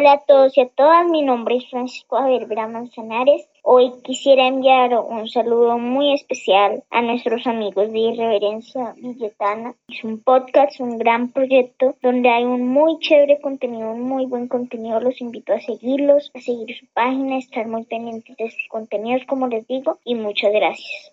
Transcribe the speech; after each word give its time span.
Hola 0.00 0.12
a 0.12 0.20
todos 0.20 0.56
y 0.56 0.62
a 0.62 0.66
todas, 0.66 1.06
mi 1.08 1.20
nombre 1.20 1.56
es 1.56 1.68
Francisco 1.68 2.16
Javier 2.16 2.46
Vera 2.46 2.66
Manzanares. 2.66 3.46
Hoy 3.62 3.92
quisiera 4.02 4.46
enviar 4.46 4.94
un 4.94 5.28
saludo 5.28 5.76
muy 5.76 6.14
especial 6.14 6.82
a 6.90 7.02
nuestros 7.02 7.46
amigos 7.46 7.92
de 7.92 7.98
Irreverencia 7.98 8.94
Villetana. 8.96 9.74
Es 9.88 10.02
un 10.02 10.22
podcast, 10.22 10.80
un 10.80 10.96
gran 10.96 11.32
proyecto 11.32 11.96
donde 12.00 12.30
hay 12.30 12.44
un 12.44 12.66
muy 12.66 12.98
chévere 13.00 13.42
contenido, 13.42 13.90
un 13.90 14.00
muy 14.00 14.24
buen 14.24 14.48
contenido. 14.48 15.00
Los 15.00 15.20
invito 15.20 15.52
a 15.52 15.60
seguirlos, 15.60 16.30
a 16.32 16.40
seguir 16.40 16.74
su 16.78 16.86
página, 16.94 17.34
a 17.34 17.40
estar 17.40 17.66
muy 17.66 17.84
pendientes 17.84 18.38
de 18.38 18.50
sus 18.50 18.68
contenidos, 18.70 19.26
como 19.26 19.48
les 19.48 19.66
digo, 19.66 19.98
y 20.02 20.14
muchas 20.14 20.50
gracias. 20.50 21.12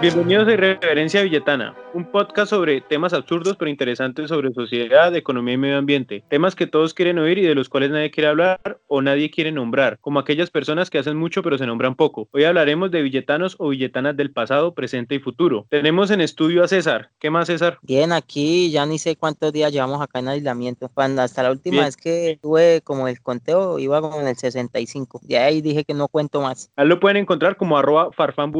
Bienvenidos 0.00 0.46
a 0.46 0.52
Irreverencia 0.52 1.24
Villetana, 1.24 1.74
un 1.92 2.04
podcast 2.04 2.50
sobre 2.50 2.80
temas 2.80 3.12
absurdos 3.12 3.56
pero 3.58 3.68
interesantes 3.68 4.28
sobre 4.28 4.52
sociedad, 4.52 5.12
economía 5.16 5.54
y 5.54 5.58
medio 5.58 5.76
ambiente, 5.76 6.22
temas 6.30 6.54
que 6.54 6.68
todos 6.68 6.94
quieren 6.94 7.18
oír 7.18 7.38
y 7.38 7.42
de 7.42 7.56
los 7.56 7.68
cuales 7.68 7.90
nadie 7.90 8.12
quiere 8.12 8.28
hablar 8.28 8.78
o 8.86 9.02
nadie 9.02 9.28
quiere 9.28 9.50
nombrar, 9.50 9.98
como 10.00 10.20
aquellas 10.20 10.50
personas 10.50 10.88
que 10.88 10.98
hacen 10.98 11.16
mucho 11.16 11.42
pero 11.42 11.58
se 11.58 11.66
nombran 11.66 11.96
poco. 11.96 12.28
Hoy 12.30 12.44
hablaremos 12.44 12.92
de 12.92 13.02
villetanos 13.02 13.56
o 13.58 13.70
villetanas 13.70 14.16
del 14.16 14.30
pasado, 14.30 14.72
presente 14.72 15.16
y 15.16 15.18
futuro. 15.18 15.66
Tenemos 15.68 16.12
en 16.12 16.20
estudio 16.20 16.62
a 16.62 16.68
César. 16.68 17.10
¿Qué 17.18 17.30
más, 17.30 17.48
César? 17.48 17.80
Bien, 17.82 18.12
aquí 18.12 18.70
ya 18.70 18.86
ni 18.86 18.98
sé 19.00 19.16
cuántos 19.16 19.52
días 19.52 19.72
llevamos 19.72 20.00
acá 20.00 20.20
en 20.20 20.28
aislamiento. 20.28 20.88
Cuando 20.94 21.22
hasta 21.22 21.42
la 21.42 21.50
última 21.50 21.84
vez 21.84 21.96
que 21.96 22.38
tuve 22.40 22.82
como 22.84 23.08
el 23.08 23.20
conteo 23.20 23.80
iba 23.80 24.00
como 24.00 24.20
en 24.20 24.28
el 24.28 24.36
65. 24.36 25.22
De 25.24 25.38
ahí 25.38 25.60
dije 25.60 25.82
que 25.82 25.94
no 25.94 26.06
cuento 26.06 26.40
más. 26.40 26.70
Ahí 26.76 26.86
lo 26.86 27.00
pueden 27.00 27.16
encontrar 27.16 27.56
como 27.56 27.76
arroba 27.76 28.10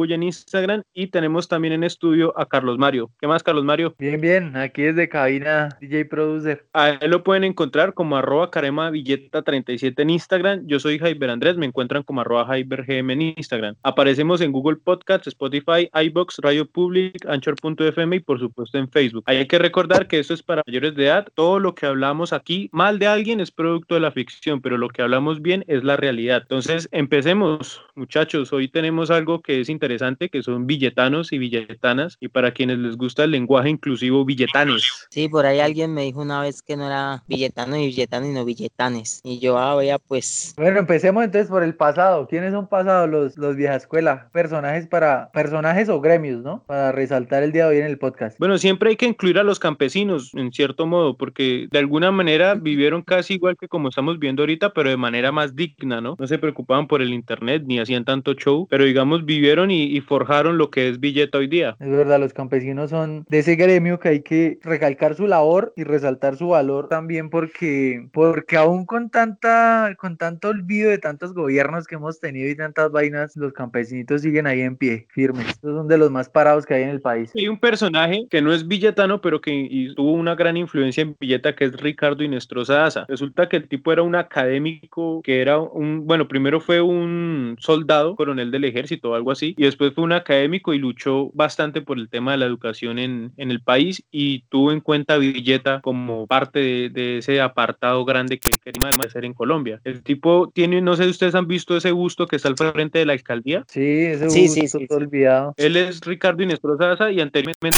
en 0.09 0.23
Instagram 0.23 0.81
y 0.93 1.07
tenemos 1.07 1.28
también 1.47 1.73
en 1.73 1.83
estudio 1.83 2.33
a 2.37 2.47
Carlos 2.47 2.77
Mario. 2.77 3.11
¿Qué 3.19 3.27
más, 3.27 3.43
Carlos 3.43 3.63
Mario? 3.63 3.95
Bien, 3.97 4.19
bien, 4.19 4.55
aquí 4.55 4.83
desde 4.83 5.09
cabina 5.09 5.69
DJ 5.79 6.05
Producer. 6.05 6.65
A 6.73 6.89
él 6.89 7.11
lo 7.11 7.23
pueden 7.23 7.43
encontrar 7.43 7.93
como 7.93 8.17
arroba 8.17 8.51
carema 8.51 8.89
billeta 8.89 9.41
37 9.41 10.01
en 10.01 10.09
Instagram. 10.09 10.67
Yo 10.67 10.79
soy 10.79 10.99
Jaiber 10.99 11.29
Andrés, 11.29 11.57
me 11.57 11.65
encuentran 11.65 12.03
como 12.03 12.21
arroba 12.21 12.45
Jaiber 12.45 12.85
GM 12.85 13.13
en 13.13 13.21
Instagram. 13.37 13.75
Aparecemos 13.83 14.41
en 14.41 14.51
Google 14.51 14.77
Podcasts, 14.77 15.27
Spotify, 15.27 15.89
iBox, 15.93 16.37
Radio 16.39 16.65
Public, 16.65 17.25
Anchor.fm 17.27 18.15
y 18.15 18.19
por 18.19 18.39
supuesto 18.39 18.77
en 18.77 18.89
Facebook. 18.89 19.23
Hay 19.25 19.47
que 19.47 19.59
recordar 19.59 20.07
que 20.07 20.19
esto 20.19 20.33
es 20.33 20.43
para 20.43 20.63
mayores 20.65 20.95
de 20.95 21.05
edad. 21.05 21.27
Todo 21.35 21.59
lo 21.59 21.75
que 21.75 21.85
hablamos 21.85 22.33
aquí 22.33 22.69
mal 22.71 22.99
de 22.99 23.07
alguien 23.07 23.39
es 23.39 23.51
producto 23.51 23.95
de 23.95 24.01
la 24.01 24.11
ficción, 24.11 24.61
pero 24.61 24.77
lo 24.77 24.89
que 24.89 25.01
hablamos 25.01 25.41
bien 25.41 25.63
es 25.67 25.83
la 25.83 25.97
realidad. 25.97 26.41
Entonces, 26.41 26.89
empecemos, 26.91 27.81
muchachos. 27.95 28.53
Hoy 28.53 28.67
tenemos 28.67 29.11
algo 29.11 29.41
que 29.41 29.59
es 29.59 29.69
interesante, 29.69 30.29
que 30.29 30.43
son 30.43 30.67
billetanos 30.67 31.18
y 31.31 31.37
villetanas 31.37 32.17
y 32.19 32.27
para 32.29 32.51
quienes 32.51 32.79
les 32.79 32.97
gusta 32.97 33.23
el 33.23 33.31
lenguaje 33.31 33.69
inclusivo, 33.69 34.25
villetanes. 34.25 35.07
Sí, 35.09 35.27
por 35.27 35.45
ahí 35.45 35.59
alguien 35.59 35.93
me 35.93 36.03
dijo 36.03 36.21
una 36.21 36.41
vez 36.41 36.61
que 36.61 36.77
no 36.77 36.87
era 36.87 37.23
villetano 37.27 37.77
y 37.77 37.87
villetano, 37.87 38.25
sino 38.25 38.45
villetanes. 38.45 39.21
Y 39.23 39.39
yo, 39.39 39.57
ah, 39.57 39.75
vea, 39.75 39.99
pues. 39.99 40.53
Bueno, 40.57 40.79
empecemos 40.79 41.23
entonces 41.23 41.49
por 41.49 41.63
el 41.63 41.75
pasado. 41.75 42.27
¿Quiénes 42.27 42.53
son 42.53 42.67
pasados 42.67 43.09
los, 43.09 43.37
los 43.37 43.55
vieja 43.55 43.75
escuela? 43.75 44.29
Personajes 44.31 44.87
para, 44.87 45.29
personajes 45.31 45.89
o 45.89 45.99
gremios, 46.01 46.41
¿no? 46.41 46.63
Para 46.65 46.91
resaltar 46.91 47.43
el 47.43 47.51
día 47.51 47.65
de 47.65 47.75
hoy 47.75 47.77
en 47.79 47.85
el 47.85 47.97
podcast. 47.97 48.37
Bueno, 48.39 48.57
siempre 48.57 48.89
hay 48.89 48.95
que 48.95 49.05
incluir 49.05 49.37
a 49.37 49.43
los 49.43 49.59
campesinos, 49.59 50.33
en 50.33 50.51
cierto 50.51 50.85
modo, 50.85 51.17
porque 51.17 51.67
de 51.71 51.79
alguna 51.79 52.11
manera 52.11 52.55
vivieron 52.55 53.01
casi 53.01 53.35
igual 53.35 53.57
que 53.57 53.67
como 53.67 53.89
estamos 53.89 54.19
viendo 54.19 54.43
ahorita, 54.43 54.73
pero 54.73 54.89
de 54.89 54.97
manera 54.97 55.31
más 55.31 55.55
digna, 55.55 56.01
¿no? 56.01 56.15
No 56.17 56.27
se 56.27 56.37
preocupaban 56.37 56.87
por 56.87 57.01
el 57.01 57.13
internet 57.13 57.63
ni 57.65 57.79
hacían 57.79 58.05
tanto 58.05 58.33
show, 58.33 58.67
pero 58.69 58.83
digamos 58.85 59.25
vivieron 59.25 59.71
y, 59.71 59.83
y 59.83 60.01
forjaron 60.01 60.57
lo 60.57 60.69
que 60.69 60.89
es 60.89 60.99
hoy 61.33 61.47
día. 61.47 61.75
Es 61.79 61.89
verdad, 61.89 62.19
los 62.19 62.33
campesinos 62.33 62.89
son 62.89 63.25
de 63.29 63.39
ese 63.39 63.55
gremio 63.55 63.99
que 63.99 64.09
hay 64.09 64.21
que 64.21 64.59
recalcar 64.63 65.15
su 65.15 65.27
labor 65.27 65.73
y 65.75 65.83
resaltar 65.83 66.35
su 66.37 66.49
valor 66.49 66.87
también 66.87 67.29
porque, 67.29 68.07
porque 68.11 68.57
aún 68.57 68.85
con 68.85 69.09
tanta, 69.09 69.95
con 69.97 70.17
tanto 70.17 70.49
olvido 70.49 70.89
de 70.89 70.97
tantos 70.97 71.33
gobiernos 71.33 71.87
que 71.87 71.95
hemos 71.95 72.19
tenido 72.19 72.49
y 72.49 72.55
tantas 72.55 72.91
vainas, 72.91 73.35
los 73.35 73.53
campesinitos 73.53 74.21
siguen 74.21 74.47
ahí 74.47 74.61
en 74.61 74.77
pie, 74.77 75.07
firmes. 75.09 75.47
Estos 75.47 75.75
son 75.75 75.87
de 75.87 75.97
los 75.97 76.11
más 76.11 76.29
parados 76.29 76.65
que 76.65 76.75
hay 76.75 76.83
en 76.83 76.89
el 76.89 77.01
país. 77.01 77.31
Hay 77.35 77.47
un 77.47 77.59
personaje 77.59 78.27
que 78.29 78.41
no 78.41 78.53
es 78.53 78.67
villetano, 78.67 79.21
pero 79.21 79.41
que 79.41 79.91
tuvo 79.95 80.13
una 80.13 80.35
gran 80.35 80.57
influencia 80.57 81.01
en 81.01 81.15
Villeta, 81.19 81.55
que 81.55 81.65
es 81.65 81.73
Ricardo 81.73 82.23
Inestrosa 82.23 82.85
Asa. 82.85 83.05
Resulta 83.07 83.49
que 83.49 83.57
el 83.57 83.67
tipo 83.67 83.91
era 83.91 84.03
un 84.03 84.15
académico, 84.15 85.21
que 85.23 85.41
era 85.41 85.59
un, 85.59 86.05
bueno, 86.05 86.27
primero 86.27 86.59
fue 86.59 86.81
un 86.81 87.55
soldado, 87.59 88.15
coronel 88.15 88.51
del 88.51 88.65
ejército 88.65 89.11
o 89.11 89.15
algo 89.15 89.31
así, 89.31 89.55
y 89.57 89.63
después 89.63 89.93
fue 89.93 90.03
un 90.03 90.13
académico 90.13 90.73
y 90.73 90.77
luchó 90.77 90.98
bastante 91.33 91.81
por 91.81 91.97
el 91.97 92.09
tema 92.09 92.31
de 92.31 92.37
la 92.37 92.45
educación 92.45 92.99
en, 92.99 93.31
en 93.37 93.51
el 93.51 93.61
país 93.61 94.03
y 94.11 94.43
tuvo 94.49 94.71
en 94.71 94.81
cuenta 94.81 95.17
Villeta 95.17 95.81
como 95.81 96.27
parte 96.27 96.89
de, 96.89 97.17
ese 97.17 97.41
apartado 97.41 98.05
grande 98.05 98.39
que 98.39 98.51
quería 98.51 98.89
hacer 99.05 99.25
en 99.25 99.33
Colombia. 99.33 99.81
El 99.83 100.03
tipo 100.03 100.51
tiene, 100.53 100.81
no 100.81 100.95
sé 100.95 101.05
si 101.05 101.09
ustedes 101.09 101.35
han 101.35 101.47
visto 101.47 101.75
ese 101.75 101.91
busto 101.91 102.27
que 102.27 102.35
está 102.35 102.49
al 102.49 102.55
frente 102.55 102.99
de 102.99 103.05
la 103.05 103.13
alcaldía. 103.13 103.63
Sí, 103.67 103.81
ese 103.81 104.25
busto 104.25 104.39
sí, 104.39 104.67
sí, 104.67 104.87
olvidado. 104.89 105.53
Él 105.57 105.75
es 105.75 106.01
Ricardo 106.01 106.43
Inestrosa 106.43 107.11
y 107.11 107.19
anteriormente 107.21 107.77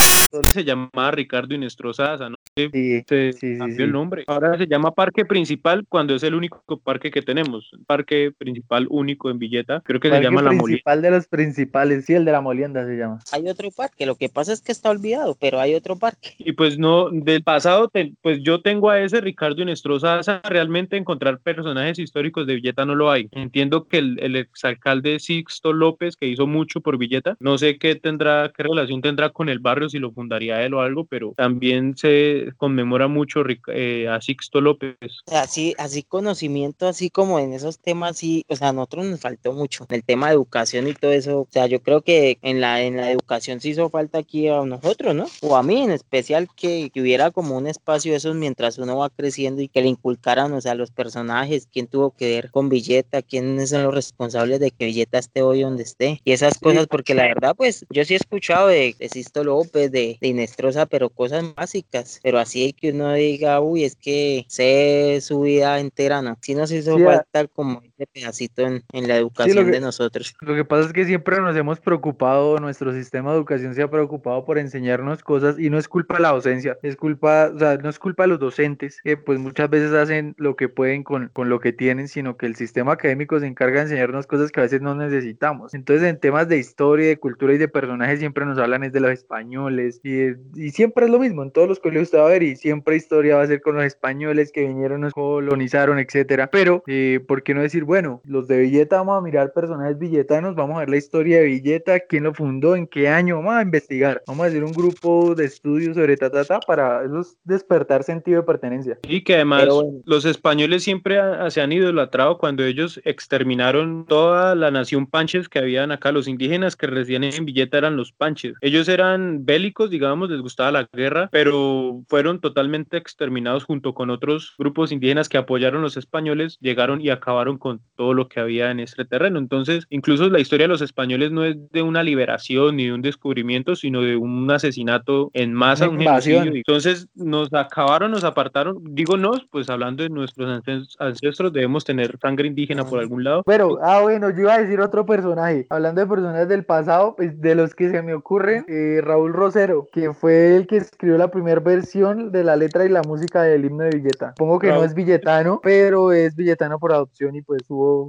se 0.50 0.64
llamaba 0.64 1.12
Ricardo 1.12 1.56
Inestrosa 1.56 2.02
¿no? 2.30 2.36
Sí, 2.56 3.04
se 3.08 3.34
sí, 3.34 3.58
cambió 3.58 3.86
el 3.86 3.92
nombre. 3.92 4.24
Ahora 4.28 4.58
se 4.58 4.68
llama 4.68 4.92
Parque 4.92 5.26
Principal 5.26 5.86
cuando 5.88 6.16
es 6.16 6.24
el 6.24 6.36
único 6.36 6.80
parque 6.84 7.12
que 7.12 7.22
tenemos. 7.22 7.72
Parque 7.88 8.32
Principal 8.38 8.88
único 8.90 9.30
en 9.30 9.40
Villeta. 9.40 9.82
Creo 9.84 10.00
que 10.00 10.10
se 10.10 10.22
llama 10.22 10.42
La 10.42 10.52
Molienda. 10.52 10.64
principal 10.64 11.02
de 11.02 11.12
los 11.12 11.28
principales, 11.28 12.06
sí, 12.06 12.14
el 12.14 12.26
de 12.26 12.32
La 12.32 12.42
Molienda 12.42 12.86
se 12.86 12.98
llama. 12.98 13.11
Hay 13.32 13.48
otro 13.48 13.72
parque, 13.72 14.06
lo 14.06 14.16
que 14.16 14.30
pasa 14.30 14.54
es 14.54 14.62
que 14.62 14.72
está 14.72 14.90
olvidado, 14.90 15.36
pero 15.40 15.60
hay 15.60 15.76
otro 15.76 15.96
parque. 15.96 16.36
Y 16.38 16.54
pues 16.54 16.78
no, 16.78 17.10
del 17.10 17.44
pasado, 17.44 17.92
pues 18.22 18.40
yo 18.42 18.62
tengo 18.62 18.90
a 18.90 19.00
ese 19.02 19.22
Ricardo 19.22 19.62
Inestrosa, 19.62 20.22
realmente 20.44 20.98
encontrar 20.98 21.40
personajes 21.40 22.00
históricos 22.00 22.48
de 22.48 22.56
Villeta 22.56 22.86
no 22.86 22.96
lo 22.96 23.12
hay. 23.12 23.28
Entiendo 23.32 23.88
que 23.88 23.98
el, 23.98 24.20
el 24.22 24.36
exalcalde 24.36 25.20
Sixto 25.20 25.74
López, 25.74 26.16
que 26.16 26.28
hizo 26.28 26.48
mucho 26.48 26.82
por 26.82 26.98
Villeta, 26.98 27.36
no 27.40 27.58
sé 27.58 27.78
qué 27.78 27.96
tendrá, 27.96 28.52
qué 28.56 28.64
relación 28.64 29.02
tendrá 29.02 29.30
con 29.30 29.50
el 29.50 29.60
barrio, 29.60 29.90
si 29.90 30.00
lo 30.00 30.12
fundaría 30.12 30.64
él 30.64 30.74
o 30.74 30.82
algo, 30.82 31.06
pero 31.06 31.34
también 31.36 31.96
se 31.98 32.52
conmemora 32.58 33.08
mucho 33.08 33.44
eh, 33.68 34.08
a 34.08 34.22
Sixto 34.22 34.62
López. 34.62 34.96
Así, 35.32 35.74
así 35.78 36.04
conocimiento, 36.04 36.88
así 36.88 37.10
como 37.10 37.40
en 37.40 37.54
esos 37.54 37.80
temas, 37.80 38.18
sí, 38.18 38.46
o 38.48 38.56
sea, 38.56 38.70
a 38.70 38.74
nosotros 38.74 39.06
nos 39.06 39.20
faltó 39.20 39.54
mucho. 39.54 39.86
En 39.90 39.96
el 39.96 40.04
tema 40.04 40.28
de 40.28 40.34
educación 40.34 40.88
y 40.88 40.94
todo 40.94 41.12
eso, 41.12 41.42
o 41.42 41.48
sea, 41.50 41.68
yo 41.68 41.82
creo 41.82 42.02
que 42.02 42.38
en 42.42 42.62
la, 42.62 42.82
en 42.82 42.98
la 42.98 43.01
educación 43.10 43.60
se 43.62 43.70
hizo 43.70 43.90
falta 43.90 44.20
aquí 44.20 44.48
a 44.48 44.62
nosotros, 44.62 45.16
¿no? 45.16 45.26
O 45.42 45.56
a 45.56 45.64
mí 45.64 45.82
en 45.82 45.92
especial 45.92 46.48
que, 46.56 46.92
hubiera 46.96 47.32
como 47.32 47.58
un 47.58 47.68
espacio 47.68 48.12
de 48.12 48.18
esos 48.18 48.36
mientras 48.36 48.78
uno 48.78 48.98
va 48.98 49.10
creciendo 49.10 49.62
y 49.62 49.68
que 49.68 49.82
le 49.82 49.88
inculcaran, 49.88 50.54
o 50.54 50.62
sea, 50.62 50.76
los 50.76 50.92
personajes, 50.92 51.68
quién 51.72 51.88
tuvo 51.88 52.12
que 52.12 52.30
ver 52.30 52.52
con 52.52 52.70
Villeta, 52.70 53.22
quiénes 53.22 53.70
son 53.70 53.84
los 53.84 53.94
responsables 53.94 54.60
de 54.60 54.72
que 54.72 54.86
Villeta 54.86 55.18
esté 55.18 55.42
hoy 55.42 55.62
donde 55.62 55.84
esté. 55.84 56.22
Y 56.24 56.34
esas 56.34 56.60
cosas, 56.60 56.88
porque 56.88 57.16
la 57.16 57.24
verdad, 57.24 57.56
pues 57.56 57.86
yo 57.90 58.06
sí 58.06 58.14
he 58.14 58.18
escuchado 58.18 58.68
de, 58.68 58.96
de 59.00 59.10
Sisto 59.10 59.44
López, 59.44 59.92
de, 59.92 60.18
de 60.20 60.28
Inestrosa, 60.28 60.86
pero 60.86 61.10
cosas 61.10 61.56
básicas. 61.56 62.20
Pero 62.22 62.40
así 62.40 62.74
que 62.74 62.92
uno 62.92 63.14
diga, 63.14 63.62
uy, 63.62 63.84
es 63.84 63.96
que 63.96 64.46
sé 64.48 65.20
su 65.22 65.42
vida 65.42 65.80
entera, 65.80 66.22
¿no? 66.22 66.38
Sí 66.42 66.56
nos 66.56 66.72
hizo 66.72 66.98
falta 67.00 67.48
como 67.48 67.82
ese 68.02 68.08
pedacito 68.12 68.62
en, 68.64 68.84
en 68.94 69.08
la 69.08 69.18
educación 69.18 69.72
de 69.72 69.80
nosotros. 69.80 70.36
Lo 70.42 70.56
que 70.56 70.66
pasa 70.66 70.88
es 70.88 70.94
que 70.94 71.06
siempre 71.06 71.40
nos 71.40 71.56
hemos 71.56 71.80
preocupado, 71.80 72.60
nuestros 72.60 72.96
sistema 72.96 73.32
de 73.32 73.38
educación 73.38 73.74
se 73.76 73.82
ha 73.82 73.90
preocupado 73.90 74.46
por 74.46 74.58
enseñarnos 74.58 75.24
cosas 75.24 75.58
y 75.60 75.70
no 75.70 75.78
es 75.78 75.88
culpa 75.88 76.16
de 76.16 76.22
la 76.22 76.30
docencia, 76.30 76.78
es 76.84 76.96
culpa, 76.96 77.52
o 77.54 77.60
sea, 77.60 77.78
no 77.78 77.90
es 77.90 78.00
culpa 78.00 78.24
de 78.24 78.30
los 78.30 78.40
docentes, 78.40 79.00
que 79.04 79.18
pues 79.18 79.40
muchas 79.40 79.70
veces 79.70 79.94
hacen 79.94 80.36
lo 80.38 80.56
que 80.56 80.70
pueden 80.70 81.04
con, 81.04 81.30
con 81.30 81.50
lo 81.50 81.60
que 81.60 81.74
tienen, 81.74 82.08
sino 82.08 82.38
que 82.38 82.46
el 82.46 82.56
sistema 82.56 82.94
académico 82.94 83.40
se 83.40 83.48
encarga 83.48 83.78
de 83.78 83.84
enseñarnos 83.84 84.28
cosas 84.28 84.52
que 84.52 84.60
a 84.60 84.64
veces 84.64 84.82
no 84.82 84.96
necesitamos. 84.96 85.74
Entonces, 85.74 86.08
en 86.08 86.20
temas 86.20 86.48
de 86.48 86.58
historia, 86.58 87.08
de 87.08 87.18
cultura 87.18 87.54
y 87.54 87.58
de 87.58 87.68
personajes 87.68 88.20
siempre 88.20 88.46
nos 88.46 88.58
hablan 88.58 88.84
es 88.84 88.94
de 88.94 89.00
los 89.00 89.12
españoles 89.12 90.00
y, 90.04 90.32
y 90.56 90.72
siempre 90.72 91.06
es 91.06 91.12
lo 91.12 91.20
mismo, 91.20 91.44
en 91.44 91.52
todos 91.52 91.68
los 91.68 91.80
colegios 91.80 92.08
usted 92.08 92.20
va 92.20 92.26
a 92.26 92.30
ver 92.30 92.44
y 92.44 92.56
siempre 92.56 92.96
historia 92.96 93.38
va 93.38 93.44
a 93.44 93.48
ser 93.48 93.62
con 93.62 93.76
los 93.76 93.86
españoles 93.86 94.52
que 94.52 94.68
vinieron, 94.68 95.02
nos 95.02 95.14
colonizaron, 95.14 96.00
etcétera. 96.00 96.48
Pero, 96.48 96.84
eh, 96.88 97.20
¿por 97.28 97.44
qué 97.44 97.54
no 97.54 97.62
decir, 97.62 97.84
bueno, 97.92 98.22
los 98.24 98.48
de 98.48 98.58
Villeta 98.58 99.00
vamos 99.00 99.18
a 99.18 99.22
mirar 99.22 99.52
personajes 99.52 100.00
villetanos, 100.00 100.56
vamos 100.56 100.78
a 100.78 100.80
ver 100.80 100.90
la 100.90 100.96
historia 100.96 101.40
de 101.42 101.48
Villeta, 101.48 102.00
quién 102.00 102.24
lo 102.24 102.34
fundó, 102.34 102.78
en 102.78 102.88
qué 102.88 103.10
año, 103.10 103.36
vamos 103.36 103.56
a 103.56 103.64
investigar, 103.64 104.24
vamos 104.28 104.46
a 104.46 104.48
hacer 104.48 104.64
un 104.64 104.72
grupo 104.72 105.36
de 105.36 105.44
estudios 105.44 105.98
sobre 105.98 106.16
ta, 106.16 106.32
ta, 106.32 106.46
ta 106.46 106.62
para 106.62 107.02
despertar 107.44 108.06
sentido 108.06 108.40
de 108.40 108.46
pertenencia. 108.46 108.98
Y 109.06 109.26
que 109.26 109.36
además 109.36 109.68
los 110.06 110.24
españoles 110.24 110.86
siempre 110.86 111.20
se 111.50 111.60
han 111.60 111.74
idolatrado 111.74 112.38
cuando 112.38 112.64
ellos 112.64 113.02
exterminaron 113.04 114.06
toda 114.06 114.56
la 114.56 114.72
nación 114.72 115.06
panches 115.06 115.50
que 115.50 115.60
habían 115.60 115.92
acá, 115.92 116.14
los 116.14 116.30
indígenas 116.30 116.78
que 116.78 116.88
residían 116.88 117.26
en 117.26 117.44
Villeta 117.44 117.78
eran 117.78 117.98
los 117.98 118.14
panches. 118.14 118.54
Ellos 118.62 118.88
eran 118.88 119.44
bélicos, 119.44 119.90
digamos, 119.90 120.30
les 120.30 120.40
gustaba 120.40 120.72
la 120.72 120.90
guerra, 120.94 121.28
pero 121.30 122.04
fueron 122.08 122.40
totalmente 122.40 122.96
exterminados 122.96 123.66
junto 123.66 123.94
con 123.94 124.10
otros 124.12 124.56
grupos 124.58 124.94
indígenas 124.94 125.28
que 125.28 125.38
apoyaron 125.38 125.82
a 125.82 125.84
los 125.84 125.98
españoles, 125.98 126.58
llegaron 126.62 127.02
y 127.02 127.10
acabaron 127.10 127.58
con 127.58 127.81
todo 127.96 128.14
lo 128.14 128.28
que 128.28 128.40
había 128.40 128.72
en 128.72 128.80
este 128.80 129.06
terreno. 129.06 129.38
Entonces, 129.38 129.86
incluso 129.90 130.30
la 130.30 130.40
historia 130.40 130.64
de 130.64 130.70
los 130.70 130.82
españoles 130.82 131.32
no 131.32 131.46
es 131.46 131.56
de 131.72 131.82
una 131.82 132.04
liberación 132.04 132.78
ni 132.78 132.86
de 132.86 132.94
un 132.94 133.02
descubrimiento, 133.02 133.76
sino 133.76 134.02
de 134.02 134.16
un 134.16 134.50
asesinato 134.50 135.30
en 135.34 135.54
masa, 135.54 135.88
un 135.88 136.00
genocidio. 136.00 136.52
Entonces, 136.54 137.08
nos 137.14 137.54
acabaron, 137.54 138.12
nos 138.12 138.24
apartaron, 138.24 138.78
digo 138.96 139.18
nos, 139.18 139.46
pues 139.52 139.70
hablando 139.70 140.04
de 140.04 140.10
nuestros 140.10 140.62
ancestros, 141.00 141.54
debemos 141.54 141.86
tener 141.86 142.18
sangre 142.20 142.48
indígena 142.48 142.86
por 142.86 143.00
algún 143.00 143.24
lado. 143.24 143.44
Pero, 143.46 143.78
ah, 143.84 144.02
bueno, 144.02 144.30
yo 144.32 144.42
iba 144.42 144.56
a 144.56 144.62
decir 144.62 144.80
otro 144.82 145.06
personaje, 145.06 145.68
hablando 145.70 146.02
de 146.02 146.08
personajes 146.08 146.48
del 146.48 146.66
pasado, 146.66 147.16
pues 147.16 147.40
de 147.40 147.56
los 147.56 147.76
que 147.76 147.90
se 147.90 148.02
me 148.02 148.14
ocurren, 148.14 148.66
eh, 148.68 149.02
Raúl 149.04 149.34
Rosero, 149.34 149.88
que 149.92 150.14
fue 150.14 150.56
el 150.56 150.68
que 150.68 150.78
escribió 150.78 151.18
la 151.18 151.30
primera 151.30 151.60
versión 151.60 152.32
de 152.32 152.44
la 152.44 152.56
letra 152.56 152.86
y 152.86 152.90
la 152.90 153.02
música 153.04 153.44
del 153.44 153.66
himno 153.66 153.84
de 153.84 153.92
Villeta. 153.92 154.34
Pongo 154.38 154.60
que 154.60 154.70
no 154.70 154.84
es 154.84 154.94
villetano, 154.94 155.60
pero 155.62 156.12
es 156.12 156.36
villetano 156.36 156.80
por 156.80 156.94
adopción 156.94 157.36
y 157.36 157.42
pues 157.42 157.61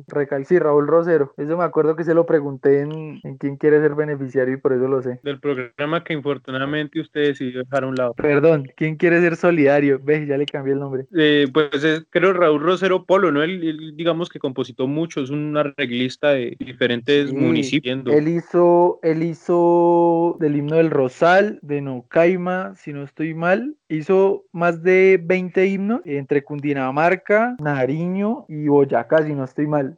recal. 0.06 0.46
Sí, 0.46 0.58
Raúl 0.58 0.86
Rosero. 0.86 1.34
Eso 1.36 1.56
me 1.56 1.64
acuerdo 1.64 1.96
que 1.96 2.04
se 2.04 2.14
lo 2.14 2.26
pregunté 2.26 2.80
en, 2.80 3.20
en 3.22 3.36
quién 3.38 3.56
quiere 3.56 3.80
ser 3.80 3.94
beneficiario 3.94 4.54
y 4.54 4.56
por 4.58 4.72
eso 4.72 4.88
lo 4.88 5.02
sé. 5.02 5.20
Del 5.22 5.40
programa 5.40 6.04
que 6.04 6.12
infortunadamente 6.12 7.00
usted 7.00 7.26
decidió 7.26 7.60
dejar 7.60 7.84
a 7.84 7.86
un 7.86 7.94
lado. 7.94 8.14
Perdón, 8.14 8.68
¿quién 8.76 8.96
quiere 8.96 9.20
ser 9.20 9.36
solidario? 9.36 10.00
Ve, 10.02 10.26
ya 10.26 10.36
le 10.36 10.46
cambié 10.46 10.74
el 10.74 10.80
nombre. 10.80 11.06
Eh, 11.16 11.46
pues 11.52 11.84
es, 11.84 12.04
creo 12.10 12.32
Raúl 12.32 12.60
Rosero 12.62 13.04
Polo, 13.04 13.32
¿no? 13.32 13.42
Él, 13.42 13.94
digamos 13.96 14.28
que 14.28 14.38
compositó 14.38 14.86
mucho, 14.86 15.20
es 15.20 15.30
un 15.30 15.56
arreglista 15.56 16.30
de 16.30 16.56
diferentes 16.58 17.32
municipios. 17.32 17.82
Él 18.06 18.28
hizo, 18.28 19.00
él 19.02 19.22
hizo 19.22 20.36
del 20.40 20.56
himno 20.56 20.76
del 20.76 20.90
Rosal, 20.90 21.58
de 21.62 21.80
Nocaima, 21.80 22.74
si 22.76 22.92
no 22.92 23.02
estoy 23.02 23.34
mal, 23.34 23.76
hizo 23.88 24.44
más 24.52 24.82
de 24.82 25.20
20 25.22 25.66
himnos 25.66 26.00
entre 26.04 26.42
Cundinamarca, 26.42 27.56
Nariño 27.60 28.46
y 28.48 28.68
Boyacá, 28.68 29.24
si 29.24 29.34
no 29.34 29.41
estoy 29.44 29.66
mal. 29.66 29.96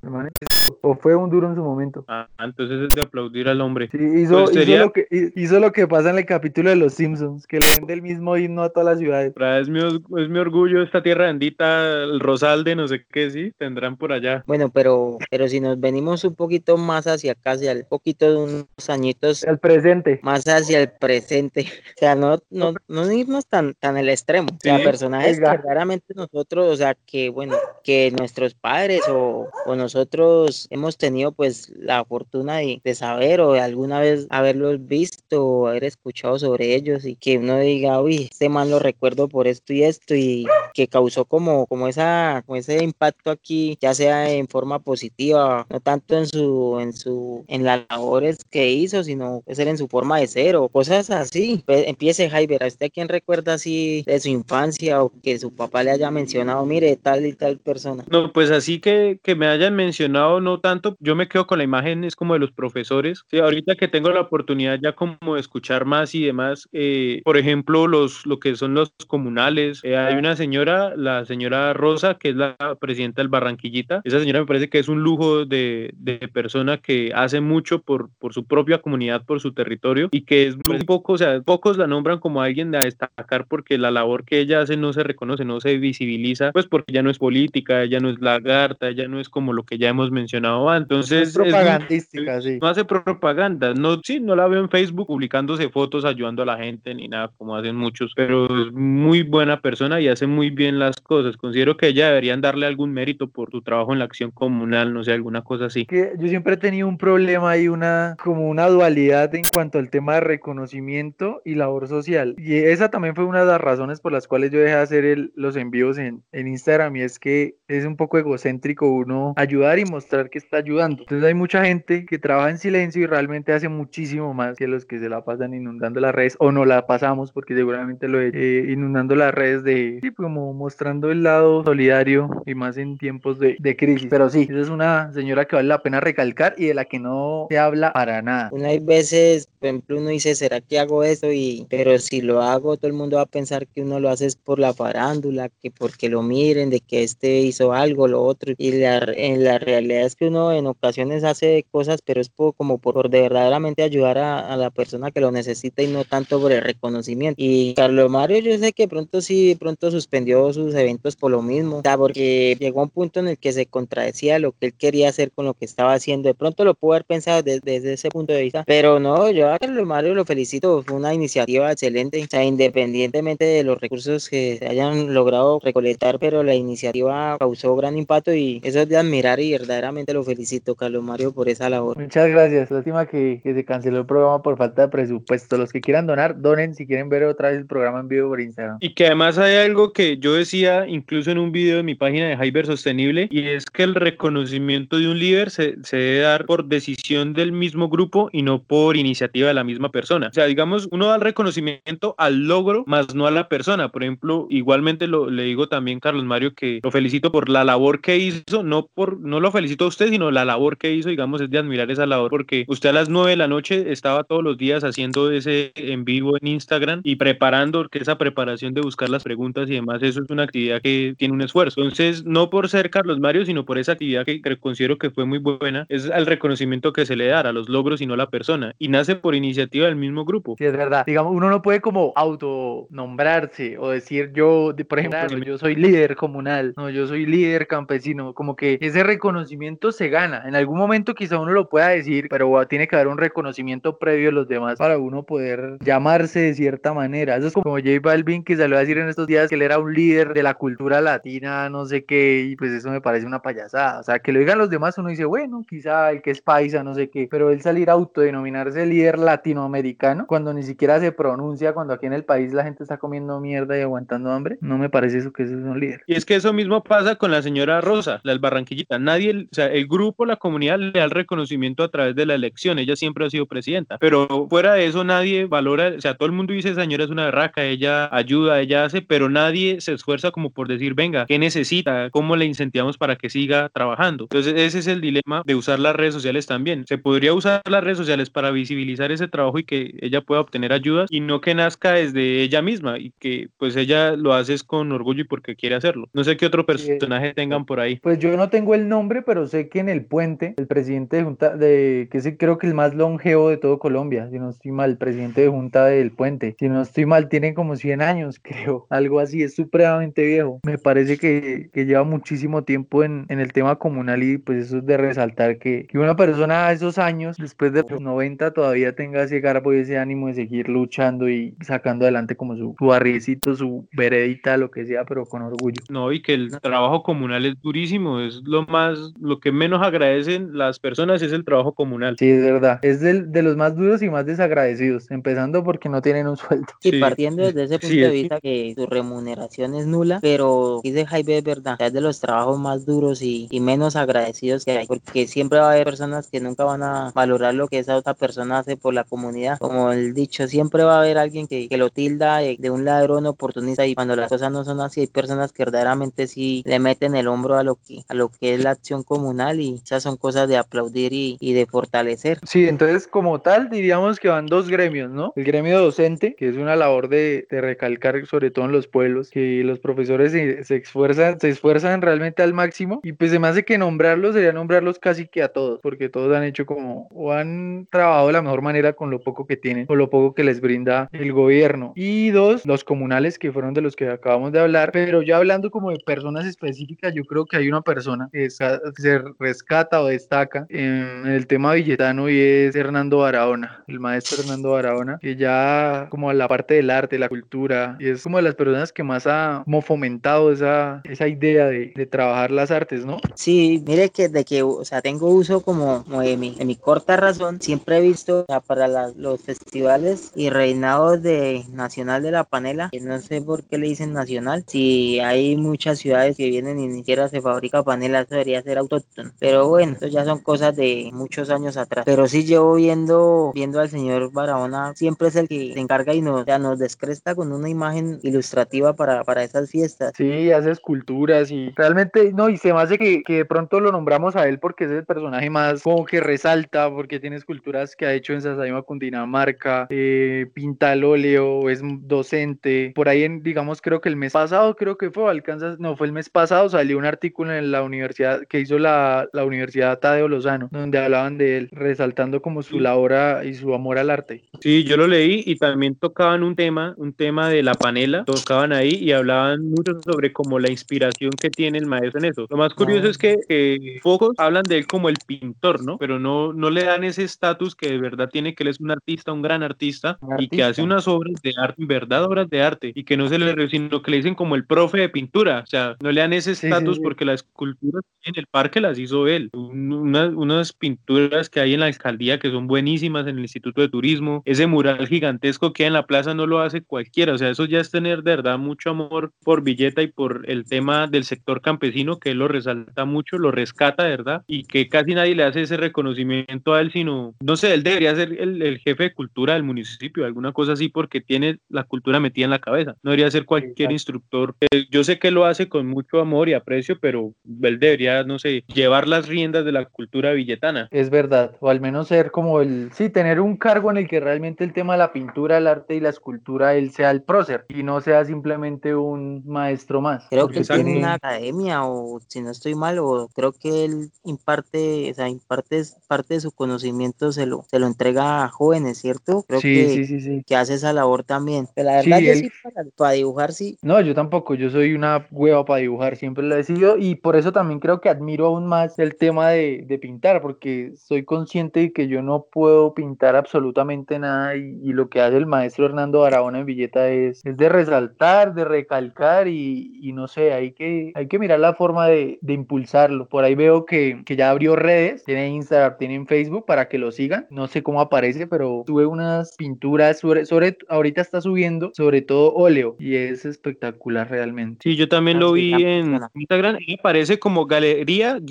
O 0.80 0.94
fue 0.94 1.14
un 1.14 1.30
duro 1.30 1.48
en 1.48 1.54
su 1.54 1.62
momento. 1.62 2.04
Ah, 2.08 2.28
entonces 2.38 2.80
es 2.80 2.90
de 2.90 3.02
aplaudir 3.02 3.48
al 3.48 3.60
hombre. 3.60 3.88
Sí, 3.90 3.98
hizo, 3.98 4.44
pues 4.44 4.56
hizo, 4.56 4.78
lo 4.78 4.92
que, 4.92 5.06
hizo 5.34 5.60
lo 5.60 5.72
que 5.72 5.86
pasa 5.86 6.10
en 6.10 6.18
el 6.18 6.26
capítulo 6.26 6.70
de 6.70 6.76
Los 6.76 6.94
Simpsons, 6.94 7.46
que 7.46 7.60
le 7.60 7.66
vende 7.76 7.94
el 7.94 8.02
mismo 8.02 8.36
himno 8.36 8.62
a 8.62 8.70
todas 8.70 8.86
las 8.86 8.98
ciudades. 8.98 9.32
Es 9.36 9.68
mi, 9.68 9.80
es 9.80 10.28
mi 10.28 10.38
orgullo 10.38 10.82
esta 10.82 11.02
tierra 11.02 11.26
bendita, 11.26 12.04
el 12.04 12.20
Rosal 12.20 12.64
de 12.64 12.76
no 12.76 12.88
sé 12.88 13.04
qué, 13.10 13.30
sí, 13.30 13.52
tendrán 13.58 13.96
por 13.96 14.12
allá. 14.12 14.42
Bueno, 14.46 14.70
pero, 14.70 15.18
pero 15.30 15.48
si 15.48 15.60
nos 15.60 15.78
venimos 15.78 16.24
un 16.24 16.34
poquito 16.34 16.76
más 16.76 17.06
hacia 17.06 17.32
acá, 17.32 17.52
hacia 17.52 17.72
el 17.72 17.84
poquito 17.84 18.30
de 18.30 18.36
unos 18.36 18.90
añitos. 18.90 19.44
El 19.44 19.58
presente. 19.58 20.20
Más 20.22 20.46
hacia 20.46 20.80
el 20.80 20.90
presente. 20.90 21.66
O 21.94 21.98
sea, 22.04 22.14
no, 22.16 22.38
no, 22.50 22.74
no 22.88 23.10
irnos 23.12 23.46
tan, 23.46 23.74
tan 23.74 23.96
el 23.96 24.08
extremo. 24.08 24.48
O 24.52 24.58
sea, 24.60 24.82
personajes 24.82 25.38
que 25.38 25.60
claramente 25.62 26.12
nosotros, 26.14 26.72
o 26.72 26.76
sea, 26.76 26.96
que 27.06 27.30
bueno, 27.30 27.56
que 27.82 28.10
nuestros 28.10 28.54
padres 28.54 29.02
o, 29.08 29.48
o 29.64 29.76
nosotros 29.76 30.53
hemos 30.70 30.96
tenido 30.96 31.32
pues 31.32 31.72
la 31.76 32.04
fortuna 32.04 32.58
de, 32.58 32.80
saber 32.94 33.40
o 33.40 33.52
de 33.52 33.60
alguna 33.60 34.00
vez 34.00 34.26
haberlos 34.30 34.86
visto 34.86 35.44
o 35.44 35.66
haber 35.66 35.84
escuchado 35.84 36.38
sobre 36.38 36.74
ellos 36.74 37.04
y 37.04 37.16
que 37.16 37.38
uno 37.38 37.58
diga, 37.58 38.00
uy, 38.00 38.28
este 38.30 38.48
man 38.48 38.70
lo 38.70 38.78
recuerdo 38.78 39.28
por 39.28 39.48
esto 39.48 39.72
y 39.72 39.82
esto 39.82 40.14
y 40.14 40.46
que 40.74 40.88
causó 40.88 41.24
como, 41.24 41.66
como, 41.66 41.88
esa, 41.88 42.42
como 42.46 42.56
ese 42.56 42.82
impacto 42.82 43.30
aquí, 43.30 43.78
ya 43.80 43.94
sea 43.94 44.30
en 44.30 44.48
forma 44.48 44.78
positiva, 44.78 45.66
no 45.70 45.80
tanto 45.80 46.18
en 46.18 46.26
su, 46.26 46.78
en 46.80 46.92
su, 46.92 47.44
en 47.48 47.64
las 47.64 47.82
labores 47.88 48.38
que 48.50 48.70
hizo, 48.70 49.02
sino 49.04 49.42
ser 49.48 49.68
en 49.68 49.78
su 49.78 49.88
forma 49.88 50.18
de 50.18 50.26
ser 50.26 50.56
o 50.56 50.68
cosas 50.68 51.10
así. 51.10 51.62
Pues, 51.66 51.86
empiece 51.86 52.28
Jaiber, 52.30 52.62
¿a 52.62 52.66
usted 52.66 52.90
quién 52.92 53.08
recuerda 53.08 53.54
así 53.54 54.02
de 54.06 54.20
su 54.20 54.28
infancia 54.28 55.02
o 55.02 55.12
que 55.22 55.38
su 55.38 55.54
papá 55.54 55.82
le 55.82 55.90
haya 55.90 56.10
mencionado, 56.10 56.64
mire, 56.66 56.96
tal 56.96 57.26
y 57.26 57.32
tal 57.32 57.58
persona? 57.58 58.04
No, 58.10 58.32
pues 58.32 58.50
así 58.50 58.80
que, 58.80 59.18
que 59.22 59.34
me 59.34 59.46
hayan 59.46 59.74
mencionado, 59.74 60.40
no 60.44 60.60
tanto, 60.60 60.96
yo 61.00 61.16
me 61.16 61.28
quedo 61.28 61.46
con 61.46 61.58
la 61.58 61.64
imagen, 61.64 62.04
es 62.04 62.14
como 62.14 62.34
de 62.34 62.40
los 62.40 62.52
profesores. 62.52 63.24
Sí, 63.28 63.38
ahorita 63.38 63.74
que 63.74 63.88
tengo 63.88 64.10
la 64.10 64.20
oportunidad 64.20 64.78
ya 64.80 64.92
como 64.92 65.34
de 65.34 65.40
escuchar 65.40 65.84
más 65.84 66.14
y 66.14 66.24
demás, 66.24 66.68
eh, 66.72 67.20
por 67.24 67.36
ejemplo, 67.36 67.86
los, 67.86 68.26
lo 68.26 68.38
que 68.38 68.54
son 68.56 68.74
los 68.74 68.92
comunales, 69.06 69.80
eh, 69.82 69.96
hay 69.96 70.14
una 70.14 70.36
señora, 70.36 70.94
la 70.96 71.24
señora 71.24 71.72
Rosa, 71.72 72.14
que 72.14 72.30
es 72.30 72.36
la 72.36 72.56
presidenta 72.80 73.22
del 73.22 73.28
Barranquillita, 73.28 74.02
esa 74.04 74.20
señora 74.20 74.40
me 74.40 74.46
parece 74.46 74.68
que 74.68 74.78
es 74.78 74.88
un 74.88 75.02
lujo 75.02 75.44
de, 75.44 75.90
de 75.96 76.18
persona 76.28 76.78
que 76.78 77.12
hace 77.14 77.40
mucho 77.40 77.80
por, 77.80 78.10
por 78.18 78.32
su 78.34 78.44
propia 78.46 78.78
comunidad, 78.78 79.24
por 79.24 79.40
su 79.40 79.52
territorio 79.52 80.08
y 80.12 80.22
que 80.22 80.46
es 80.46 80.56
muy 80.68 80.78
poco, 80.84 81.14
o 81.14 81.18
sea, 81.18 81.40
pocos 81.40 81.78
la 81.78 81.86
nombran 81.86 82.18
como 82.18 82.42
alguien 82.42 82.74
a 82.74 82.80
destacar 82.80 83.46
porque 83.48 83.78
la 83.78 83.90
labor 83.90 84.24
que 84.24 84.40
ella 84.40 84.60
hace 84.60 84.76
no 84.76 84.92
se 84.92 85.02
reconoce, 85.02 85.44
no 85.44 85.60
se 85.60 85.78
visibiliza, 85.78 86.52
pues 86.52 86.66
porque 86.66 86.92
ya 86.92 87.02
no 87.02 87.10
es 87.10 87.18
política, 87.18 87.82
ella 87.82 88.00
no 88.00 88.10
es 88.10 88.20
lagarta, 88.20 88.88
ella 88.88 89.08
no 89.08 89.20
es 89.20 89.28
como 89.28 89.52
lo 89.52 89.64
que 89.64 89.78
ya 89.78 89.88
hemos 89.88 90.10
mencionado 90.10 90.33
antes. 90.36 90.82
Entonces, 90.82 91.28
es 91.28 91.34
propagandística, 91.34 92.40
sí. 92.40 92.58
No 92.60 92.68
hace 92.68 92.84
propaganda, 92.84 93.74
no, 93.74 94.00
sí, 94.02 94.20
no 94.20 94.36
la 94.36 94.46
veo 94.46 94.60
en 94.60 94.68
Facebook 94.68 95.06
publicándose 95.06 95.68
fotos 95.68 96.04
ayudando 96.04 96.42
a 96.42 96.46
la 96.46 96.56
gente 96.56 96.94
ni 96.94 97.08
nada 97.08 97.30
como 97.36 97.56
hacen 97.56 97.76
muchos, 97.76 98.12
pero 98.14 98.46
es 98.46 98.72
muy 98.72 99.22
buena 99.22 99.60
persona 99.60 100.00
y 100.00 100.08
hace 100.08 100.26
muy 100.26 100.50
bien 100.50 100.78
las 100.78 100.96
cosas. 101.00 101.36
Considero 101.36 101.76
que 101.76 101.88
ella 101.88 102.08
deberían 102.08 102.40
darle 102.40 102.66
algún 102.66 102.92
mérito 102.92 103.28
por 103.28 103.50
su 103.50 103.62
trabajo 103.62 103.92
en 103.92 103.98
la 103.98 104.04
acción 104.04 104.30
comunal, 104.30 104.92
no 104.92 105.04
sé, 105.04 105.12
alguna 105.12 105.42
cosa 105.42 105.66
así. 105.66 105.86
Que 105.86 106.12
yo 106.18 106.28
siempre 106.28 106.54
he 106.54 106.58
tenido 106.58 106.88
un 106.88 106.98
problema 106.98 107.56
y 107.56 107.68
una 107.68 108.16
como 108.22 108.48
una 108.48 108.68
dualidad 108.68 109.34
en 109.34 109.44
cuanto 109.52 109.78
al 109.78 109.90
tema 109.90 110.14
de 110.14 110.20
reconocimiento 110.20 111.42
y 111.44 111.54
labor 111.54 111.88
social. 111.88 112.34
Y 112.38 112.54
esa 112.54 112.90
también 112.90 113.14
fue 113.14 113.24
una 113.24 113.40
de 113.40 113.46
las 113.46 113.60
razones 113.60 114.00
por 114.00 114.12
las 114.12 114.28
cuales 114.28 114.50
yo 114.50 114.58
dejé 114.58 114.74
de 114.74 114.80
hacer 114.80 115.04
el, 115.04 115.32
los 115.36 115.56
envíos 115.56 115.98
en, 115.98 116.22
en 116.32 116.48
Instagram 116.48 116.96
y 116.96 117.02
es 117.02 117.18
que 117.18 117.56
es 117.68 117.84
un 117.84 117.96
poco 117.96 118.18
egocéntrico 118.18 118.90
uno 118.90 119.34
ayudar 119.36 119.78
y 119.78 119.84
mostrar 119.84 120.23
que 120.30 120.38
está 120.38 120.58
ayudando. 120.58 121.02
Entonces 121.02 121.26
hay 121.26 121.34
mucha 121.34 121.64
gente 121.64 122.06
que 122.06 122.18
trabaja 122.18 122.50
en 122.50 122.58
silencio 122.58 123.02
y 123.02 123.06
realmente 123.06 123.52
hace 123.52 123.68
muchísimo 123.68 124.34
más 124.34 124.56
que 124.56 124.66
los 124.66 124.84
que 124.84 124.98
se 124.98 125.08
la 125.08 125.24
pasan 125.24 125.54
inundando 125.54 126.00
las 126.00 126.14
redes 126.14 126.36
o 126.38 126.52
no 126.52 126.64
la 126.64 126.86
pasamos 126.86 127.32
porque 127.32 127.54
seguramente 127.54 128.08
lo 128.08 128.20
he 128.20 128.30
eh, 128.34 128.72
inundando 128.72 129.14
las 129.14 129.34
redes 129.34 129.64
de 129.64 129.98
sí, 130.02 130.10
como 130.12 130.52
mostrando 130.52 131.10
el 131.10 131.22
lado 131.22 131.64
solidario 131.64 132.28
y 132.46 132.54
más 132.54 132.76
en 132.76 132.98
tiempos 132.98 133.38
de, 133.38 133.56
de, 133.58 133.76
crisis. 133.76 134.06
Pero 134.10 134.30
sí, 134.30 134.46
esa 134.48 134.60
es 134.60 134.68
una 134.68 135.12
señora 135.12 135.44
que 135.44 135.56
vale 135.56 135.68
la 135.68 135.82
pena 135.82 136.00
recalcar 136.00 136.54
y 136.58 136.66
de 136.66 136.74
la 136.74 136.84
que 136.84 136.98
no 136.98 137.46
se 137.48 137.58
habla 137.58 137.92
para 137.92 138.22
nada. 138.22 138.50
Una 138.52 138.68
hay 138.68 138.78
veces, 138.78 139.48
por 139.58 139.68
ejemplo, 139.68 139.98
uno 139.98 140.08
dice, 140.08 140.34
¿será 140.34 140.60
que 140.60 140.78
hago 140.78 141.04
eso? 141.04 141.32
Y, 141.32 141.66
pero 141.68 141.98
si 141.98 142.20
lo 142.20 142.42
hago, 142.42 142.76
todo 142.76 142.88
el 142.88 142.92
mundo 142.96 143.16
va 143.16 143.22
a 143.22 143.26
pensar 143.26 143.66
que 143.66 143.82
uno 143.82 144.00
lo 144.00 144.08
hace 144.08 144.28
por 144.44 144.58
la 144.58 144.74
farándula, 144.74 145.48
que 145.48 145.70
porque 145.70 146.08
lo 146.08 146.22
miren, 146.22 146.70
de 146.70 146.80
que 146.80 147.02
este 147.02 147.40
hizo 147.40 147.72
algo, 147.72 148.08
lo 148.08 148.22
otro. 148.22 148.54
Y 148.58 148.72
la, 148.72 148.98
en 149.16 149.44
la 149.44 149.58
realidad 149.58 150.06
es 150.14 150.16
que 150.16 150.28
uno 150.28 150.52
en 150.52 150.66
ocasiones 150.66 151.24
hace 151.24 151.66
cosas, 151.70 152.00
pero 152.02 152.20
es 152.20 152.28
por, 152.28 152.54
como 152.54 152.78
por 152.78 153.10
de 153.10 153.22
verdaderamente 153.22 153.82
ayudar 153.82 154.18
a, 154.18 154.38
a, 154.52 154.56
la 154.56 154.70
persona 154.70 155.10
que 155.10 155.20
lo 155.20 155.30
necesita 155.30 155.82
y 155.82 155.88
no 155.88 156.04
tanto 156.04 156.40
por 156.40 156.52
el 156.52 156.62
reconocimiento. 156.62 157.34
Y 157.42 157.74
Carlos 157.74 158.10
Mario, 158.10 158.38
yo 158.38 158.56
sé 158.58 158.72
que 158.72 158.86
pronto 158.86 159.20
sí, 159.20 159.56
pronto 159.58 159.90
suspendió 159.90 160.52
sus 160.52 160.74
eventos 160.74 161.16
por 161.16 161.32
lo 161.32 161.42
mismo, 161.42 161.78
o 161.78 161.82
sea, 161.82 161.98
porque 161.98 162.56
llegó 162.60 162.80
a 162.80 162.84
un 162.84 162.90
punto 162.90 163.20
en 163.20 163.28
el 163.28 163.38
que 163.38 163.52
se 163.52 163.66
contradecía 163.66 164.38
lo 164.38 164.52
que 164.52 164.66
él 164.66 164.74
quería 164.74 165.08
hacer 165.08 165.32
con 165.32 165.44
lo 165.44 165.54
que 165.54 165.64
estaba 165.64 165.94
haciendo. 165.94 166.28
De 166.28 166.34
pronto 166.34 166.64
lo 166.64 166.74
pudo 166.74 166.92
haber 166.92 167.04
pensado 167.04 167.42
desde, 167.42 167.60
desde 167.64 167.94
ese 167.94 168.08
punto 168.10 168.32
de 168.32 168.42
vista, 168.42 168.64
pero 168.66 169.00
no, 169.00 169.30
yo 169.30 169.52
a 169.52 169.58
Carlos 169.58 169.86
Mario 169.86 170.14
lo 170.14 170.24
felicito, 170.24 170.82
fue 170.86 170.96
una 170.96 171.12
iniciativa 171.12 171.72
excelente, 171.72 172.22
o 172.22 172.26
sea, 172.30 172.44
independientemente 172.44 173.44
de 173.44 173.64
los 173.64 173.80
recursos 173.80 174.28
que 174.28 174.58
se 174.58 174.66
hayan 174.66 175.12
logrado 175.12 175.58
recolectar, 175.60 176.18
pero 176.20 176.42
la 176.44 176.54
iniciativa 176.54 177.36
causó 177.38 177.74
gran 177.74 177.98
impacto 177.98 178.32
y 178.32 178.60
eso 178.62 178.80
es 178.80 178.88
de 178.88 178.96
admirar 178.96 179.40
y 179.40 179.52
verdaderamente 179.52 180.03
lo 180.12 180.24
felicito, 180.24 180.74
Carlos 180.74 181.02
Mario, 181.02 181.32
por 181.32 181.48
esa 181.48 181.70
labor. 181.70 181.98
Muchas 181.98 182.28
gracias. 182.28 182.70
Lástima 182.70 183.06
que, 183.06 183.40
que, 183.42 183.54
se 183.54 183.64
canceló 183.64 184.00
el 184.00 184.06
programa 184.06 184.42
por 184.42 184.56
falta 184.56 184.82
de 184.82 184.88
presupuesto. 184.88 185.56
Los 185.56 185.72
que 185.72 185.80
quieran 185.80 186.06
donar, 186.06 186.40
donen 186.40 186.74
si 186.74 186.86
quieren 186.86 187.08
ver 187.08 187.24
otra 187.24 187.50
vez 187.50 187.58
el 187.58 187.66
programa 187.66 188.00
en 188.00 188.08
vivo 188.08 188.28
por 188.28 188.40
Instagram. 188.40 188.78
Y 188.80 188.94
que 188.94 189.06
además 189.06 189.38
hay 189.38 189.56
algo 189.56 189.92
que 189.92 190.18
yo 190.18 190.34
decía 190.34 190.86
incluso 190.86 191.30
en 191.30 191.38
un 191.38 191.52
video 191.52 191.78
de 191.78 191.82
mi 191.82 191.94
página 191.94 192.28
de 192.28 192.46
Hyper 192.46 192.66
Sostenible 192.66 193.28
y 193.30 193.48
es 193.48 193.64
que 193.66 193.82
el 193.82 193.94
reconocimiento 193.94 194.98
de 194.98 195.08
un 195.08 195.18
líder 195.18 195.50
se, 195.50 195.76
se 195.82 195.96
debe 195.96 196.20
dar 196.20 196.46
por 196.46 196.66
decisión 196.66 197.32
del 197.32 197.52
mismo 197.52 197.88
grupo 197.88 198.28
y 198.32 198.42
no 198.42 198.62
por 198.62 198.96
iniciativa 198.96 199.48
de 199.48 199.54
la 199.54 199.64
misma 199.64 199.90
persona. 199.90 200.28
O 200.28 200.32
sea, 200.32 200.46
digamos, 200.46 200.88
uno 200.90 201.06
da 201.06 201.16
el 201.16 201.20
reconocimiento 201.20 202.14
al 202.18 202.46
logro, 202.46 202.84
más 202.86 203.14
no 203.14 203.26
a 203.26 203.30
la 203.30 203.48
persona. 203.48 203.90
Por 203.90 204.02
ejemplo, 204.02 204.46
igualmente 204.50 205.06
lo, 205.06 205.30
le 205.30 205.44
digo 205.44 205.68
también, 205.68 206.00
Carlos 206.00 206.24
Mario, 206.24 206.54
que 206.54 206.80
lo 206.82 206.90
felicito 206.90 207.32
por 207.32 207.48
la 207.48 207.64
labor 207.64 208.00
que 208.00 208.16
hizo, 208.16 208.62
no 208.62 208.86
por, 208.86 209.20
no 209.20 209.40
lo 209.40 209.52
felicito 209.52 209.84
a 209.84 209.88
usted, 209.94 210.10
sino 210.10 210.30
la 210.30 210.44
labor 210.44 210.76
que 210.76 210.92
hizo, 210.92 211.08
digamos, 211.08 211.40
es 211.40 211.50
de 211.50 211.58
admirar 211.58 211.90
esa 211.90 212.06
labor, 212.06 212.30
porque 212.30 212.64
usted 212.68 212.90
a 212.90 212.92
las 212.92 213.08
9 213.08 213.30
de 213.30 213.36
la 213.36 213.48
noche 213.48 213.92
estaba 213.92 214.24
todos 214.24 214.42
los 214.42 214.58
días 214.58 214.84
haciendo 214.84 215.30
ese 215.30 215.72
en 215.76 216.04
vivo 216.04 216.36
en 216.36 216.48
Instagram 216.48 217.00
y 217.04 217.16
preparando, 217.16 217.88
que 217.88 217.98
esa 217.98 218.18
preparación 218.18 218.74
de 218.74 218.80
buscar 218.80 219.08
las 219.08 219.22
preguntas 219.22 219.68
y 219.70 219.74
demás, 219.74 220.02
eso 220.02 220.20
es 220.22 220.30
una 220.30 220.42
actividad 220.42 220.82
que 220.82 221.14
tiene 221.16 221.34
un 221.34 221.42
esfuerzo. 221.42 221.80
Entonces, 221.80 222.24
no 222.24 222.50
por 222.50 222.68
ser 222.68 222.90
Carlos 222.90 223.20
Mario, 223.20 223.44
sino 223.46 223.64
por 223.64 223.78
esa 223.78 223.92
actividad 223.92 224.24
que 224.24 224.40
considero 224.58 224.98
que 224.98 225.10
fue 225.10 225.24
muy 225.24 225.38
buena, 225.38 225.86
es 225.88 226.06
el 226.06 226.26
reconocimiento 226.26 226.92
que 226.92 227.06
se 227.06 227.16
le 227.16 227.26
da 227.26 227.40
a 227.40 227.52
los 227.52 227.68
logros 227.68 228.00
y 228.00 228.06
no 228.06 228.14
a 228.14 228.16
la 228.16 228.30
persona. 228.30 228.74
Y 228.78 228.88
nace 228.88 229.16
por 229.16 229.34
iniciativa 229.34 229.86
del 229.86 229.96
mismo 229.96 230.24
grupo. 230.24 230.56
Sí, 230.58 230.64
es 230.64 230.76
verdad. 230.76 231.04
Digamos, 231.06 231.32
uno 231.34 231.50
no 231.50 231.62
puede 231.62 231.80
como 231.80 232.12
autonombrarse 232.16 233.78
o 233.78 233.90
decir 233.90 234.32
yo, 234.34 234.74
por 234.88 234.98
ejemplo, 234.98 235.38
yo 235.38 235.58
soy 235.58 235.76
líder 235.76 236.16
comunal, 236.16 236.74
no, 236.76 236.90
yo 236.90 237.06
soy 237.06 237.26
líder 237.26 237.66
campesino, 237.66 238.34
como 238.34 238.56
que 238.56 238.78
ese 238.80 239.02
reconocimiento 239.02 239.83
se 239.92 240.08
gana. 240.08 240.42
En 240.46 240.54
algún 240.54 240.78
momento 240.78 241.14
quizá 241.14 241.38
uno 241.38 241.52
lo 241.52 241.68
pueda 241.68 241.88
decir, 241.88 242.26
pero 242.30 242.66
tiene 242.66 242.88
que 242.88 242.96
haber 242.96 243.08
un 243.08 243.18
reconocimiento 243.18 243.98
previo 243.98 244.30
a 244.30 244.32
los 244.32 244.48
demás 244.48 244.78
para 244.78 244.98
uno 244.98 245.24
poder 245.24 245.78
llamarse 245.80 246.40
de 246.40 246.54
cierta 246.54 246.92
manera. 246.92 247.36
Eso 247.36 247.48
es 247.48 247.52
como 247.54 247.76
J 247.76 248.00
Balvin 248.02 248.44
que 248.44 248.56
salió 248.56 248.76
a 248.76 248.80
decir 248.80 248.98
en 248.98 249.08
estos 249.08 249.26
días 249.26 249.48
que 249.48 249.54
él 249.54 249.62
era 249.62 249.78
un 249.78 249.92
líder 249.92 250.34
de 250.34 250.42
la 250.42 250.54
cultura 250.54 251.00
latina, 251.00 251.68
no 251.68 251.86
sé 251.86 252.04
qué, 252.04 252.42
y 252.42 252.56
pues 252.56 252.72
eso 252.72 252.90
me 252.90 253.00
parece 253.00 253.26
una 253.26 253.42
payasada. 253.42 254.00
O 254.00 254.02
sea, 254.02 254.18
que 254.18 254.32
lo 254.32 254.40
digan 254.40 254.58
los 254.58 254.70
demás, 254.70 254.96
uno 254.98 255.08
dice, 255.08 255.24
bueno, 255.24 255.62
quizá 255.68 256.10
el 256.10 256.22
que 256.22 256.30
es 256.30 256.40
paisa, 256.40 256.82
no 256.82 256.94
sé 256.94 257.10
qué, 257.10 257.28
pero 257.30 257.50
él 257.50 257.60
salir 257.62 257.90
a 257.90 257.94
autodenominarse 257.94 258.86
líder 258.86 259.18
latinoamericano 259.18 260.26
cuando 260.26 260.52
ni 260.52 260.62
siquiera 260.62 261.00
se 261.00 261.12
pronuncia, 261.12 261.72
cuando 261.72 261.94
aquí 261.94 262.06
en 262.06 262.12
el 262.12 262.24
país 262.24 262.52
la 262.52 262.64
gente 262.64 262.82
está 262.82 262.98
comiendo 262.98 263.40
mierda 263.40 263.78
y 263.78 263.82
aguantando 263.82 264.30
hambre, 264.30 264.58
no 264.60 264.78
me 264.78 264.88
parece 264.88 265.18
eso 265.18 265.32
que 265.32 265.44
eso 265.44 265.58
es 265.58 265.64
un 265.64 265.80
líder. 265.80 266.02
Y 266.06 266.14
es 266.14 266.24
que 266.24 266.36
eso 266.36 266.52
mismo 266.52 266.82
pasa 266.82 267.16
con 267.16 267.30
la 267.30 267.42
señora 267.42 267.80
Rosa, 267.80 268.20
la 268.22 268.32
del 268.32 268.40
Barranquillita. 268.40 268.98
Nadie, 268.98 269.48
o 269.50 269.54
sea, 269.54 269.63
el 269.66 269.86
grupo, 269.86 270.24
la 270.24 270.36
comunidad 270.36 270.78
le 270.78 270.92
da 270.92 271.04
el 271.04 271.10
reconocimiento 271.10 271.82
a 271.82 271.88
través 271.90 272.14
de 272.14 272.26
la 272.26 272.34
elección. 272.34 272.78
Ella 272.78 272.96
siempre 272.96 273.26
ha 273.26 273.30
sido 273.30 273.46
presidenta. 273.46 273.98
Pero 273.98 274.46
fuera 274.48 274.74
de 274.74 274.86
eso, 274.86 275.04
nadie 275.04 275.44
valora, 275.46 275.92
o 275.96 276.00
sea, 276.00 276.14
todo 276.14 276.26
el 276.26 276.32
mundo 276.32 276.52
dice, 276.52 276.74
señora 276.74 277.04
es 277.04 277.10
una 277.10 277.26
berraca, 277.26 277.64
ella 277.64 278.08
ayuda, 278.14 278.60
ella 278.60 278.84
hace, 278.84 279.02
pero 279.02 279.28
nadie 279.28 279.80
se 279.80 279.92
esfuerza 279.92 280.30
como 280.30 280.50
por 280.50 280.68
decir, 280.68 280.94
venga, 280.94 281.26
¿qué 281.26 281.38
necesita? 281.38 282.08
¿Cómo 282.10 282.36
le 282.36 282.46
incentivamos 282.46 282.96
para 282.96 283.16
que 283.16 283.28
siga 283.30 283.68
trabajando? 283.74 284.24
Entonces, 284.24 284.54
ese 284.56 284.78
es 284.78 284.86
el 284.86 285.00
dilema 285.00 285.42
de 285.44 285.54
usar 285.54 285.78
las 285.78 285.94
redes 285.94 286.14
sociales 286.14 286.46
también. 286.46 286.84
Se 286.86 286.98
podría 286.98 287.34
usar 287.34 287.60
las 287.68 287.84
redes 287.84 287.98
sociales 287.98 288.30
para 288.30 288.50
visibilizar 288.50 289.12
ese 289.12 289.28
trabajo 289.28 289.58
y 289.58 289.64
que 289.64 289.94
ella 290.00 290.20
pueda 290.20 290.40
obtener 290.40 290.72
ayudas 290.72 291.08
y 291.10 291.20
no 291.20 291.40
que 291.40 291.54
nazca 291.54 291.92
desde 291.92 292.42
ella 292.42 292.62
misma 292.62 292.98
y 292.98 293.12
que 293.18 293.48
pues 293.58 293.76
ella 293.76 294.16
lo 294.16 294.32
hace 294.32 294.54
con 294.66 294.92
orgullo 294.92 295.22
y 295.22 295.24
porque 295.24 295.56
quiere 295.56 295.74
hacerlo. 295.74 296.08
No 296.12 296.22
sé 296.24 296.36
qué 296.36 296.46
otro 296.46 296.64
Sí. 296.76 296.88
personaje 296.88 297.34
tengan 297.34 297.64
por 297.64 297.80
ahí. 297.80 297.98
Pues 298.02 298.18
yo 298.18 298.36
no 298.36 298.48
tengo 298.48 298.74
el 298.74 298.88
nombre, 298.88 299.22
pero 299.22 299.46
sé 299.58 299.68
que 299.68 299.80
en 299.80 299.88
el 299.88 300.04
puente, 300.04 300.54
el 300.56 300.66
presidente 300.66 301.16
de 301.16 301.24
Junta, 301.24 301.56
de, 301.56 302.08
que 302.10 302.18
el- 302.18 302.36
creo 302.36 302.58
que 302.58 302.66
el 302.66 302.74
más 302.74 302.94
longevo 302.94 303.48
de 303.48 303.56
todo 303.56 303.78
Colombia, 303.78 304.28
si 304.30 304.38
no 304.38 304.50
estoy 304.50 304.72
mal, 304.72 304.90
el 304.90 304.98
presidente 304.98 305.40
de 305.42 305.48
Junta 305.48 305.86
del 305.86 306.10
puente, 306.12 306.56
si 306.58 306.68
no 306.68 306.82
estoy 306.82 307.06
mal, 307.06 307.28
tiene 307.28 307.54
como 307.54 307.76
100 307.76 308.02
años, 308.02 308.38
creo, 308.42 308.86
algo 308.90 309.20
así, 309.20 309.42
es 309.42 309.54
supremamente 309.54 310.24
viejo. 310.24 310.60
Me 310.64 310.78
parece 310.78 311.16
que, 311.18 311.70
que 311.72 311.86
lleva 311.86 312.04
muchísimo 312.04 312.64
tiempo 312.64 313.04
en, 313.04 313.26
en 313.28 313.40
el 313.40 313.52
tema 313.52 313.76
comunal 313.76 314.22
y 314.22 314.38
pues 314.38 314.66
eso 314.66 314.78
es 314.78 314.86
de 314.86 314.96
resaltar 314.96 315.58
que, 315.58 315.86
que 315.88 315.98
una 315.98 316.16
persona 316.16 316.66
a 316.66 316.72
esos 316.72 316.98
años, 316.98 317.36
después 317.36 317.72
de 317.72 317.84
los 317.88 318.00
90, 318.00 318.52
todavía 318.52 318.94
tenga 318.94 319.22
ese 319.22 319.40
garbo 319.40 319.72
y 319.74 319.78
ese 319.78 319.98
ánimo 319.98 320.28
de 320.28 320.34
seguir 320.34 320.68
luchando 320.68 321.28
y 321.28 321.54
sacando 321.60 322.04
adelante 322.04 322.36
como 322.36 322.56
su, 322.56 322.74
su 322.78 322.86
barriecito, 322.86 323.54
su 323.54 323.86
veredita, 323.92 324.56
lo 324.56 324.70
que 324.70 324.84
sea, 324.86 325.04
pero 325.04 325.24
con 325.26 325.42
orgullo. 325.42 325.80
No, 325.90 326.12
y 326.12 326.22
que 326.22 326.34
el 326.34 326.50
trabajo 326.60 327.02
comunal 327.02 327.44
es 327.46 327.54
durísimo, 327.62 328.20
es 328.20 328.42
lo 328.44 328.64
más, 328.66 329.12
lo 329.20 329.38
que 329.44 329.52
menos 329.52 329.82
agradecen 329.82 330.56
las 330.58 330.78
personas 330.80 331.20
es 331.22 331.32
el 331.32 331.44
trabajo 331.44 331.74
comunal. 331.74 332.16
Sí, 332.18 332.30
es 332.30 332.42
verdad. 332.42 332.78
Es 332.82 333.00
del- 333.00 333.30
de 333.30 333.42
los 333.42 333.56
más 333.56 333.76
duros 333.76 334.02
y 334.02 334.08
más 334.08 334.24
desagradecidos, 334.26 335.10
empezando 335.10 335.62
porque 335.62 335.88
no 335.90 336.00
tienen 336.02 336.26
un 336.26 336.36
sueldo. 336.38 336.66
Y 336.82 336.92
Sí. 336.92 336.98
partiendo 336.98 337.44
desde 337.44 337.64
ese 337.64 337.78
punto 337.78 337.92
Sí, 337.94 338.00
de 338.00 338.08
vista 338.10 338.40
que 338.40 338.72
su 338.74 338.86
remuneración 338.86 339.74
es 339.74 339.86
nula, 339.86 340.18
pero 340.22 340.80
dice 340.82 341.04
Jaime 341.06 341.38
es 341.38 341.44
verdad, 341.44 341.76
es 341.78 341.92
de 341.92 342.00
los 342.00 342.20
trabajos 342.20 342.58
más 342.58 342.86
duros 342.86 343.20
y, 343.20 343.46
y 343.50 343.60
menos 343.60 343.96
agradecidos 343.96 344.64
que 344.64 344.78
hay, 344.78 344.86
porque 344.86 345.26
siempre 345.26 345.58
va 345.58 345.68
a 345.68 345.72
haber 345.72 345.84
personas 345.84 346.28
que 346.28 346.40
nunca 346.40 346.64
van 346.64 346.82
a 346.82 347.12
valorar 347.14 347.52
lo 347.54 347.68
que 347.68 347.78
esa 347.80 347.96
otra 347.96 348.14
persona 348.14 348.60
hace 348.60 348.78
por 348.78 348.94
la 348.94 349.04
comunidad. 349.04 349.58
Como 349.58 349.92
el 349.92 350.14
dicho, 350.14 350.48
siempre 350.48 350.84
va 350.84 350.96
a 350.96 351.00
haber 351.00 351.18
alguien 351.18 351.46
que, 351.46 351.68
que 351.68 351.76
lo 351.76 351.90
tilda 351.90 352.38
de, 352.38 352.56
de 352.58 352.70
un 352.70 352.86
ladrón 352.86 353.26
oportunista 353.26 353.86
y 353.86 353.94
cuando 353.94 354.16
las 354.16 354.30
cosas 354.30 354.50
no 354.50 354.64
son 354.64 354.80
así, 354.80 355.00
hay 355.02 355.06
personas 355.06 355.52
que 355.52 355.64
verdaderamente 355.66 356.26
sí 356.26 356.62
le 356.64 356.78
meten 356.78 357.14
el 357.14 357.28
hombro 357.28 357.56
a 357.56 357.62
lo 357.62 357.74
que, 357.76 358.04
a 358.08 358.14
lo 358.14 358.30
que 358.30 358.54
es 358.54 358.64
la 358.64 358.70
acción 358.70 359.02
comunal 359.02 359.33
y 359.58 359.74
esas 359.82 360.02
son 360.02 360.16
cosas 360.16 360.48
de 360.48 360.56
aplaudir 360.56 361.12
y, 361.12 361.36
y 361.40 361.52
de 361.52 361.66
fortalecer. 361.66 362.38
Sí, 362.46 362.68
entonces 362.68 363.06
como 363.08 363.40
tal 363.40 363.68
diríamos 363.68 364.18
que 364.20 364.28
van 364.28 364.46
dos 364.46 364.68
gremios, 364.68 365.10
¿no? 365.10 365.32
El 365.36 365.44
gremio 365.44 365.78
docente, 365.80 366.34
que 366.34 366.48
es 366.48 366.56
una 366.56 366.76
labor 366.76 367.08
de, 367.08 367.46
de 367.50 367.60
recalcar 367.60 368.24
sobre 368.26 368.50
todo 368.50 368.64
en 368.66 368.72
los 368.72 368.86
pueblos, 368.86 369.30
que 369.30 369.62
los 369.64 369.78
profesores 369.80 370.32
se, 370.32 370.62
se 370.64 370.76
esfuerzan, 370.76 371.40
se 371.40 371.48
esfuerzan 371.48 372.00
realmente 372.02 372.42
al 372.42 372.54
máximo 372.54 373.00
y 373.02 373.12
pues 373.12 373.30
se 373.30 373.38
me 373.38 373.48
hace 373.48 373.64
que 373.64 373.76
nombrarlos 373.78 374.34
sería 374.34 374.52
nombrarlos 374.52 374.98
casi 374.98 375.26
que 375.26 375.42
a 375.42 375.48
todos, 375.48 375.80
porque 375.82 376.08
todos 376.08 376.34
han 376.36 376.44
hecho 376.44 376.64
como 376.66 377.08
o 377.10 377.32
han 377.32 377.88
trabajado 377.90 378.28
de 378.28 378.32
la 378.34 378.42
mejor 378.42 378.62
manera 378.62 378.92
con 378.92 379.10
lo 379.10 379.20
poco 379.20 379.46
que 379.46 379.56
tienen 379.56 379.86
o 379.88 379.94
lo 379.96 380.10
poco 380.10 380.34
que 380.34 380.44
les 380.44 380.60
brinda 380.60 381.08
el 381.12 381.32
gobierno. 381.32 381.92
Y 381.96 382.30
dos, 382.30 382.64
los 382.66 382.84
comunales 382.84 383.38
que 383.38 383.52
fueron 383.52 383.74
de 383.74 383.80
los 383.80 383.96
que 383.96 384.08
acabamos 384.08 384.52
de 384.52 384.60
hablar, 384.60 384.90
pero 384.92 385.22
ya 385.22 385.36
hablando 385.38 385.70
como 385.70 385.90
de 385.90 385.98
personas 386.04 386.46
específicas, 386.46 387.12
yo 387.14 387.24
creo 387.24 387.46
que 387.46 387.56
hay 387.56 387.68
una 387.68 387.82
persona 387.82 388.28
que 388.32 388.50
sa- 388.50 388.80
se 388.96 389.18
rescata 389.38 390.02
o 390.02 390.06
destaca 390.06 390.66
en 390.68 391.26
el 391.26 391.46
tema 391.46 391.74
villetano 391.74 392.28
y 392.28 392.40
es 392.40 392.76
Hernando 392.76 393.18
Barahona, 393.18 393.84
el 393.86 394.00
maestro 394.00 394.42
Hernando 394.42 394.70
Barahona, 394.70 395.18
que 395.20 395.36
ya 395.36 396.08
como 396.10 396.30
a 396.30 396.34
la 396.34 396.48
parte 396.48 396.74
del 396.74 396.90
arte, 396.90 397.18
la 397.18 397.28
cultura, 397.28 397.96
y 398.00 398.08
es 398.08 398.22
como 398.22 398.38
de 398.38 398.42
las 398.44 398.54
personas 398.54 398.92
que 398.92 399.02
más 399.02 399.26
ha 399.26 399.64
fomentado 399.82 400.52
esa, 400.52 401.00
esa 401.04 401.28
idea 401.28 401.66
de, 401.66 401.92
trabajar 402.10 402.50
las 402.50 402.70
artes, 402.70 403.04
¿no? 403.04 403.18
Sí, 403.34 403.82
mire 403.86 404.10
que 404.10 404.28
de 404.28 404.44
que, 404.44 404.62
o 404.62 404.84
sea, 404.84 405.00
tengo 405.00 405.28
uso 405.28 405.62
como, 405.62 406.04
como 406.04 406.20
de, 406.20 406.36
mi, 406.36 406.76
corta 406.76 407.16
razón, 407.16 407.60
siempre 407.60 407.98
he 407.98 408.00
visto 408.00 408.44
para 408.66 409.08
los 409.16 409.40
festivales 409.40 410.32
y 410.34 410.50
reinados 410.50 411.22
de 411.22 411.64
Nacional 411.72 412.22
de 412.22 412.30
la 412.30 412.44
Panela, 412.44 412.90
que 412.90 413.00
no 413.00 413.18
sé 413.20 413.40
por 413.40 413.64
qué 413.64 413.78
le 413.78 413.88
dicen 413.88 414.12
nacional, 414.12 414.64
si 414.66 415.20
hay 415.20 415.56
muchas 415.56 415.98
ciudades 415.98 416.36
que 416.36 416.48
vienen 416.48 416.78
y 416.78 416.88
ni 416.88 416.98
siquiera 416.98 417.28
se 417.28 417.40
fabrica 417.40 417.82
panela, 417.82 418.24
debería 418.24 418.62
ser 418.62 418.78
autóctono. 418.78 419.13
Pero 419.38 419.68
bueno, 419.68 419.92
eso 419.92 420.06
ya 420.06 420.24
son 420.24 420.40
cosas 420.40 420.74
de 420.76 421.10
muchos 421.12 421.50
años 421.50 421.76
atrás. 421.76 422.04
Pero 422.04 422.26
sí 422.26 422.44
llevo 422.44 422.74
viendo, 422.74 423.52
viendo 423.54 423.80
al 423.80 423.88
señor 423.88 424.32
Barahona, 424.32 424.94
siempre 424.94 425.28
es 425.28 425.36
el 425.36 425.48
que 425.48 425.72
se 425.74 425.80
encarga 425.80 426.14
y 426.14 426.20
nos, 426.20 426.44
sea, 426.44 426.58
nos 426.58 426.78
descresta 426.78 427.34
con 427.34 427.52
una 427.52 427.68
imagen 427.68 428.18
ilustrativa 428.22 428.94
para, 428.94 429.24
para 429.24 429.44
esas 429.44 429.70
fiestas. 429.70 430.12
Sí, 430.16 430.50
hace 430.50 430.70
esculturas 430.70 431.50
y 431.50 431.70
realmente, 431.76 432.32
no, 432.32 432.48
y 432.48 432.56
se 432.56 432.72
me 432.72 432.80
hace 432.80 432.98
que, 432.98 433.22
de 433.26 433.44
pronto 433.44 433.80
lo 433.80 433.92
nombramos 433.92 434.36
a 434.36 434.48
él 434.48 434.58
porque 434.58 434.84
es 434.84 434.90
el 434.90 435.04
personaje 435.04 435.50
más 435.50 435.82
como 435.82 436.04
que 436.04 436.20
resalta, 436.20 436.90
porque 436.90 437.20
tiene 437.20 437.36
esculturas 437.36 437.96
que 437.96 438.06
ha 438.06 438.12
hecho 438.12 438.32
en 438.32 438.42
Sasaima, 438.42 438.82
Cundinamarca, 438.82 439.86
eh, 439.90 440.46
pinta 440.54 440.92
al 440.92 441.04
óleo, 441.04 441.68
es 441.68 441.80
docente. 441.82 442.92
Por 442.94 443.08
ahí, 443.08 443.24
en, 443.24 443.42
digamos, 443.42 443.80
creo 443.80 444.00
que 444.00 444.08
el 444.08 444.16
mes 444.16 444.32
pasado, 444.32 444.74
creo 444.76 444.96
que 444.96 445.10
fue, 445.10 445.30
alcanzas, 445.30 445.78
no, 445.78 445.96
fue 445.96 446.06
el 446.06 446.12
mes 446.12 446.28
pasado, 446.28 446.68
salió 446.68 446.98
un 446.98 447.04
artículo 447.04 447.52
en 447.52 447.70
la 447.70 447.82
universidad 447.82 448.42
que 448.48 448.60
hizo 448.60 448.78
la, 448.78 449.03
la 449.32 449.44
Universidad 449.44 449.98
Tadeo 449.98 450.28
Lozano, 450.28 450.68
donde 450.72 450.98
hablaban 450.98 451.38
de 451.38 451.58
él, 451.58 451.68
resaltando 451.72 452.40
como 452.42 452.62
su 452.62 452.80
labor 452.80 453.04
y 453.44 453.54
su 453.54 453.74
amor 453.74 453.98
al 453.98 454.10
arte. 454.10 454.44
Sí, 454.60 454.84
yo 454.84 454.96
lo 454.96 455.06
leí 455.06 455.42
y 455.46 455.56
también 455.56 455.94
tocaban 455.94 456.42
un 456.42 456.56
tema, 456.56 456.94
un 456.96 457.12
tema 457.12 457.48
de 457.50 457.62
la 457.62 457.74
panela, 457.74 458.24
tocaban 458.24 458.72
ahí 458.72 458.94
y 458.94 459.12
hablaban 459.12 459.68
mucho 459.68 460.00
sobre 460.02 460.32
como 460.32 460.58
la 460.58 460.70
inspiración 460.70 461.30
que 461.40 461.50
tiene 461.50 461.78
el 461.78 461.86
maestro 461.86 462.18
en 462.20 462.26
eso. 462.26 462.46
Lo 462.48 462.56
más 462.56 462.72
curioso 462.74 463.06
Ah. 463.06 463.10
es 463.10 463.18
que, 463.18 463.36
que 463.48 463.98
pocos 464.02 464.34
hablan 464.38 464.62
de 464.64 464.78
él 464.78 464.86
como 464.86 465.08
el 465.08 465.16
pintor, 465.26 465.84
¿no? 465.84 465.98
Pero 465.98 466.18
no, 466.18 466.52
no 466.52 466.70
le 466.70 466.84
dan 466.84 467.04
ese 467.04 467.24
estatus 467.24 467.74
que 467.74 467.88
de 467.90 467.98
verdad 467.98 468.28
tiene 468.30 468.54
que 468.54 468.62
él 468.64 468.68
es 468.70 468.80
un 468.80 468.90
artista, 468.90 469.32
un 469.32 469.42
gran 469.42 469.62
artista, 469.62 470.16
Un 470.22 470.40
y 470.42 470.48
que 470.48 470.56
hace 470.62 470.80
artista. 470.80 470.82
unas 470.84 471.08
obras 471.08 471.42
de 471.42 471.52
arte, 471.60 471.82
en 471.82 471.88
verdad 471.88 472.24
obras 472.24 472.48
de 472.48 472.62
arte, 472.62 472.92
y 472.94 473.04
que 473.04 473.16
no 473.16 473.28
se 473.28 473.38
le 473.38 473.68
sino 473.68 474.02
que 474.02 474.10
le 474.10 474.16
dicen 474.18 474.34
como 474.34 474.54
el 474.54 474.64
profe 474.66 474.98
de 474.98 475.08
pintura, 475.08 475.60
o 475.60 475.66
sea, 475.66 475.96
no 476.00 476.10
le 476.12 476.20
dan 476.20 476.32
ese 476.32 476.54
Sí, 476.54 476.60
sí, 476.62 476.66
estatus 476.68 476.96
sí. 476.96 477.02
porque 477.02 477.24
las 477.24 477.42
esculturas 477.42 478.02
en 478.24 478.34
el 478.36 478.46
parque 478.46 478.80
las 478.94 478.98
hizo 478.98 479.26
él. 479.26 479.50
Un- 479.52 480.14
unas, 480.36 480.72
pinturas 480.72 481.50
que 481.50 481.60
hay 481.60 481.74
en 481.74 481.80
la 481.80 481.86
alcaldía 481.86 482.38
que 482.38 482.50
son 482.50 482.66
buenísimas 482.66 483.26
en 483.26 483.36
el 483.36 483.42
Instituto 483.42 483.80
de 483.80 483.88
Turismo, 483.88 484.42
ese 484.44 484.66
mural 484.66 485.06
gigantesco 485.06 485.72
que 485.72 485.84
hay 485.84 485.88
en 485.88 485.92
la 485.92 486.06
plaza 486.06 486.34
no 486.34 486.46
lo 486.46 486.60
hace 486.60 486.82
cualquiera, 486.82 487.32
o 487.34 487.38
sea, 487.38 487.50
eso 487.50 487.64
ya 487.64 487.80
es 487.80 487.90
tener 487.90 488.22
de 488.22 488.36
verdad 488.36 488.58
mucho 488.58 488.90
amor 488.90 489.32
por 489.44 489.62
Villeta 489.62 490.02
y 490.02 490.08
por 490.08 490.44
el 490.48 490.64
tema 490.64 491.06
del 491.06 491.24
sector 491.24 491.60
campesino, 491.60 492.18
que 492.18 492.30
él 492.30 492.38
lo 492.38 492.48
resalta 492.48 493.04
mucho, 493.04 493.38
lo 493.38 493.50
rescata, 493.50 494.04
verdad, 494.04 494.42
y 494.46 494.64
que 494.64 494.88
casi 494.88 495.14
nadie 495.14 495.34
le 495.34 495.44
hace 495.44 495.62
ese 495.62 495.76
reconocimiento 495.76 496.74
a 496.74 496.80
él, 496.80 496.92
sino, 496.92 497.34
no 497.40 497.56
sé, 497.56 497.74
él 497.74 497.82
debería 497.82 498.14
ser 498.14 498.32
el, 498.40 498.62
el 498.62 498.78
jefe 498.78 499.04
de 499.04 499.14
cultura 499.14 499.54
del 499.54 499.62
municipio, 499.62 500.24
alguna 500.24 500.52
cosa 500.52 500.72
así, 500.72 500.88
porque 500.88 501.20
tiene 501.20 501.58
la 501.68 501.84
cultura 501.84 502.20
metida 502.20 502.44
en 502.44 502.50
la 502.50 502.58
cabeza, 502.58 502.96
no 503.02 503.10
debería 503.10 503.30
ser 503.30 503.44
cualquier 503.44 503.90
Exacto. 503.90 503.92
instructor. 503.92 504.56
Eh, 504.60 504.86
Yo 504.90 505.04
sé 505.04 505.18
que 505.18 505.30
lo 505.30 505.44
hace 505.44 505.68
con 505.68 505.86
mucho 505.86 506.20
amor 506.20 506.48
y 506.48 506.54
aprecio, 506.54 506.98
pero 507.00 507.34
él 507.62 507.78
debería, 507.78 508.22
no 508.24 508.38
sé, 508.38 508.64
llevar 508.74 509.08
las 509.08 509.28
riendas 509.28 509.64
de 509.64 509.72
la 509.72 509.84
cultura 509.86 510.32
villetana. 510.32 510.88
Es 510.90 511.10
verdad, 511.10 511.52
o 511.60 511.70
al 511.70 511.80
menos 511.80 512.08
ser 512.08 512.30
como 512.30 512.60
el, 512.60 512.90
sí, 512.92 513.10
tener 513.10 513.40
un 513.40 513.56
cargo 513.56 513.90
en 513.90 513.96
el 513.98 514.08
que 514.08 514.20
realmente 514.20 514.64
el 514.64 514.72
tema 514.72 514.94
de 514.94 514.98
la 514.98 515.12
pintura, 515.12 515.58
el 515.58 515.66
arte 515.66 515.94
y 515.94 516.00
la 516.00 516.10
escultura, 516.10 516.74
él 516.74 516.90
sea 516.90 517.10
el 517.10 517.22
prócer 517.22 517.64
y 517.68 517.82
no 517.82 518.00
sea 518.00 518.24
simplemente 518.24 518.94
un 518.94 519.42
maestro 519.46 520.00
más. 520.00 520.26
Creo 520.30 520.48
que 520.48 520.58
él 520.60 520.68
tiene 520.68 520.98
una 520.98 521.14
academia 521.14 521.84
o 521.84 522.20
si 522.28 522.40
no 522.42 522.50
estoy 522.50 522.74
mal 522.74 522.98
o 522.98 523.28
creo 523.34 523.52
que 523.52 523.84
él 523.84 524.10
imparte, 524.24 525.10
o 525.10 525.14
sea, 525.14 525.28
imparte 525.28 525.82
parte 526.06 526.34
de 526.34 526.40
su 526.40 526.52
conocimiento 526.52 527.32
se 527.32 527.46
lo, 527.46 527.64
se 527.70 527.78
lo 527.78 527.86
entrega 527.86 528.44
a 528.44 528.48
jóvenes, 528.48 528.98
¿cierto? 528.98 529.44
Creo 529.46 529.60
Sí, 529.60 529.72
que, 529.74 529.88
sí, 529.88 530.04
sí, 530.04 530.20
sí. 530.20 530.42
que 530.46 530.56
hace 530.56 530.74
esa 530.74 530.92
labor 530.92 531.24
también. 531.24 531.68
Pero 531.74 531.90
la 531.90 532.02
Sí, 532.02 532.10
verdad, 532.10 532.22
yo 532.24 532.32
él- 532.32 532.38
sí, 532.38 532.50
para, 532.62 532.84
para 532.96 533.10
dibujar, 533.12 533.52
sí. 533.52 533.78
No, 533.82 534.00
yo 534.00 534.14
tampoco, 534.14 534.54
yo 534.54 534.70
soy 534.70 534.94
una 534.94 535.26
hueva 535.30 535.64
para 535.64 535.80
dibujar, 535.80 536.16
siempre 536.16 536.44
lo 536.44 536.56
he 536.56 536.64
sido 536.64 536.96
y 536.96 537.14
por 537.16 537.36
eso 537.36 537.52
también 537.52 537.80
creo 537.80 538.00
que 538.00 538.08
admiro 538.08 538.50
aún 538.64 538.68
más 538.68 538.98
el 538.98 539.16
tema 539.16 539.50
de, 539.50 539.84
de 539.86 539.98
pintar, 539.98 540.40
porque 540.40 540.92
soy 540.96 541.24
consciente 541.24 541.80
de 541.80 541.92
que 541.92 542.08
yo 542.08 542.22
no 542.22 542.46
puedo 542.50 542.94
pintar 542.94 543.36
absolutamente 543.36 544.18
nada 544.18 544.56
y, 544.56 544.78
y 544.82 544.92
lo 544.92 545.08
que 545.08 545.20
hace 545.20 545.36
el 545.36 545.46
maestro 545.46 545.86
Hernando 545.86 546.20
Barahona 546.20 546.60
en 546.60 546.66
Villeta 546.66 547.08
es, 547.10 547.44
es 547.44 547.56
de 547.56 547.68
resaltar, 547.68 548.54
de 548.54 548.64
recalcar 548.64 549.48
y, 549.48 549.98
y 550.00 550.12
no 550.12 550.28
sé, 550.28 550.52
hay 550.52 550.72
que, 550.72 551.12
hay 551.14 551.28
que 551.28 551.38
mirar 551.38 551.60
la 551.60 551.74
forma 551.74 552.08
de, 552.08 552.38
de 552.40 552.52
impulsarlo. 552.52 553.28
Por 553.28 553.44
ahí 553.44 553.54
veo 553.54 553.84
que, 553.84 554.22
que 554.24 554.36
ya 554.36 554.50
abrió 554.50 554.76
redes, 554.76 555.24
tiene 555.24 555.48
Instagram, 555.48 555.96
tiene 555.98 556.24
Facebook 556.26 556.64
para 556.66 556.88
que 556.88 556.98
lo 556.98 557.12
sigan, 557.12 557.46
no 557.50 557.66
sé 557.66 557.82
cómo 557.82 558.00
aparece, 558.00 558.46
pero 558.46 558.84
sube 558.86 559.06
unas 559.06 559.56
pinturas, 559.56 560.20
sobre, 560.20 560.46
sobre 560.46 560.76
ahorita 560.88 561.20
está 561.20 561.40
subiendo 561.40 561.90
sobre 561.94 562.22
todo 562.22 562.52
óleo 562.54 562.96
y 562.98 563.16
es 563.16 563.44
espectacular 563.44 564.30
realmente. 564.30 564.78
Sí, 564.82 564.96
yo 564.96 565.08
también 565.08 565.40
lo 565.40 565.52
vi 565.52 565.72
en. 565.74 566.20
Instagram 566.34 566.76
y 566.80 566.94
aparece 566.98 567.38
como 567.38 567.66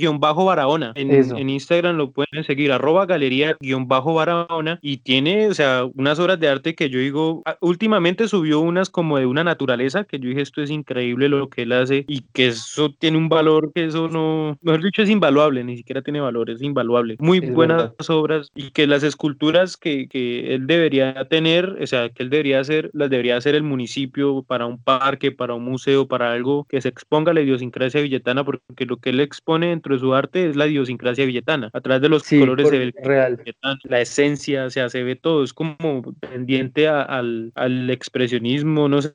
galería-barahona. 0.04 0.94
En, 0.96 1.12
en 1.12 1.50
Instagram 1.50 1.98
lo 1.98 2.12
pueden 2.12 2.44
seguir, 2.44 2.72
arroba 2.72 3.06
galería-barahona 3.06 4.80
y 4.82 4.98
tiene, 4.98 5.48
o 5.48 5.54
sea, 5.54 5.86
unas 5.96 6.20
obras 6.20 6.40
de 6.40 6.50
arte 6.50 6.76
que 6.76 6.90
yo 6.90 7.00
digo, 7.00 7.42
ah, 7.46 7.58
últimamente 7.62 8.28
subió 8.28 8.60
unas 8.60 8.90
como 8.90 9.18
de 9.18 9.26
una 9.26 9.44
naturaleza 9.44 10.04
que 10.04 10.20
yo 10.20 10.30
dije, 10.30 10.42
esto 10.42 10.62
es 10.62 10.70
increíble 10.70 11.30
lo 11.30 11.50
que 11.50 11.64
él 11.64 11.72
hace 11.72 12.06
y 12.08 12.22
que 12.34 12.48
eso 12.48 12.92
tiene 12.98 13.18
un 13.18 13.30
valor 13.30 13.72
que 13.74 13.86
eso 13.86 14.08
no, 14.08 14.58
mejor 14.62 14.84
dicho, 14.84 15.02
es 15.02 15.10
invaluable, 15.10 15.64
ni 15.64 15.78
siquiera 15.78 16.02
tiene 16.02 16.22
valor, 16.22 16.50
es 16.50 16.62
invaluable. 16.62 17.16
Muy 17.20 17.40
Es 17.40 17.54
buenas 17.54 17.78
verdad. 17.78 17.96
obras 18.10 18.52
y 18.56 18.72
que 18.72 18.88
las 18.88 19.04
esculturas 19.04 19.78
que, 19.78 20.08
que 20.08 20.54
él 20.56 20.68
debería 20.68 21.26
tener, 21.26 21.78
o 21.82 21.88
sea, 21.88 22.10
que 22.10 22.24
él 22.24 22.30
debería 22.30 22.60
hacer, 22.60 22.90
las 22.94 23.10
debería 23.10 23.38
hacer 23.38 23.56
el 23.56 23.64
municipio 23.64 24.44
para 24.44 24.66
un 24.66 24.82
parque, 24.82 25.32
para 25.32 25.54
un 25.54 25.64
museo, 25.64 26.08
para 26.08 26.32
algo 26.32 26.66
que 26.70 26.82
se 26.82 26.90
exponga 26.90 27.34
la 27.34 27.42
idiosincrasia 27.42 28.02
villetana, 28.02 28.44
porque 28.44 28.86
lo 28.86 28.98
que 28.98 29.10
él 29.12 29.20
expone 29.20 29.68
dentro 29.68 29.93
de 29.94 30.00
su 30.00 30.14
arte 30.14 30.50
es 30.50 30.56
la 30.56 30.68
idiosincrasia 30.68 31.26
villetana. 31.26 31.70
A 31.74 31.82
través 31.82 32.02
de 32.02 32.10
los 32.10 32.24
Sí, 32.24 32.40
colores 32.40 32.70
se 32.70 32.78
ve 32.78 32.84
el 32.86 32.94
real. 33.04 33.38
villetano, 33.38 33.78
la 33.84 34.02
esencia, 34.02 34.66
o 34.66 34.70
sea, 34.70 34.90
se 34.90 35.04
ve 35.04 35.16
todo, 35.16 35.44
es 35.44 35.54
como 35.54 35.78
pendiente 36.20 36.88
a- 36.88 37.02
al, 37.04 37.52
al 37.56 37.90
expresionismo, 37.90 38.88
no 38.90 39.02
sé, 39.02 39.14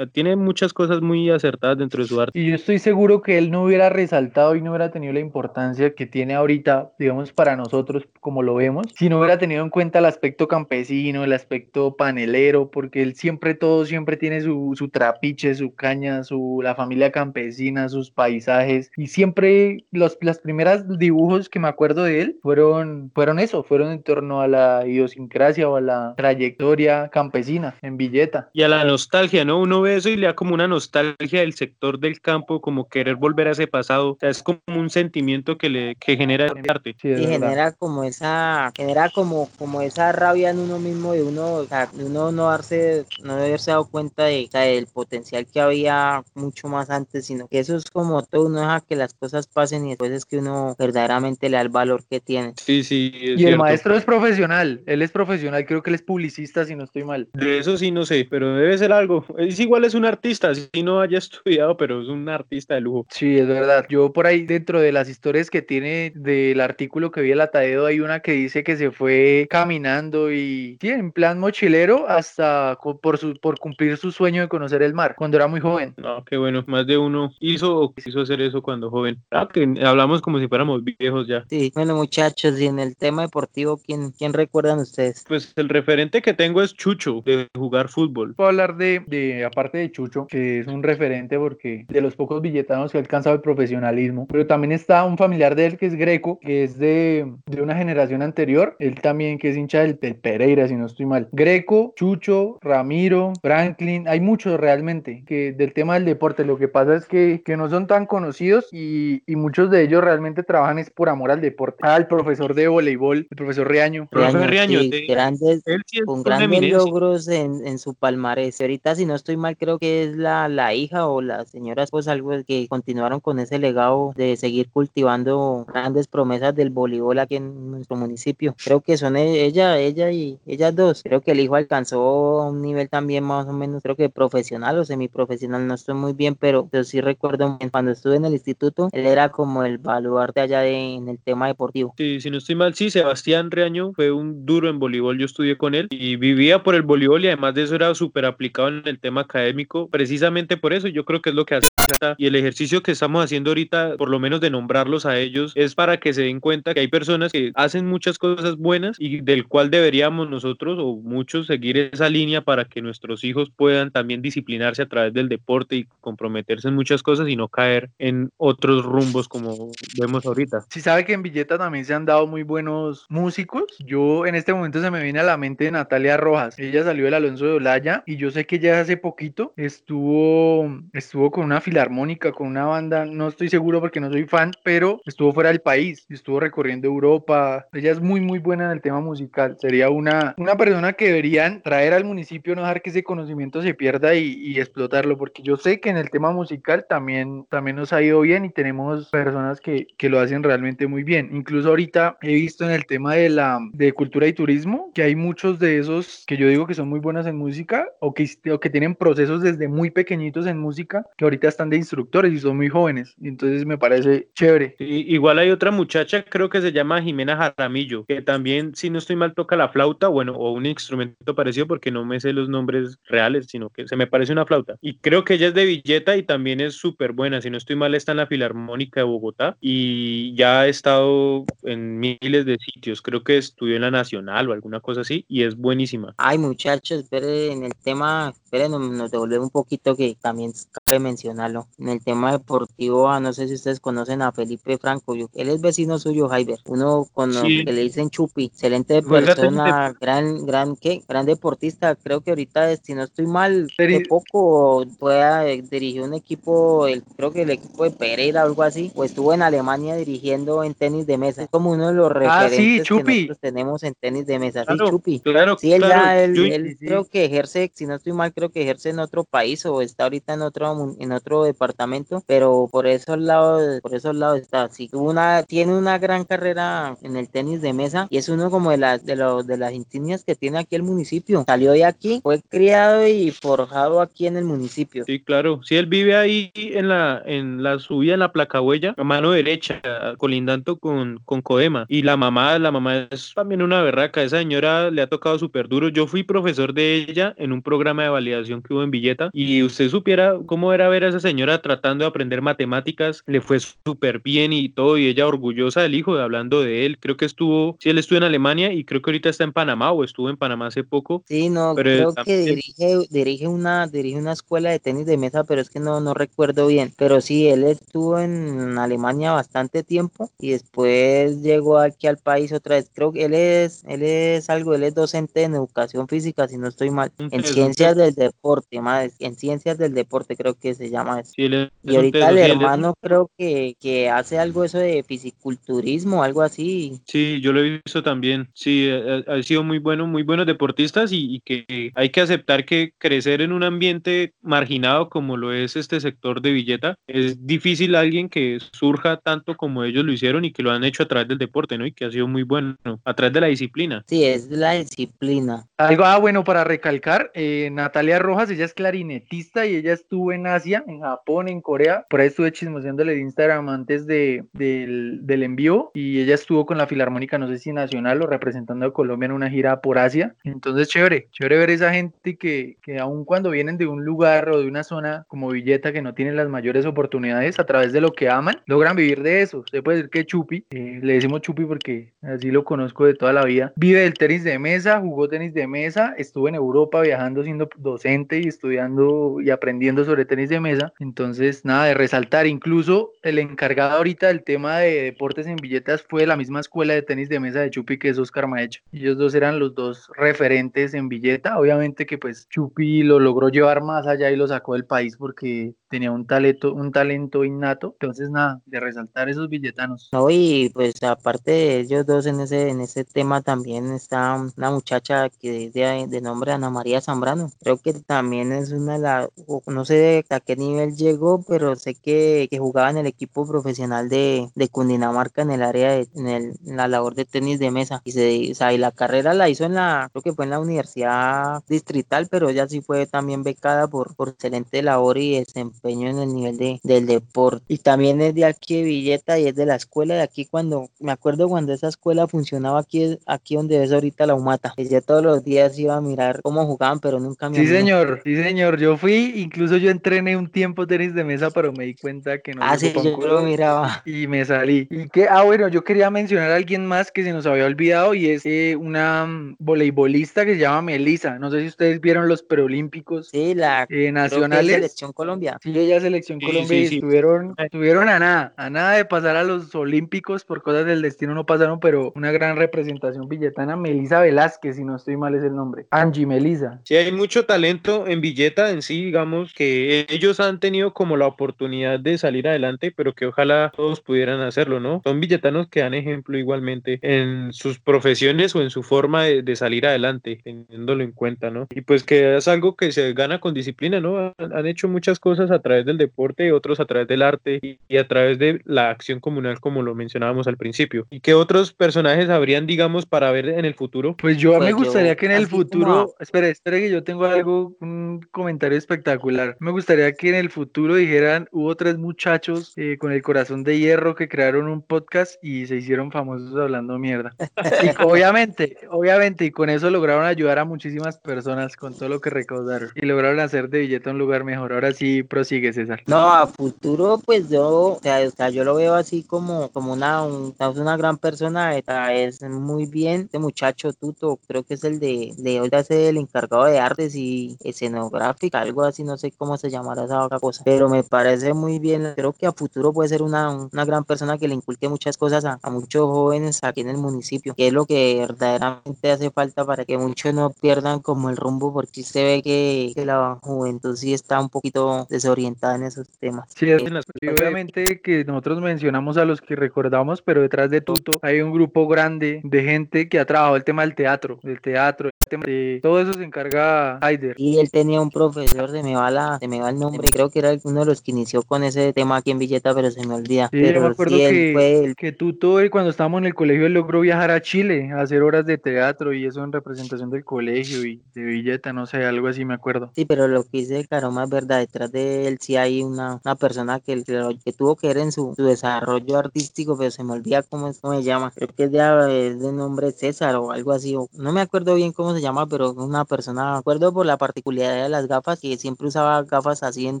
tiene 0.12 0.36
muchas 0.36 0.72
cosas 0.72 1.00
muy 1.02 1.30
acertadas 1.30 1.78
dentro 1.78 2.02
de 2.02 2.08
su 2.08 2.20
arte. 2.20 2.38
Y 2.38 2.48
yo 2.48 2.54
estoy 2.54 2.78
seguro 2.78 3.22
que 3.22 3.38
él 3.38 3.50
no 3.50 3.64
hubiera 3.64 3.88
resaltado 3.90 4.56
y 4.56 4.60
no 4.62 4.70
hubiera 4.70 4.90
tenido 4.90 5.12
la 5.12 5.20
importancia 5.20 5.94
que 5.94 6.06
tiene 6.06 6.34
ahorita, 6.34 6.92
digamos, 6.98 7.32
para 7.32 7.56
nosotros 7.56 8.04
como 8.20 8.42
lo 8.42 8.54
vemos, 8.54 8.86
si 8.96 9.08
no 9.08 9.18
hubiera 9.18 9.38
tenido 9.38 9.62
en 9.64 9.70
cuenta 9.70 9.98
el 9.98 10.04
aspecto 10.04 10.48
campesino, 10.48 11.24
el 11.24 11.32
aspecto 11.32 11.96
panelero, 11.96 12.70
porque 12.70 13.02
él 13.02 13.14
siempre 13.14 13.54
todo, 13.54 13.84
siempre 13.84 14.16
tiene 14.16 14.40
su, 14.40 14.74
su 14.76 14.88
trapiche, 14.88 15.54
su 15.54 15.74
caña, 15.74 16.22
su, 16.24 16.60
la 16.62 16.74
familia 16.74 17.10
campesina, 17.12 17.88
sus 17.88 18.10
paisajes, 18.10 18.90
y 18.96 19.06
siempre 19.08 19.84
los, 19.90 20.16
las 20.20 20.31
primeras 20.38 20.86
dibujos 20.98 21.48
que 21.48 21.58
me 21.58 21.68
acuerdo 21.68 22.04
de 22.04 22.20
él 22.20 22.38
fueron, 22.42 23.10
fueron 23.14 23.38
eso, 23.38 23.62
fueron 23.62 23.92
en 23.92 24.02
torno 24.02 24.40
a 24.40 24.48
la 24.48 24.86
idiosincrasia 24.86 25.68
o 25.68 25.76
a 25.76 25.80
la 25.80 26.14
trayectoria 26.16 27.08
campesina 27.08 27.76
en 27.82 27.96
Villeta. 27.96 28.50
Y 28.52 28.62
a 28.62 28.68
la 28.68 28.84
nostalgia, 28.84 29.44
¿no? 29.44 29.60
Uno 29.60 29.80
ve 29.80 29.96
eso 29.96 30.08
y 30.08 30.16
le 30.16 30.26
da 30.26 30.34
como 30.34 30.54
una 30.54 30.68
nostalgia 30.68 31.40
del 31.40 31.54
sector 31.54 31.98
del 31.98 32.20
campo, 32.20 32.60
como 32.60 32.88
querer 32.88 33.16
volver 33.16 33.48
a 33.48 33.52
ese 33.52 33.66
pasado. 33.66 34.12
O 34.12 34.18
sea, 34.18 34.30
es 34.30 34.42
como 34.42 34.60
un 34.68 34.90
sentimiento 34.90 35.58
que 35.58 35.68
le 35.68 35.96
que 35.96 36.16
genera 36.16 36.46
el 36.46 36.70
arte. 36.70 36.94
Sí, 37.00 37.08
y 37.08 37.14
verdad. 37.14 37.28
genera 37.28 37.72
como 37.72 38.04
esa 38.04 38.72
genera 38.76 39.10
como 39.10 39.48
como 39.58 39.80
esa 39.80 40.12
rabia 40.12 40.50
en 40.50 40.58
uno 40.58 40.78
mismo 40.78 41.12
de 41.12 41.22
uno 41.22 41.54
o 41.54 41.64
sea, 41.64 41.86
de 41.86 42.04
uno 42.04 42.32
no 42.32 42.46
darse 42.46 43.04
no 43.22 43.34
haberse 43.34 43.70
dado 43.70 43.86
cuenta 43.86 44.24
de, 44.24 44.46
o 44.46 44.50
sea, 44.50 44.62
del 44.62 44.86
potencial 44.86 45.46
que 45.46 45.60
había 45.60 46.24
mucho 46.34 46.68
más 46.68 46.90
antes 46.90 47.26
sino 47.26 47.48
que 47.48 47.58
eso 47.58 47.76
es 47.76 47.84
como 47.90 48.22
todo 48.22 48.46
uno 48.46 48.60
deja 48.60 48.80
que 48.80 48.96
las 48.96 49.14
cosas 49.14 49.46
pasen 49.46 49.86
y 49.86 49.90
después 49.90 50.12
es 50.12 50.21
que 50.24 50.38
uno 50.38 50.74
verdaderamente 50.78 51.48
le 51.48 51.56
da 51.56 51.62
el 51.62 51.68
valor 51.68 52.02
que 52.08 52.20
tiene 52.20 52.52
Sí, 52.56 52.82
sí, 52.84 53.12
es 53.14 53.40
Y 53.40 53.46
el 53.46 53.58
maestro 53.58 53.94
es 53.94 54.04
profesional, 54.04 54.82
él 54.86 55.02
es 55.02 55.10
profesional, 55.10 55.64
creo 55.66 55.82
que 55.82 55.90
él 55.90 55.94
es 55.94 56.02
publicista, 56.02 56.64
si 56.64 56.74
no 56.74 56.84
estoy 56.84 57.04
mal. 57.04 57.28
De 57.34 57.58
eso 57.58 57.76
sí 57.76 57.90
no 57.90 58.04
sé, 58.04 58.26
pero 58.28 58.54
debe 58.54 58.76
ser 58.78 58.92
algo. 58.92 59.24
Es 59.38 59.58
igual 59.60 59.84
es 59.84 59.94
un 59.94 60.04
artista, 60.04 60.54
si 60.54 60.82
no 60.82 61.00
haya 61.00 61.18
estudiado, 61.18 61.76
pero 61.76 62.02
es 62.02 62.08
un 62.08 62.28
artista 62.28 62.74
de 62.74 62.80
lujo. 62.80 63.06
Sí, 63.10 63.38
es 63.38 63.46
verdad. 63.46 63.86
Yo 63.88 64.12
por 64.12 64.26
ahí 64.26 64.44
dentro 64.44 64.80
de 64.80 64.92
las 64.92 65.08
historias 65.08 65.50
que 65.50 65.62
tiene 65.62 66.12
del 66.14 66.60
artículo 66.60 67.10
que 67.10 67.20
vi 67.20 67.32
el 67.32 67.40
Atadeo 67.40 67.86
hay 67.86 68.00
una 68.00 68.20
que 68.20 68.32
dice 68.32 68.64
que 68.64 68.76
se 68.76 68.90
fue 68.90 69.46
caminando 69.50 70.32
y 70.32 70.78
sí, 70.80 70.88
en 70.88 71.12
plan 71.12 71.38
mochilero 71.38 72.08
hasta 72.08 72.78
por 73.02 73.18
su 73.18 73.34
por 73.40 73.58
cumplir 73.58 73.96
su 73.96 74.12
sueño 74.12 74.42
de 74.42 74.48
conocer 74.48 74.82
el 74.82 74.94
mar 74.94 75.14
cuando 75.16 75.36
era 75.36 75.46
muy 75.46 75.60
joven. 75.60 75.94
No, 75.96 76.24
qué 76.24 76.36
bueno, 76.36 76.64
más 76.66 76.86
de 76.86 76.98
uno 76.98 77.32
hizo 77.40 77.76
o 77.76 77.94
quiso 77.94 78.20
hacer 78.20 78.40
eso 78.40 78.62
cuando 78.62 78.90
joven. 78.90 79.18
Ah, 79.30 79.48
que 79.52 79.62
hablamos 79.84 80.11
como 80.20 80.38
si 80.38 80.48
fuéramos 80.48 80.82
viejos 80.84 81.26
ya. 81.26 81.44
sí 81.48 81.72
bueno 81.74 81.96
muchachos 81.96 82.60
y 82.60 82.66
en 82.66 82.78
el 82.78 82.96
tema 82.96 83.22
deportivo 83.22 83.80
quién 83.84 84.10
quién 84.10 84.32
recuerdan 84.32 84.80
ustedes 84.80 85.24
Pues 85.28 85.52
el 85.56 85.68
referente 85.68 86.22
que 86.22 86.34
tengo 86.34 86.62
es 86.62 86.74
Chucho, 86.74 87.22
de 87.24 87.48
jugar 87.56 87.88
fútbol. 87.88 88.34
Puedo 88.34 88.48
hablar 88.48 88.76
de, 88.76 89.02
de, 89.06 89.44
aparte 89.44 89.78
de 89.78 89.90
Chucho, 89.90 90.26
que 90.26 90.60
es 90.60 90.66
un 90.66 90.82
referente 90.82 91.38
porque 91.38 91.86
de 91.88 92.00
los 92.00 92.16
pocos 92.16 92.42
billetanos 92.42 92.92
que 92.92 92.98
ha 92.98 93.00
alcanzado 93.00 93.36
el 93.36 93.42
profesionalismo, 93.42 94.26
pero 94.28 94.46
también 94.46 94.72
está 94.72 95.04
un 95.04 95.16
familiar 95.16 95.54
de 95.54 95.66
él 95.66 95.78
que 95.78 95.86
es 95.86 95.94
Greco, 95.94 96.38
que 96.40 96.64
es 96.64 96.78
de, 96.78 97.32
de 97.46 97.62
una 97.62 97.76
generación 97.76 98.22
anterior, 98.22 98.76
él 98.78 99.00
también 99.00 99.38
que 99.38 99.50
es 99.50 99.56
hincha 99.56 99.80
del, 99.80 99.98
del 100.00 100.16
Pereira, 100.16 100.68
si 100.68 100.74
no 100.74 100.86
estoy 100.86 101.06
mal. 101.06 101.28
Greco, 101.32 101.92
Chucho, 101.96 102.58
Ramiro, 102.60 103.32
Franklin, 103.42 104.08
hay 104.08 104.20
muchos 104.20 104.58
realmente 104.58 105.24
que 105.26 105.52
del 105.52 105.72
tema 105.72 105.94
del 105.94 106.04
deporte, 106.04 106.44
lo 106.44 106.58
que 106.58 106.68
pasa 106.68 106.96
es 106.96 107.06
que, 107.06 107.42
que 107.44 107.56
no 107.56 107.68
son 107.68 107.86
tan 107.86 108.06
conocidos 108.06 108.68
y, 108.72 109.22
y 109.26 109.36
muchos 109.36 109.70
de 109.70 109.82
ellos 109.82 110.01
realmente 110.02 110.42
trabajan 110.42 110.78
es 110.78 110.90
por 110.90 111.08
amor 111.08 111.30
al 111.30 111.40
deporte. 111.40 111.78
Ah, 111.82 111.96
el 111.96 112.06
profesor 112.06 112.54
de 112.54 112.68
voleibol, 112.68 113.26
el 113.30 113.36
profesor 113.36 113.68
Riaño. 113.68 114.08
Profe 114.10 114.30
Riaño, 114.32 114.46
Riaño, 114.48 114.80
sí, 114.82 114.90
de- 114.90 115.06
grandes 115.06 115.62
Él 115.66 115.82
sí 115.86 115.98
es 116.00 116.04
con 116.04 116.22
grandes 116.22 116.46
eminencia. 116.46 116.78
logros 116.78 117.28
en, 117.28 117.66
en 117.66 117.78
su 117.78 117.94
palmarés. 117.94 118.60
Ahorita, 118.60 118.94
si 118.94 119.06
no 119.06 119.14
estoy 119.14 119.36
mal, 119.36 119.56
creo 119.56 119.78
que 119.78 120.04
es 120.04 120.16
la, 120.16 120.48
la 120.48 120.74
hija 120.74 121.06
o 121.08 121.22
la 121.22 121.44
señora 121.46 121.84
esposa, 121.84 122.12
algo 122.12 122.32
que 122.46 122.66
continuaron 122.68 123.20
con 123.20 123.38
ese 123.38 123.58
legado 123.58 124.12
de 124.16 124.36
seguir 124.36 124.68
cultivando 124.70 125.64
grandes 125.68 126.06
promesas 126.08 126.54
del 126.54 126.70
voleibol 126.70 127.18
aquí 127.18 127.36
en 127.36 127.70
nuestro 127.70 127.96
municipio. 127.96 128.54
Creo 128.64 128.80
que 128.80 128.96
son 128.96 129.16
e- 129.16 129.44
ella, 129.44 129.78
ella 129.78 130.10
y 130.10 130.38
ellas 130.46 130.74
dos. 130.74 131.02
Creo 131.02 131.20
que 131.20 131.32
el 131.32 131.40
hijo 131.40 131.54
alcanzó 131.56 132.48
un 132.48 132.62
nivel 132.62 132.88
también 132.88 133.24
más 133.24 133.46
o 133.46 133.52
menos, 133.52 133.82
creo 133.82 133.96
que 133.96 134.08
profesional 134.08 134.78
o 134.78 134.84
semiprofesional, 134.84 135.66
no 135.66 135.74
estoy 135.74 135.94
muy 135.94 136.12
bien, 136.12 136.34
pero, 136.34 136.66
pero 136.70 136.84
sí 136.84 137.00
recuerdo 137.00 137.58
cuando 137.70 137.90
estuve 137.92 138.16
en 138.16 138.24
el 138.24 138.32
instituto, 138.32 138.88
él 138.92 139.06
era 139.06 139.30
como 139.30 139.62
el 139.64 139.78
baluarte 139.94 140.40
allá 140.40 140.60
de, 140.60 140.94
en 140.94 141.08
el 141.08 141.18
tema 141.18 141.46
deportivo. 141.46 141.94
Sí, 141.96 142.20
si 142.20 142.30
no 142.30 142.38
estoy 142.38 142.54
mal, 142.54 142.74
sí, 142.74 142.90
Sebastián 142.90 143.50
Reaño 143.50 143.92
fue 143.94 144.10
un 144.10 144.44
duro 144.46 144.68
en 144.68 144.78
voleibol, 144.78 145.18
yo 145.18 145.26
estudié 145.26 145.56
con 145.56 145.74
él 145.74 145.88
y 145.90 146.16
vivía 146.16 146.62
por 146.62 146.74
el 146.74 146.82
voleibol 146.82 147.24
y 147.24 147.28
además 147.28 147.54
de 147.54 147.62
eso 147.62 147.74
era 147.74 147.94
súper 147.94 148.24
aplicado 148.24 148.68
en 148.68 148.82
el 148.84 148.98
tema 148.98 149.22
académico, 149.22 149.88
precisamente 149.88 150.56
por 150.56 150.72
eso 150.72 150.88
yo 150.88 151.04
creo 151.04 151.22
que 151.22 151.30
es 151.30 151.36
lo 151.36 151.44
que 151.44 151.56
hace 151.56 151.68
y 152.16 152.26
el 152.26 152.36
ejercicio 152.36 152.82
que 152.82 152.92
estamos 152.92 153.24
haciendo 153.24 153.50
ahorita, 153.50 153.96
por 153.96 154.08
lo 154.08 154.18
menos 154.18 154.40
de 154.40 154.50
nombrarlos 154.50 155.06
a 155.06 155.18
ellos, 155.18 155.52
es 155.54 155.74
para 155.74 155.98
que 155.98 156.12
se 156.12 156.22
den 156.22 156.40
cuenta 156.40 156.74
que 156.74 156.80
hay 156.80 156.88
personas 156.88 157.32
que 157.32 157.52
hacen 157.54 157.86
muchas 157.86 158.18
cosas 158.18 158.56
buenas 158.56 158.96
y 158.98 159.20
del 159.20 159.46
cual 159.46 159.70
deberíamos 159.70 160.28
nosotros 160.28 160.78
o 160.80 160.96
muchos 160.96 161.46
seguir 161.46 161.76
esa 161.78 162.08
línea 162.08 162.42
para 162.42 162.64
que 162.64 162.82
nuestros 162.82 163.24
hijos 163.24 163.50
puedan 163.54 163.90
también 163.90 164.22
disciplinarse 164.22 164.82
a 164.82 164.88
través 164.88 165.12
del 165.12 165.28
deporte 165.28 165.76
y 165.76 165.86
comprometerse 166.00 166.68
en 166.68 166.74
muchas 166.74 167.02
cosas 167.02 167.28
y 167.28 167.36
no 167.36 167.48
caer 167.48 167.90
en 167.98 168.30
otros 168.36 168.84
rumbos 168.84 169.28
como 169.28 169.71
vemos 169.98 170.24
ahorita. 170.26 170.64
Si 170.70 170.80
sabe 170.80 171.04
que 171.04 171.12
en 171.12 171.22
Villeta 171.22 171.58
también 171.58 171.84
se 171.84 171.94
han 171.94 172.04
dado 172.04 172.26
muy 172.26 172.42
buenos 172.42 173.06
músicos. 173.08 173.64
Yo 173.80 174.26
en 174.26 174.34
este 174.34 174.52
momento 174.52 174.80
se 174.80 174.90
me 174.90 175.02
viene 175.02 175.20
a 175.20 175.24
la 175.24 175.36
mente 175.36 175.70
Natalia 175.70 176.16
Rojas. 176.16 176.58
Ella 176.58 176.84
salió 176.84 177.04
del 177.04 177.14
Alonso 177.14 177.46
de 177.46 177.52
Olaya 177.52 178.02
y 178.06 178.16
yo 178.16 178.30
sé 178.30 178.46
que 178.46 178.56
ella 178.56 178.80
hace 178.80 178.96
poquito 178.96 179.52
estuvo, 179.56 180.68
estuvo 180.92 181.30
con 181.30 181.44
una 181.44 181.60
filarmónica, 181.60 182.32
con 182.32 182.48
una 182.48 182.64
banda, 182.64 183.04
no 183.04 183.28
estoy 183.28 183.48
seguro 183.48 183.80
porque 183.80 184.00
no 184.00 184.10
soy 184.10 184.24
fan, 184.24 184.52
pero 184.64 185.00
estuvo 185.04 185.32
fuera 185.32 185.50
del 185.50 185.60
país 185.60 186.06
estuvo 186.08 186.40
recorriendo 186.40 186.86
Europa. 186.86 187.66
Ella 187.72 187.92
es 187.92 188.00
muy 188.00 188.20
muy 188.20 188.38
buena 188.38 188.66
en 188.66 188.70
el 188.72 188.80
tema 188.80 189.00
musical. 189.00 189.56
Sería 189.60 189.90
una, 189.90 190.34
una 190.38 190.56
persona 190.56 190.92
que 190.92 191.06
deberían 191.06 191.62
traer 191.62 191.94
al 191.94 192.04
municipio, 192.04 192.54
no 192.54 192.62
dejar 192.62 192.82
que 192.82 192.90
ese 192.90 193.02
conocimiento 193.02 193.62
se 193.62 193.74
pierda 193.74 194.14
y, 194.14 194.34
y 194.34 194.60
explotarlo, 194.60 195.18
porque 195.18 195.42
yo 195.42 195.56
sé 195.56 195.80
que 195.80 195.90
en 195.90 195.96
el 195.96 196.10
tema 196.10 196.32
musical 196.32 196.86
también, 196.88 197.46
también 197.48 197.76
nos 197.76 197.92
ha 197.92 198.02
ido 198.02 198.20
bien 198.20 198.44
y 198.44 198.50
tenemos 198.50 199.08
personas 199.10 199.60
que, 199.62 199.86
lo 200.08 200.20
hacen 200.20 200.42
realmente 200.42 200.86
muy 200.86 201.04
bien. 201.04 201.30
Incluso 201.32 201.70
ahorita 201.70 202.18
he 202.20 202.34
visto 202.34 202.64
en 202.64 202.72
el 202.72 202.84
tema 202.84 203.14
de 203.14 203.30
la 203.30 203.58
de 203.72 203.92
cultura 203.92 204.26
y 204.26 204.32
turismo 204.32 204.90
que 204.94 205.02
hay 205.02 205.16
muchos 205.16 205.58
de 205.58 205.78
esos 205.78 206.24
que 206.26 206.36
yo 206.36 206.48
digo 206.48 206.66
que 206.66 206.74
son 206.74 206.88
muy 206.88 207.00
buenas 207.00 207.26
en 207.26 207.36
música 207.36 207.88
o 208.00 208.12
que, 208.12 208.28
o 208.50 208.60
que 208.60 208.68
tienen 208.68 208.94
procesos 208.94 209.42
desde 209.42 209.68
muy 209.68 209.90
pequeñitos 209.90 210.46
en 210.46 210.58
música 210.58 211.06
que 211.16 211.24
ahorita 211.24 211.48
están 211.48 211.70
de 211.70 211.76
instructores 211.76 212.32
y 212.32 212.40
son 212.40 212.56
muy 212.56 212.68
jóvenes. 212.68 213.14
Y 213.20 213.28
entonces 213.28 213.64
me 213.64 213.78
parece 213.78 214.28
chévere. 214.34 214.74
Sí, 214.76 215.04
igual 215.08 215.38
hay 215.38 215.50
otra 215.50 215.70
muchacha, 215.70 216.24
creo 216.24 216.50
que 216.50 216.60
se 216.60 216.72
llama 216.72 217.00
Jimena 217.00 217.36
Jaramillo, 217.36 218.04
que 218.04 218.22
también, 218.22 218.74
si 218.74 218.90
no 218.90 218.98
estoy 218.98 219.16
mal, 219.16 219.34
toca 219.34 219.56
la 219.56 219.68
flauta, 219.68 220.08
bueno, 220.08 220.34
o 220.34 220.52
un 220.52 220.66
instrumento 220.66 221.34
parecido 221.34 221.66
porque 221.66 221.90
no 221.90 222.04
me 222.04 222.20
sé 222.20 222.32
los 222.32 222.48
nombres 222.48 222.98
reales, 223.04 223.46
sino 223.46 223.70
que 223.70 223.86
se 223.88 223.96
me 223.96 224.06
parece 224.06 224.32
una 224.32 224.46
flauta. 224.46 224.76
Y 224.80 224.98
creo 224.98 225.24
que 225.24 225.34
ella 225.34 225.48
es 225.48 225.54
de 225.54 225.64
Villeta 225.64 226.16
y 226.16 226.22
también 226.22 226.60
es 226.60 226.74
súper 226.74 227.12
buena. 227.12 227.40
Si 227.40 227.50
no 227.50 227.58
estoy 227.58 227.76
mal, 227.76 227.94
está 227.94 228.12
en 228.12 228.18
la 228.18 228.26
Filarmónica 228.26 229.00
de 229.00 229.04
Bogotá 229.04 229.51
y 229.60 230.34
ya 230.34 230.60
ha 230.60 230.66
estado 230.68 231.44
en 231.62 231.98
miles 231.98 232.46
de 232.46 232.58
sitios. 232.58 233.02
Creo 233.02 233.22
que 233.22 233.38
estudió 233.38 233.76
en 233.76 233.82
la 233.82 233.90
Nacional 233.90 234.48
o 234.48 234.52
alguna 234.52 234.80
cosa 234.80 235.02
así 235.02 235.24
y 235.28 235.42
es 235.42 235.56
buenísima. 235.56 236.14
Ay, 236.18 236.38
muchachos, 236.38 237.00
esperen 237.00 237.52
en 237.52 237.64
el 237.64 237.72
tema, 237.74 238.34
esperen, 238.52 238.96
nos 238.98 239.10
devolvemos 239.10 239.46
un 239.46 239.50
poquito 239.50 239.96
que 239.96 240.16
también 240.20 240.52
cabe 240.84 240.98
mencionarlo. 240.98 241.68
En 241.78 241.88
el 241.88 242.04
tema 242.04 242.32
deportivo, 242.32 243.08
ah, 243.08 243.18
no 243.18 243.32
sé 243.32 243.48
si 243.48 243.54
ustedes 243.54 243.80
conocen 243.80 244.20
a 244.20 244.32
Felipe 244.32 244.76
Franco, 244.76 245.14
él 245.14 245.48
es 245.48 245.60
vecino 245.60 245.98
suyo, 245.98 246.28
Jaiber, 246.28 246.58
uno 246.66 247.06
con 247.12 247.32
que 247.32 247.64
le 247.64 247.80
dicen 247.80 248.10
Chupi, 248.10 248.46
excelente 248.46 249.02
persona, 249.02 249.94
gran, 249.98 250.44
gran, 250.44 250.76
¿qué? 250.76 251.02
Gran 251.08 251.24
deportista, 251.24 251.94
creo 251.94 252.20
que 252.20 252.30
ahorita, 252.30 252.76
si 252.76 252.94
no 252.94 253.04
estoy 253.04 253.26
mal, 253.26 253.68
de 253.78 254.04
poco 254.06 254.84
pueda 254.98 255.44
dirigir 255.44 256.02
un 256.02 256.12
equipo, 256.12 256.86
el, 256.86 257.02
creo 257.16 257.32
que 257.32 257.42
el 257.42 257.50
equipo 257.50 257.84
de 257.84 257.90
Pereira 257.92 258.42
o 258.42 258.46
algo 258.46 258.62
así, 258.62 258.92
o 258.94 259.04
estuvo 259.04 259.32
en 259.32 259.42
Alemania 259.42 259.94
dirigiendo 259.96 260.62
en 260.62 260.74
tenis 260.74 261.06
de 261.06 261.16
mesa, 261.16 261.44
es 261.44 261.48
como 261.48 261.70
uno 261.70 261.88
de 261.88 261.94
los 261.94 262.10
ah, 262.10 262.14
referentes 262.48 262.86
que 262.86 263.02
nosotros 263.02 263.38
tenemos 263.40 263.82
en 263.82 263.94
tenis 263.94 264.26
de 264.26 264.38
mesa, 264.38 264.64
sí, 264.68 264.76
Chupi. 264.76 265.20
Claro, 265.20 265.56
sí, 265.58 265.72
él 265.72 265.82
ya, 265.82 266.22
él, 266.22 266.76
creo 266.78 267.06
que 267.06 267.24
ejerce, 267.24 267.70
si 267.74 267.86
no 267.86 267.94
estoy 267.94 268.12
mal, 268.12 268.32
creo 268.42 268.50
que 268.50 268.62
ejerce 268.62 268.90
en 268.90 268.98
otro 268.98 269.22
país 269.22 269.64
o 269.66 269.82
está 269.82 270.04
ahorita 270.04 270.34
en 270.34 270.42
otro, 270.42 270.96
en 270.98 271.12
otro 271.12 271.44
departamento, 271.44 272.24
pero 272.26 272.68
por 272.72 272.88
esos 272.88 273.18
lados, 273.18 273.80
por 273.80 273.94
esos 273.94 274.16
lados 274.16 274.40
está, 274.40 274.68
sí, 274.68 274.90
una, 274.92 275.44
tiene 275.44 275.76
una 275.76 275.98
gran 275.98 276.24
carrera 276.24 276.96
en 277.02 277.16
el 277.16 277.28
tenis 277.28 277.62
de 277.62 277.72
mesa 277.72 278.08
y 278.10 278.16
es 278.16 278.28
uno 278.28 278.50
como 278.50 278.72
de 278.72 278.78
las, 278.78 279.06
de 279.06 279.14
los, 279.14 279.46
de 279.46 279.58
las 279.58 279.72
insignias 279.72 280.24
que 280.24 280.34
tiene 280.34 280.58
aquí 280.58 280.74
el 280.74 280.82
municipio. 280.82 281.44
Salió 281.46 281.70
de 281.70 281.84
aquí, 281.84 282.18
fue 282.20 282.40
criado 282.48 283.06
y 283.06 283.30
forjado 283.30 284.00
aquí 284.00 284.26
en 284.26 284.36
el 284.36 284.44
municipio. 284.44 285.04
Sí, 285.04 285.20
claro. 285.20 285.60
Sí, 285.62 285.76
él 285.76 285.86
vive 285.86 286.16
ahí 286.16 286.50
en 286.54 286.88
la, 286.88 287.22
en 287.24 287.62
la 287.62 287.78
subida, 287.78 288.14
en 288.14 288.20
la 288.20 288.32
placa 288.32 288.60
huella, 288.60 288.94
a 288.96 289.04
mano 289.04 289.30
derecha, 289.30 289.80
colindando 290.18 290.78
con, 290.78 291.20
con 291.24 291.42
Codema. 291.42 291.86
Y 291.88 292.02
la 292.02 292.16
mamá, 292.16 292.58
la 292.58 292.72
mamá 292.72 293.06
es 293.08 293.32
también 293.34 293.62
una 293.62 293.82
berraca. 293.82 294.20
Esa 294.20 294.38
señora 294.38 294.90
le 294.90 295.02
ha 295.02 295.06
tocado 295.06 295.38
súper 295.38 295.68
duro. 295.68 295.90
Yo 295.90 296.08
fui 296.08 296.24
profesor 296.24 296.74
de 296.74 296.94
ella 296.94 297.34
en 297.38 297.52
un 297.52 297.62
programa 297.62 298.02
de 298.02 298.08
validación 298.32 298.62
que 298.62 298.74
hubo 298.74 298.82
en 298.82 298.90
Villeta 298.90 299.30
y 299.32 299.62
usted 299.62 299.88
supiera 299.88 300.38
cómo 300.46 300.72
era 300.72 300.88
ver 300.88 301.04
a 301.04 301.08
esa 301.08 301.20
señora 301.20 301.60
tratando 301.62 302.04
de 302.04 302.08
aprender 302.08 302.42
matemáticas. 302.42 303.22
Le 303.26 303.40
fue 303.40 303.58
súper 303.60 304.20
bien 304.20 304.52
y 304.52 304.68
todo 304.68 304.98
y 304.98 305.06
ella 305.06 305.26
orgullosa 305.26 305.82
del 305.82 305.94
hijo, 305.94 306.16
hablando 306.16 306.62
de 306.62 306.86
él. 306.86 306.98
Creo 306.98 307.16
que 307.16 307.24
estuvo, 307.24 307.76
sí, 307.80 307.90
él 307.90 307.98
estuvo 307.98 308.18
en 308.18 308.24
Alemania 308.24 308.72
y 308.72 308.84
creo 308.84 309.02
que 309.02 309.10
ahorita 309.10 309.28
está 309.28 309.44
en 309.44 309.52
Panamá 309.52 309.92
o 309.92 310.04
estuvo 310.04 310.30
en 310.30 310.36
Panamá 310.36 310.68
hace 310.68 310.84
poco. 310.84 311.24
Sí, 311.28 311.48
no, 311.48 311.74
creo 311.74 312.14
que 312.14 312.38
dirige, 312.38 313.06
dirige, 313.10 313.46
una, 313.46 313.86
dirige 313.86 314.18
una 314.18 314.32
escuela 314.32 314.70
de 314.70 314.78
tenis 314.78 315.06
de 315.06 315.16
mesa, 315.16 315.44
pero 315.44 315.60
es 315.60 315.70
que 315.70 315.80
no, 315.80 316.00
no 316.00 316.14
recuerdo 316.14 316.66
bien. 316.66 316.92
Pero 316.96 317.20
sí, 317.20 317.48
él 317.48 317.64
estuvo 317.64 318.18
en 318.18 318.78
Alemania 318.78 319.32
bastante 319.32 319.82
tiempo 319.82 320.30
y 320.38 320.50
después 320.50 321.42
llegó 321.42 321.78
aquí 321.78 322.06
al 322.06 322.18
país 322.18 322.52
otra 322.52 322.76
vez. 322.76 322.90
Creo 322.92 323.12
que 323.12 323.24
él 323.24 323.34
es, 323.34 323.84
él 323.86 324.02
es 324.02 324.50
algo, 324.50 324.74
él 324.74 324.84
es 324.84 324.94
docente 324.94 325.42
en 325.42 325.54
educación 325.54 326.08
física, 326.08 326.48
si 326.48 326.56
no 326.56 326.68
estoy 326.68 326.90
mal, 326.90 327.12
en 327.18 327.42
ciencias 327.44 327.96
del 327.96 328.14
deporte, 328.22 328.80
más, 328.80 329.14
en 329.18 329.34
ciencias 329.34 329.78
del 329.78 329.94
deporte 329.94 330.36
creo 330.36 330.54
que 330.54 330.74
se 330.74 330.90
llama 330.90 331.20
eso. 331.20 331.32
y 331.36 331.96
ahorita 331.96 332.30
el 332.30 332.38
hermano 332.38 332.94
creo 333.00 333.30
que, 333.36 333.76
que 333.80 334.10
hace 334.10 334.38
algo 334.38 334.64
eso 334.64 334.78
de 334.78 335.02
fisiculturismo, 335.02 336.22
algo 336.22 336.42
así. 336.42 337.00
Sí, 337.06 337.40
yo 337.40 337.52
lo 337.52 337.60
he 337.60 337.80
visto 337.84 338.02
también. 338.02 338.48
Sí, 338.54 338.90
ha, 338.90 339.42
sido 339.42 339.62
muy 339.62 339.78
bueno, 339.78 340.06
muy 340.06 340.22
buenos 340.22 340.46
deportistas 340.46 341.10
y, 341.12 341.40
que 341.44 341.92
hay 341.94 342.10
que 342.10 342.20
aceptar 342.20 342.64
que 342.64 342.92
crecer 342.98 343.40
en 343.40 343.52
un 343.52 343.62
ambiente 343.62 344.32
marginado 344.42 345.08
como 345.08 345.36
lo 345.36 345.52
es 345.52 345.76
este 345.76 346.00
sector 346.00 346.40
de 346.40 346.52
Villeta 346.52 346.94
es 347.06 347.46
difícil 347.46 347.94
alguien 347.94 348.28
que 348.28 348.58
surja 348.72 349.18
tanto 349.18 349.56
como 349.56 349.84
ellos 349.84 350.04
lo 350.04 350.12
hicieron 350.12 350.44
y 350.44 350.52
que 350.52 350.62
lo 350.62 350.70
han 350.70 350.84
hecho 350.84 351.02
a 351.02 351.08
través 351.08 351.28
del 351.28 351.38
deporte, 351.38 351.78
¿no? 351.78 351.86
Y 351.86 351.92
que 351.92 352.04
ha 352.04 352.10
sido 352.10 352.28
muy 352.28 352.42
bueno 352.42 352.76
a 353.04 353.14
través 353.14 353.32
de 353.32 353.40
la 353.40 353.46
disciplina. 353.48 354.04
Sí, 354.06 354.24
es 354.24 354.50
la 354.50 354.72
disciplina. 354.72 355.66
Algo 355.76 356.04
ah, 356.04 356.18
bueno 356.18 356.44
para 356.44 356.64
recalcar, 356.64 357.30
eh, 357.34 357.68
Natalia 357.72 358.11
Rojas, 358.18 358.50
ella 358.50 358.64
es 358.64 358.74
clarinetista 358.74 359.66
y 359.66 359.76
ella 359.76 359.92
estuvo 359.92 360.32
en 360.32 360.46
Asia, 360.46 360.84
en 360.86 361.00
Japón, 361.00 361.48
en 361.48 361.60
Corea. 361.60 362.06
Por 362.08 362.20
ahí 362.20 362.28
estuve 362.28 362.52
chismoseándole 362.52 363.12
el 363.14 363.20
Instagram 363.20 363.68
antes 363.68 364.06
de, 364.06 364.44
del, 364.52 365.20
del 365.22 365.42
envío 365.42 365.90
y 365.94 366.20
ella 366.20 366.34
estuvo 366.34 366.66
con 366.66 366.78
la 366.78 366.86
Filarmónica, 366.86 367.38
no 367.38 367.48
sé 367.48 367.58
si 367.58 367.72
nacional 367.72 368.22
o 368.22 368.26
representando 368.26 368.86
a 368.86 368.92
Colombia 368.92 369.26
en 369.26 369.32
una 369.32 369.50
gira 369.50 369.80
por 369.80 369.98
Asia. 369.98 370.34
Entonces, 370.44 370.88
chévere, 370.88 371.28
chévere 371.32 371.58
ver 371.58 371.70
esa 371.70 371.92
gente 371.92 372.36
que, 372.36 372.76
que 372.82 372.98
aun 372.98 373.24
cuando 373.24 373.50
vienen 373.50 373.78
de 373.78 373.86
un 373.86 374.04
lugar 374.04 374.48
o 374.50 374.60
de 374.60 374.68
una 374.68 374.84
zona 374.84 375.24
como 375.28 375.50
Villeta 375.50 375.92
que 375.92 376.02
no 376.02 376.14
tienen 376.14 376.36
las 376.36 376.48
mayores 376.48 376.86
oportunidades, 376.86 377.58
a 377.58 377.66
través 377.66 377.92
de 377.92 378.00
lo 378.00 378.12
que 378.12 378.28
aman, 378.28 378.56
logran 378.66 378.96
vivir 378.96 379.22
de 379.22 379.42
eso. 379.42 379.60
Usted 379.60 379.82
puede 379.82 379.98
decir 379.98 380.10
que 380.10 380.26
Chupi, 380.26 380.64
eh, 380.70 381.00
le 381.02 381.14
decimos 381.14 381.40
Chupi 381.42 381.64
porque 381.64 382.12
así 382.22 382.50
lo 382.50 382.64
conozco 382.64 383.06
de 383.06 383.14
toda 383.14 383.32
la 383.32 383.44
vida, 383.44 383.72
vive 383.76 384.00
del 384.00 384.14
tenis 384.14 384.44
de 384.44 384.58
mesa, 384.58 385.00
jugó 385.00 385.28
tenis 385.28 385.54
de 385.54 385.66
mesa, 385.66 386.14
estuvo 386.18 386.48
en 386.48 386.54
Europa 386.54 387.00
viajando 387.00 387.42
siendo 387.42 387.68
docente 387.92 388.40
y 388.40 388.48
estudiando 388.48 389.36
y 389.40 389.50
aprendiendo 389.50 390.04
sobre 390.04 390.24
tenis 390.24 390.48
de 390.48 390.60
mesa. 390.60 390.92
Entonces, 390.98 391.64
nada 391.64 391.86
de 391.86 391.94
resaltar, 391.94 392.46
incluso 392.46 393.12
el 393.22 393.38
encargado 393.38 393.96
ahorita 393.96 394.28
del 394.28 394.42
tema 394.42 394.78
de 394.78 395.02
deportes 395.02 395.46
en 395.46 395.56
billetas 395.56 396.02
fue 396.02 396.26
la 396.26 396.36
misma 396.36 396.60
escuela 396.60 396.94
de 396.94 397.02
tenis 397.02 397.28
de 397.28 397.40
mesa 397.40 397.60
de 397.60 397.70
Chupi 397.70 397.98
que 397.98 398.08
es 398.08 398.18
Oscar 398.18 398.46
Maecho. 398.46 398.80
Ellos 398.92 399.16
dos 399.16 399.34
eran 399.34 399.58
los 399.58 399.74
dos 399.74 400.10
referentes 400.16 400.94
en 400.94 401.08
billeta. 401.08 401.58
Obviamente 401.58 402.06
que 402.06 402.18
pues 402.18 402.48
Chupi 402.48 403.02
lo 403.02 403.18
logró 403.18 403.48
llevar 403.48 403.82
más 403.82 404.06
allá 404.06 404.30
y 404.30 404.36
lo 404.36 404.46
sacó 404.46 404.74
del 404.74 404.84
país 404.84 405.16
porque 405.16 405.74
tenía 405.92 406.10
un 406.10 406.26
talento, 406.26 406.72
un 406.72 406.90
talento 406.90 407.44
innato. 407.44 407.94
Entonces, 408.00 408.30
nada, 408.30 408.62
de 408.64 408.80
resaltar 408.80 409.28
esos 409.28 409.50
billetanos. 409.50 410.08
No, 410.12 410.30
y 410.30 410.70
pues 410.72 411.02
aparte 411.02 411.50
de 411.50 411.80
ellos 411.80 412.06
dos 412.06 412.24
en 412.24 412.40
ese, 412.40 412.70
en 412.70 412.80
ese 412.80 413.04
tema 413.04 413.42
también 413.42 413.92
está 413.92 414.42
una 414.56 414.70
muchacha 414.70 415.28
que 415.28 415.66
es 415.66 415.74
de, 415.74 416.20
nombre 416.22 416.52
Ana 416.52 416.70
María 416.70 417.02
Zambrano. 417.02 417.52
Creo 417.60 417.76
que 417.76 417.92
también 417.92 418.52
es 418.52 418.72
una 418.72 418.94
de 418.94 418.98
las, 419.00 419.28
no 419.66 419.84
sé 419.84 420.24
a 420.30 420.40
qué 420.40 420.56
nivel 420.56 420.96
llegó, 420.96 421.44
pero 421.46 421.76
sé 421.76 421.94
que, 421.94 422.48
que 422.50 422.58
jugaba 422.58 422.88
en 422.88 422.96
el 422.96 423.06
equipo 423.06 423.46
profesional 423.46 424.08
de, 424.08 424.48
de 424.54 424.68
Cundinamarca 424.68 425.42
en 425.42 425.50
el 425.50 425.62
área 425.62 425.92
de, 425.92 426.08
en, 426.14 426.26
el, 426.26 426.54
la 426.64 426.88
labor 426.88 427.14
de 427.14 427.26
tenis 427.26 427.58
de 427.58 427.70
mesa. 427.70 428.00
Y, 428.04 428.12
se, 428.12 428.50
o 428.50 428.54
sea, 428.54 428.72
y 428.72 428.78
la 428.78 428.92
carrera 428.92 429.34
la 429.34 429.50
hizo 429.50 429.66
en 429.66 429.74
la, 429.74 430.08
creo 430.10 430.22
que 430.22 430.32
fue 430.32 430.46
en 430.46 430.52
la 430.52 430.60
universidad 430.60 431.62
distrital, 431.68 432.28
pero 432.30 432.48
ella 432.48 432.66
sí 432.66 432.80
fue 432.80 433.06
también 433.06 433.42
becada 433.42 433.88
por, 433.88 434.16
por 434.16 434.30
excelente 434.30 434.80
labor 434.80 435.18
y 435.18 435.38
desempeño 435.38 435.81
en 435.90 436.18
el 436.18 436.34
nivel 436.34 436.56
de, 436.56 436.80
del 436.82 437.06
deporte. 437.06 437.64
Y 437.68 437.78
también 437.78 438.20
es 438.20 438.34
de 438.34 438.44
aquí 438.44 438.76
de 438.76 438.82
Villeta 438.84 439.38
y 439.38 439.48
es 439.48 439.54
de 439.54 439.66
la 439.66 439.76
escuela 439.76 440.14
de 440.14 440.22
aquí 440.22 440.46
cuando, 440.46 440.88
me 441.00 441.12
acuerdo 441.12 441.48
cuando 441.48 441.72
esa 441.72 441.88
escuela 441.88 442.26
funcionaba 442.26 442.80
aquí, 442.80 443.18
aquí 443.26 443.56
donde 443.56 443.78
ves 443.78 443.92
ahorita 443.92 444.26
la 444.26 444.34
humata. 444.34 444.74
Decía 444.76 445.00
todos 445.00 445.22
los 445.22 445.44
días 445.44 445.78
iba 445.78 445.96
a 445.96 446.00
mirar 446.00 446.40
cómo 446.42 446.64
jugaban, 446.66 447.00
pero 447.00 447.18
nunca 447.18 447.48
me 447.48 447.56
Sí, 447.56 447.66
señor, 447.66 448.20
sí, 448.24 448.36
señor. 448.36 448.78
Yo 448.78 448.96
fui, 448.96 449.32
incluso 449.36 449.76
yo 449.76 449.90
entrené 449.90 450.36
un 450.36 450.48
tiempo 450.48 450.86
tenis 450.86 451.14
de 451.14 451.24
mesa, 451.24 451.50
pero 451.50 451.72
me 451.72 451.84
di 451.84 451.94
cuenta 451.94 452.38
que 452.38 452.54
no. 452.54 452.62
Ah, 452.62 452.78
sí, 452.78 452.92
yo 452.94 453.16
lo 453.16 453.42
miraba. 453.42 454.02
Y 454.04 454.26
me 454.26 454.44
salí. 454.44 454.86
Y 454.90 455.08
que, 455.08 455.28
ah, 455.28 455.42
bueno, 455.42 455.68
yo 455.68 455.84
quería 455.84 456.10
mencionar 456.10 456.50
a 456.50 456.56
alguien 456.56 456.86
más 456.86 457.10
que 457.10 457.24
se 457.24 457.32
nos 457.32 457.46
había 457.46 457.66
olvidado 457.66 458.14
y 458.14 458.30
es 458.30 458.44
eh, 458.44 458.76
una 458.76 459.26
mm, 459.26 459.56
voleibolista 459.58 460.44
que 460.44 460.54
se 460.54 460.60
llama 460.60 460.82
Melissa. 460.82 461.38
No 461.38 461.50
sé 461.50 461.60
si 461.60 461.68
ustedes 461.68 462.00
vieron 462.00 462.28
los 462.28 462.42
preolímpicos 462.42 463.28
sí, 463.30 463.54
la, 463.54 463.86
eh, 463.88 464.12
nacionales. 464.12 464.74
Selección 464.74 465.12
Colombia. 465.12 465.58
Sí, 465.62 465.71
ella 465.80 466.00
selección 466.00 466.40
Colombia 466.40 466.78
y 466.78 466.84
estuvieron, 466.84 467.54
estuvieron 467.58 468.08
a 468.08 468.18
nada, 468.18 468.54
a 468.56 468.70
nada 468.70 468.92
de 468.92 469.04
pasar 469.04 469.36
a 469.36 469.44
los 469.44 469.74
olímpicos 469.74 470.44
por 470.44 470.62
cosas 470.62 470.86
del 470.86 471.02
destino 471.02 471.34
no 471.34 471.46
pasaron, 471.46 471.80
pero 471.80 472.12
una 472.16 472.32
gran 472.32 472.56
representación 472.56 473.28
billetana. 473.28 473.76
Melissa 473.76 474.20
Velázquez, 474.20 474.76
si 474.76 474.84
no 474.84 474.96
estoy 474.96 475.16
mal 475.16 475.34
es 475.34 475.42
el 475.42 475.54
nombre. 475.54 475.86
Angie 475.90 476.26
Melissa. 476.26 476.80
Sí, 476.84 476.96
hay 476.96 477.12
mucho 477.12 477.44
talento 477.44 478.06
en 478.06 478.20
Villeta 478.20 478.70
en 478.70 478.82
sí, 478.82 479.04
digamos, 479.04 479.52
que 479.52 480.06
ellos 480.08 480.40
han 480.40 480.60
tenido 480.60 480.92
como 480.92 481.16
la 481.16 481.26
oportunidad 481.26 482.00
de 482.00 482.18
salir 482.18 482.48
adelante, 482.48 482.92
pero 482.94 483.14
que 483.14 483.26
ojalá 483.26 483.72
todos 483.74 484.00
pudieran 484.00 484.40
hacerlo, 484.40 484.80
¿no? 484.80 485.00
Son 485.04 485.20
villetanos 485.20 485.68
que 485.68 485.80
dan 485.80 485.94
ejemplo 485.94 486.38
igualmente 486.38 486.98
en 487.02 487.52
sus 487.52 487.78
profesiones 487.78 488.54
o 488.54 488.62
en 488.62 488.70
su 488.70 488.82
forma 488.82 489.24
de, 489.24 489.52
salir 489.56 489.86
adelante, 489.86 490.40
teniéndolo 490.42 491.04
en 491.04 491.12
cuenta, 491.12 491.50
¿no? 491.50 491.66
Y 491.70 491.82
pues 491.82 492.04
que 492.04 492.36
es 492.36 492.48
algo 492.48 492.74
que 492.74 492.90
se 492.90 493.12
gana 493.12 493.38
con 493.38 493.54
disciplina, 493.54 494.00
¿no? 494.00 494.34
Han, 494.38 494.66
hecho 494.66 494.88
muchas 494.88 495.18
cosas 495.18 495.50
a 495.50 495.58
través 495.62 495.86
del 495.86 495.98
deporte, 495.98 496.52
otros 496.52 496.80
a 496.80 496.84
través 496.84 497.08
del 497.08 497.22
arte 497.22 497.78
y, 497.88 497.96
a 497.96 498.06
través 498.06 498.38
de 498.38 498.60
la 498.64 498.90
acción 498.90 499.20
comunal, 499.20 499.60
como 499.60 499.82
lo 499.82 499.94
mencionábamos 499.94 500.46
al 500.46 500.56
principio. 500.56 501.06
¿Y 501.10 501.20
qué 501.20 501.34
otros 501.34 501.72
personajes 501.72 502.28
habrían, 502.28 502.66
digamos, 502.66 503.06
para 503.06 503.30
ver 503.30 503.48
en 503.48 503.64
el 503.64 503.74
futuro? 503.74 504.16
Pues 504.16 504.36
yo 504.38 504.58
me 504.58 504.72
gustaría 504.72 505.16
que 505.16 505.26
en 505.26 505.32
el 505.32 505.46
futuro, 505.46 506.14
espera, 506.20 506.48
espera 506.48 506.78
que 506.78 506.90
yo 506.90 507.02
tengo 507.02 507.24
algo, 507.24 507.76
un 507.80 508.20
comentario 508.30 508.76
espectacular. 508.76 509.56
Me 509.60 509.70
gustaría 509.70 510.12
que 510.12 510.28
en 510.28 510.34
el 510.34 510.50
futuro 510.50 510.96
dijeran, 510.96 511.48
hubo 511.52 511.74
tres 511.76 511.98
muchachos 511.98 512.72
eh, 512.76 512.96
con 512.98 513.12
el 513.12 513.22
corazón 513.22 513.62
de 513.64 513.78
hierro 513.78 514.14
que 514.14 514.28
crearon 514.28 514.68
un 514.68 514.82
podcast 514.82 515.42
y 515.42 515.66
se 515.66 515.76
hicieron 515.76 516.10
famosos 516.10 516.56
hablando 516.56 516.98
mierda. 516.98 517.34
Y 517.82 517.90
obviamente, 518.04 518.76
obviamente, 518.90 519.44
y 519.44 519.50
con 519.50 519.70
eso 519.70 519.90
lograron 519.90 520.24
ayudar 520.24 520.58
a 520.58 520.64
muchísimas 520.64 521.18
personas 521.18 521.76
con 521.76 521.96
todo 521.96 522.08
lo 522.08 522.20
que 522.20 522.30
recaudaron 522.30 522.90
y 522.94 523.06
lograron 523.06 523.40
hacer 523.40 523.68
de 523.68 523.80
Villeta 523.80 524.10
un 524.10 524.18
lugar 524.18 524.44
mejor. 524.44 524.72
Ahora 524.72 524.92
sí 524.92 525.22
prosigue, 525.22 525.51
César. 525.72 526.02
No, 526.06 526.32
a 526.32 526.46
futuro, 526.46 527.20
pues 527.24 527.48
yo, 527.48 527.98
o 527.98 528.00
sea, 528.00 528.50
yo 528.50 528.64
lo 528.64 528.74
veo 528.74 528.94
así 528.94 529.22
como, 529.22 529.68
como 529.70 529.92
una, 529.92 530.22
una 530.24 530.96
gran 530.96 531.18
persona, 531.18 531.76
es 531.76 532.42
muy 532.42 532.86
bien. 532.86 533.22
Este 533.22 533.38
muchacho 533.38 533.92
Tuto, 533.92 534.38
creo 534.46 534.62
que 534.62 534.74
es 534.74 534.84
el 534.84 534.98
de, 534.98 535.34
de 535.36 535.60
hoy 535.60 535.70
hace 535.72 536.08
el 536.08 536.16
encargado 536.16 536.64
de 536.64 536.78
artes 536.78 537.14
y 537.14 537.56
escenográfica, 537.60 538.60
algo 538.60 538.82
así, 538.82 539.04
no 539.04 539.16
sé 539.16 539.32
cómo 539.32 539.56
se 539.56 539.70
llamará 539.70 540.04
esa 540.04 540.24
otra 540.24 540.40
cosa, 540.40 540.62
pero 540.64 540.88
me 540.88 541.02
parece 541.02 541.54
muy 541.54 541.78
bien. 541.78 542.12
Creo 542.16 542.32
que 542.32 542.46
a 542.46 542.52
futuro 542.52 542.92
puede 542.92 543.08
ser 543.08 543.22
una, 543.22 543.50
una 543.50 543.84
gran 543.84 544.04
persona 544.04 544.38
que 544.38 544.48
le 544.48 544.54
inculque 544.54 544.88
muchas 544.88 545.16
cosas 545.16 545.44
a, 545.44 545.58
a 545.62 545.70
muchos 545.70 546.02
jóvenes 546.06 546.60
aquí 546.62 546.80
en 546.80 546.88
el 546.88 546.98
municipio, 546.98 547.54
que 547.54 547.68
es 547.68 547.72
lo 547.72 547.86
que 547.86 548.16
verdaderamente 548.20 549.10
hace 549.10 549.30
falta 549.30 549.64
para 549.64 549.84
que 549.84 549.98
muchos 549.98 550.32
no 550.34 550.50
pierdan 550.50 551.00
como 551.00 551.30
el 551.30 551.36
rumbo, 551.36 551.72
porque 551.72 552.02
se 552.02 552.22
ve 552.22 552.42
que, 552.42 552.92
que 552.94 553.04
la 553.04 553.38
juventud 553.42 553.96
sí 553.96 554.14
está 554.14 554.40
un 554.40 554.48
poquito 554.48 555.06
desorientada 555.32 555.76
en 555.76 555.84
esos 555.84 556.08
temas. 556.18 556.48
Sí, 556.54 556.70
es 556.70 556.82
obviamente 556.82 558.00
que 558.00 558.24
nosotros 558.24 558.60
mencionamos 558.60 559.16
a 559.16 559.24
los 559.24 559.40
que 559.40 559.56
recordamos, 559.56 560.22
pero 560.22 560.42
detrás 560.42 560.70
de 560.70 560.80
Tuto 560.80 561.18
hay 561.22 561.40
un 561.40 561.52
grupo 561.52 561.88
grande 561.88 562.40
de 562.44 562.62
gente 562.62 563.08
que 563.08 563.18
ha 563.18 563.24
trabajado 563.24 563.56
el 563.56 563.64
tema 563.64 563.82
del 563.82 563.94
teatro, 563.94 564.38
del 564.42 564.60
teatro, 564.60 565.08
el 565.08 565.26
tema 565.28 565.44
de 565.46 565.80
todo 565.82 566.00
eso 566.00 566.12
se 566.12 566.24
encarga 566.24 566.98
Haider. 567.00 567.34
Y 567.38 567.58
él 567.58 567.70
tenía 567.70 568.00
un 568.00 568.10
profesor, 568.10 568.70
se 568.70 568.82
me 568.82 568.94
va 568.94 569.10
la, 569.10 569.38
se 569.38 569.48
me 569.48 569.60
va 569.60 569.70
el 569.70 569.78
nombre, 569.78 570.08
creo 570.08 570.30
que 570.30 570.38
era 570.38 570.52
uno 570.64 570.80
de 570.80 570.86
los 570.86 571.02
que 571.02 571.10
inició 571.10 571.42
con 571.42 571.64
ese 571.64 571.92
tema 571.92 572.16
aquí 572.16 572.30
en 572.30 572.38
Villeta, 572.38 572.74
pero 572.74 572.90
se 572.90 573.06
me 573.06 573.14
olvida. 573.14 573.48
Sí, 573.52 573.60
pero 573.60 573.80
yo 573.80 573.80
me 573.80 573.92
acuerdo 573.92 574.16
que, 574.16 574.94
que 574.96 575.12
Tuto, 575.12 575.58
cuando 575.70 575.90
estábamos 575.90 576.18
en 576.18 576.26
el 576.26 576.34
colegio, 576.34 576.66
él 576.66 576.74
logró 576.74 577.00
viajar 577.00 577.30
a 577.30 577.40
Chile 577.40 577.90
a 577.92 578.02
hacer 578.02 578.22
horas 578.22 578.46
de 578.46 578.58
teatro 578.58 579.12
y 579.12 579.26
eso 579.26 579.42
en 579.42 579.52
representación 579.52 580.10
del 580.10 580.24
colegio 580.24 580.84
y 580.84 581.00
de 581.14 581.22
Villeta, 581.22 581.72
no 581.72 581.86
sé, 581.86 582.04
algo 582.04 582.28
así 582.28 582.44
me 582.44 582.54
acuerdo. 582.54 582.90
Sí, 582.94 583.04
pero 583.04 583.28
lo 583.28 583.44
que 583.44 583.58
dice 583.58 583.86
Caroma 583.86 584.24
es 584.24 584.30
verdad, 584.30 584.58
detrás 584.58 584.92
de 584.92 585.21
él 585.26 585.38
sí 585.40 585.56
hay 585.56 585.82
una, 585.82 586.20
una 586.24 586.34
persona 586.36 586.80
que, 586.80 587.02
que, 587.04 587.52
tuvo 587.52 587.76
que 587.76 587.88
ver 587.88 587.98
en 587.98 588.12
su, 588.12 588.34
su, 588.36 588.44
desarrollo 588.44 589.18
artístico, 589.18 589.76
pero 589.76 589.90
se 589.90 590.04
me 590.04 590.12
olvida 590.12 590.42
cómo, 590.42 590.68
es, 590.68 590.80
cómo 590.80 590.94
se 590.96 591.02
llama, 591.02 591.30
creo 591.34 591.48
que 591.48 591.64
es 591.64 591.72
de, 591.72 592.36
de 592.36 592.52
nombre 592.52 592.92
César 592.92 593.36
o 593.36 593.52
algo 593.52 593.72
así, 593.72 593.96
no 594.12 594.32
me 594.32 594.40
acuerdo 594.40 594.74
bien 594.74 594.92
cómo 594.92 595.14
se 595.14 595.20
llama, 595.20 595.46
pero 595.46 595.72
una 595.72 596.04
persona, 596.04 596.52
me 596.52 596.58
acuerdo 596.58 596.92
por 596.92 597.06
la 597.06 597.16
particularidad 597.16 597.84
de 597.84 597.88
las 597.88 598.06
gafas, 598.06 598.40
que 598.40 598.56
siempre 598.56 598.86
usaba 598.86 599.22
gafas 599.22 599.62
así 599.62 599.86
en, 599.86 600.00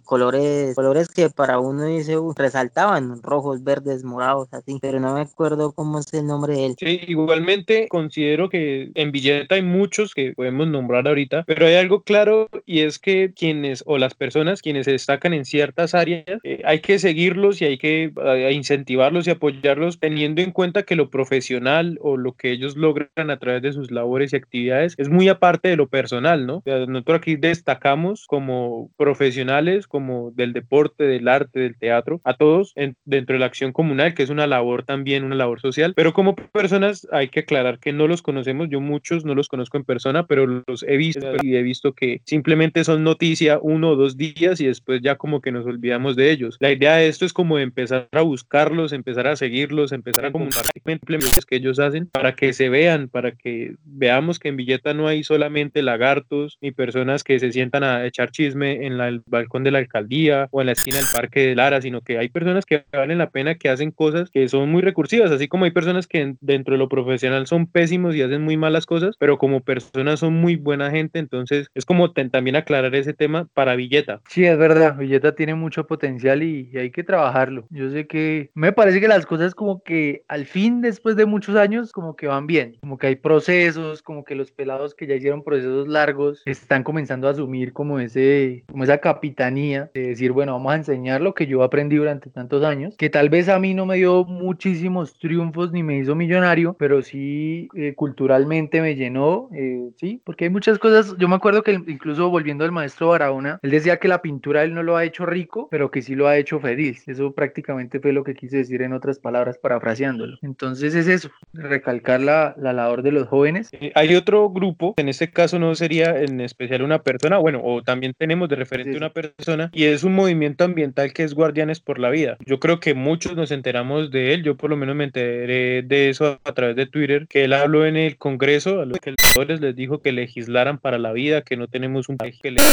colores, 0.00 0.74
colores 0.74 1.08
que 1.08 1.30
para 1.30 1.58
uno 1.58 1.84
dice, 1.84 2.16
resaltaban, 2.36 3.22
rojos, 3.22 3.62
verdes, 3.62 4.04
morados, 4.04 4.48
así, 4.52 4.78
pero 4.80 5.00
no 5.00 5.14
me 5.14 5.22
acuerdo 5.22 5.72
cómo 5.72 6.00
es 6.00 6.12
el 6.14 6.26
nombre 6.26 6.54
de 6.54 6.66
él. 6.66 6.76
Sí, 6.78 7.00
igualmente 7.06 7.88
considero 7.88 8.48
que 8.48 8.90
en 8.94 9.12
Villeta 9.12 9.54
hay 9.54 9.62
muchos 9.62 10.14
que 10.14 10.32
podemos 10.32 10.68
nombrar 10.68 11.06
ahorita, 11.06 11.44
pero 11.46 11.66
hay 11.66 11.74
algo 11.74 12.02
claro 12.02 12.48
y 12.66 12.80
es 12.80 12.98
que 12.98 13.32
quienes 13.34 13.82
o 13.86 13.98
las 13.98 14.14
personas 14.14 14.62
quienes 14.62 14.86
se 14.86 14.92
destacan 15.00 15.34
en 15.34 15.44
ciertas 15.44 15.94
áreas, 15.94 16.24
eh, 16.44 16.62
hay 16.64 16.80
que 16.80 16.98
seguirlos 16.98 17.60
y 17.60 17.64
hay 17.64 17.78
que 17.78 18.12
eh, 18.24 18.52
incentivarlos 18.52 19.26
y 19.26 19.30
apoyarlos 19.30 19.98
teniendo 19.98 20.42
en 20.42 20.52
cuenta 20.52 20.82
que 20.82 20.96
lo 20.96 21.10
profesional 21.10 21.98
o 22.00 22.16
lo 22.16 22.34
que 22.34 22.52
ellos 22.52 22.76
logran 22.76 23.30
a 23.30 23.38
través 23.38 23.62
de 23.62 23.72
sus 23.72 23.90
labores 23.90 24.32
y 24.32 24.36
actividades 24.36 24.94
es 24.98 25.08
muy 25.08 25.28
aparte 25.28 25.68
de 25.68 25.76
lo 25.76 25.88
personal, 25.88 26.46
¿no? 26.46 26.62
nosotros 26.66 27.18
aquí 27.18 27.36
destacamos 27.36 28.26
como 28.26 28.90
profesionales, 28.96 29.86
como 29.86 30.30
del 30.32 30.52
deporte, 30.52 31.04
del 31.04 31.28
arte, 31.28 31.60
del 31.60 31.76
teatro, 31.76 32.20
a 32.24 32.34
todos 32.34 32.74
dentro 33.04 33.34
de 33.34 33.40
la 33.40 33.46
acción 33.46 33.72
comunal, 33.72 34.14
que 34.14 34.22
es 34.22 34.30
una 34.30 34.46
labor 34.46 34.84
también, 34.84 35.24
una 35.24 35.34
labor 35.34 35.60
social, 35.60 35.94
pero 35.94 36.12
como 36.12 36.36
personas 36.36 37.08
hay 37.12 37.28
que 37.28 37.40
aclarar 37.40 37.78
que 37.78 37.92
no 37.92 38.06
los 38.06 38.22
conocemos, 38.22 38.68
yo 38.70 38.80
muchos 38.80 39.24
no 39.24 39.34
los 39.34 39.48
conozco 39.48 39.76
en 39.76 39.84
persona, 39.84 40.26
pero 40.26 40.46
los 40.46 40.82
he 40.82 40.96
visto 40.96 41.26
y 41.42 41.56
he 41.56 41.62
visto 41.62 41.92
que 41.92 42.20
simplemente 42.24 42.84
son 42.84 43.04
noticia 43.04 43.58
uno 43.60 43.90
o 43.90 43.96
dos 43.96 44.16
días 44.16 44.60
y 44.60 44.66
después 44.66 44.89
ya 44.96 45.16
como 45.16 45.40
que 45.40 45.52
nos 45.52 45.66
olvidamos 45.66 46.16
de 46.16 46.30
ellos. 46.30 46.56
La 46.60 46.72
idea 46.72 46.96
de 46.96 47.08
esto 47.08 47.24
es 47.24 47.32
como 47.32 47.58
empezar 47.58 48.08
a 48.12 48.22
buscarlos, 48.22 48.92
empezar 48.92 49.26
a 49.26 49.36
seguirlos, 49.36 49.92
empezar 49.92 50.26
a 50.26 50.32
comunicar 50.32 50.64
implementos 50.86 51.46
que 51.46 51.56
ellos 51.56 51.78
hacen 51.78 52.06
para 52.06 52.34
que 52.34 52.52
se 52.52 52.68
vean, 52.68 53.08
para 53.08 53.32
que 53.32 53.74
veamos 53.84 54.38
que 54.38 54.48
en 54.48 54.56
Villeta 54.56 54.94
no 54.94 55.06
hay 55.06 55.22
solamente 55.22 55.82
lagartos 55.82 56.58
ni 56.60 56.72
personas 56.72 57.24
que 57.24 57.38
se 57.38 57.52
sientan 57.52 57.84
a 57.84 58.06
echar 58.06 58.30
chisme 58.30 58.86
en 58.86 59.00
el 59.00 59.22
balcón 59.26 59.64
de 59.64 59.70
la 59.70 59.78
alcaldía 59.78 60.48
o 60.50 60.60
en 60.60 60.66
la 60.66 60.72
esquina 60.72 60.96
del 60.96 61.06
parque 61.12 61.40
de 61.40 61.54
Lara, 61.54 61.80
sino 61.80 62.00
que 62.00 62.18
hay 62.18 62.28
personas 62.28 62.64
que 62.64 62.84
valen 62.92 63.18
la 63.18 63.30
pena, 63.30 63.54
que 63.54 63.68
hacen 63.68 63.90
cosas 63.90 64.30
que 64.30 64.48
son 64.48 64.70
muy 64.70 64.82
recursivas, 64.82 65.30
así 65.30 65.48
como 65.48 65.64
hay 65.64 65.70
personas 65.70 66.06
que 66.06 66.34
dentro 66.40 66.74
de 66.74 66.78
lo 66.78 66.88
profesional 66.88 67.46
son 67.46 67.66
pésimos 67.66 68.14
y 68.14 68.22
hacen 68.22 68.42
muy 68.42 68.56
malas 68.56 68.86
cosas, 68.86 69.16
pero 69.18 69.38
como 69.38 69.60
personas 69.60 70.20
son 70.20 70.34
muy 70.34 70.56
buena 70.56 70.90
gente, 70.90 71.18
entonces 71.18 71.68
es 71.74 71.84
como 71.84 72.12
también 72.12 72.56
aclarar 72.56 72.94
ese 72.94 73.12
tema 73.12 73.48
para 73.54 73.76
Villeta. 73.76 74.20
Sí, 74.28 74.44
es 74.44 74.58
verdad, 74.58 74.79
Villeta 74.90 75.34
tiene 75.34 75.54
mucho 75.54 75.86
potencial 75.86 76.42
y, 76.42 76.70
hay 76.76 76.90
que 76.90 77.04
trabajarlo. 77.04 77.66
Yo 77.70 77.90
sé 77.90 78.06
que 78.06 78.50
me 78.54 78.72
parece 78.72 79.00
que 79.00 79.08
las 79.08 79.26
cosas 79.26 79.54
como 79.54 79.82
que 79.82 80.24
al 80.28 80.46
fin, 80.46 80.80
después 80.80 81.16
de 81.16 81.26
muchos 81.26 81.56
años, 81.56 81.92
como 81.92 82.16
que 82.16 82.26
van 82.26 82.46
bien, 82.46 82.76
como 82.80 82.96
que 82.96 83.08
hay 83.08 83.16
procesos, 83.16 84.02
como 84.02 84.24
que 84.24 84.34
los 84.34 84.50
pelados 84.50 84.94
que 84.94 85.06
ya 85.06 85.14
hicieron 85.14 85.44
procesos 85.44 85.88
largos 85.88 86.42
están 86.46 86.82
comenzando 86.82 87.28
a 87.28 87.32
asumir 87.32 87.72
como 87.72 87.98
ese, 87.98 88.64
como 88.70 88.84
esa 88.84 88.98
capitanía 88.98 89.90
de 89.94 90.08
decir, 90.08 90.32
bueno, 90.32 90.52
vamos 90.52 90.72
a 90.72 90.76
enseñar 90.76 91.20
lo 91.20 91.34
que 91.34 91.46
yo 91.46 91.62
aprendí 91.62 91.96
durante 91.96 92.30
tantos 92.30 92.64
años, 92.64 92.96
que 92.96 93.10
tal 93.10 93.28
vez 93.28 93.48
a 93.48 93.58
mí 93.58 93.74
no 93.74 93.86
me 93.86 93.96
dio 93.96 94.24
muchísimos 94.24 95.18
triunfos 95.18 95.72
ni 95.72 95.82
me 95.82 95.98
hizo 95.98 96.14
millonario, 96.14 96.74
pero 96.78 97.02
sí 97.02 97.68
eh, 97.74 97.94
culturalmente 97.94 98.80
me 98.80 98.94
llenó, 98.94 99.48
eh, 99.52 99.90
sí, 99.96 100.20
porque 100.24 100.44
hay 100.44 100.50
muchas 100.50 100.78
cosas, 100.78 101.14
yo 101.18 101.28
me 101.28 101.36
acuerdo 101.36 101.62
que 101.62 101.72
incluso 101.72 102.30
volviendo 102.30 102.64
al 102.64 102.72
maestro 102.72 103.08
Barahona, 103.08 103.58
él 103.62 103.70
decía 103.70 103.98
que 103.98 104.08
la 104.08 104.22
pintura 104.22 104.64
él 104.70 104.74
no 104.74 104.82
lo 104.82 104.96
ha 104.96 105.04
hecho 105.04 105.26
rico, 105.26 105.68
pero 105.70 105.90
que 105.90 106.02
sí 106.02 106.14
lo 106.14 106.26
ha 106.26 106.38
hecho 106.38 106.60
feliz, 106.60 107.06
eso 107.06 107.32
prácticamente 107.32 108.00
fue 108.00 108.12
lo 108.12 108.24
que 108.24 108.34
quise 108.34 108.58
decir 108.58 108.82
en 108.82 108.92
otras 108.92 109.18
palabras 109.18 109.58
parafraseándolo. 109.58 110.38
Entonces 110.42 110.94
es 110.94 111.06
eso, 111.06 111.30
recalcar 111.52 112.20
la, 112.20 112.54
la 112.56 112.72
labor 112.72 113.02
de 113.02 113.12
los 113.12 113.28
jóvenes. 113.28 113.68
Eh, 113.72 113.92
hay 113.94 114.14
otro 114.16 114.48
grupo, 114.50 114.94
en 114.96 115.08
este 115.08 115.30
caso 115.30 115.58
no 115.58 115.74
sería 115.74 116.18
en 116.20 116.40
especial 116.40 116.82
una 116.82 117.02
persona, 117.02 117.38
bueno, 117.38 117.60
o 117.62 117.82
también 117.82 118.14
tenemos 118.16 118.48
de 118.48 118.56
referente 118.56 118.96
una 118.96 119.12
persona, 119.12 119.70
y 119.72 119.84
es 119.84 120.04
un 120.04 120.14
movimiento 120.14 120.64
ambiental 120.64 121.12
que 121.12 121.24
es 121.24 121.34
Guardianes 121.34 121.80
por 121.80 121.98
la 121.98 122.10
Vida. 122.10 122.36
Yo 122.46 122.60
creo 122.60 122.80
que 122.80 122.94
muchos 122.94 123.36
nos 123.36 123.50
enteramos 123.50 124.10
de 124.10 124.34
él, 124.34 124.42
yo 124.42 124.56
por 124.56 124.70
lo 124.70 124.76
menos 124.76 124.96
me 124.96 125.04
enteré 125.04 125.82
de 125.82 126.08
eso 126.08 126.38
a 126.44 126.52
través 126.52 126.76
de 126.76 126.86
Twitter, 126.86 127.26
que 127.28 127.44
él 127.44 127.52
habló 127.52 127.84
en 127.86 127.96
el 127.96 128.16
Congreso, 128.16 128.80
a 128.80 128.86
los 128.86 128.98
que 128.98 129.14
les 129.60 129.76
dijo 129.76 130.00
que 130.00 130.12
legislaran 130.12 130.78
para 130.78 130.98
la 130.98 131.12
vida, 131.12 131.42
que 131.42 131.56
no 131.56 131.66
tenemos 131.66 132.08
un 132.08 132.18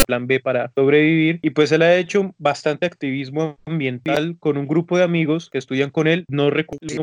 plan 0.06 0.28
B 0.28 0.40
para 0.40 0.72
sobrevivir, 0.76 1.40
y 1.42 1.50
pues 1.52 1.72
él 1.72 1.82
ha 1.88 1.95
hecho 1.95 2.34
bastante 2.38 2.86
activismo 2.86 3.58
ambiental 3.65 4.38
con 4.39 4.58
un 4.58 4.67
grupo 4.67 4.97
de 4.97 5.04
amigos 5.04 5.50
que 5.50 5.58
estudian 5.58 5.89
con 5.89 6.08
él, 6.08 6.26
no 6.30 6.50
recuerdo 6.50 7.02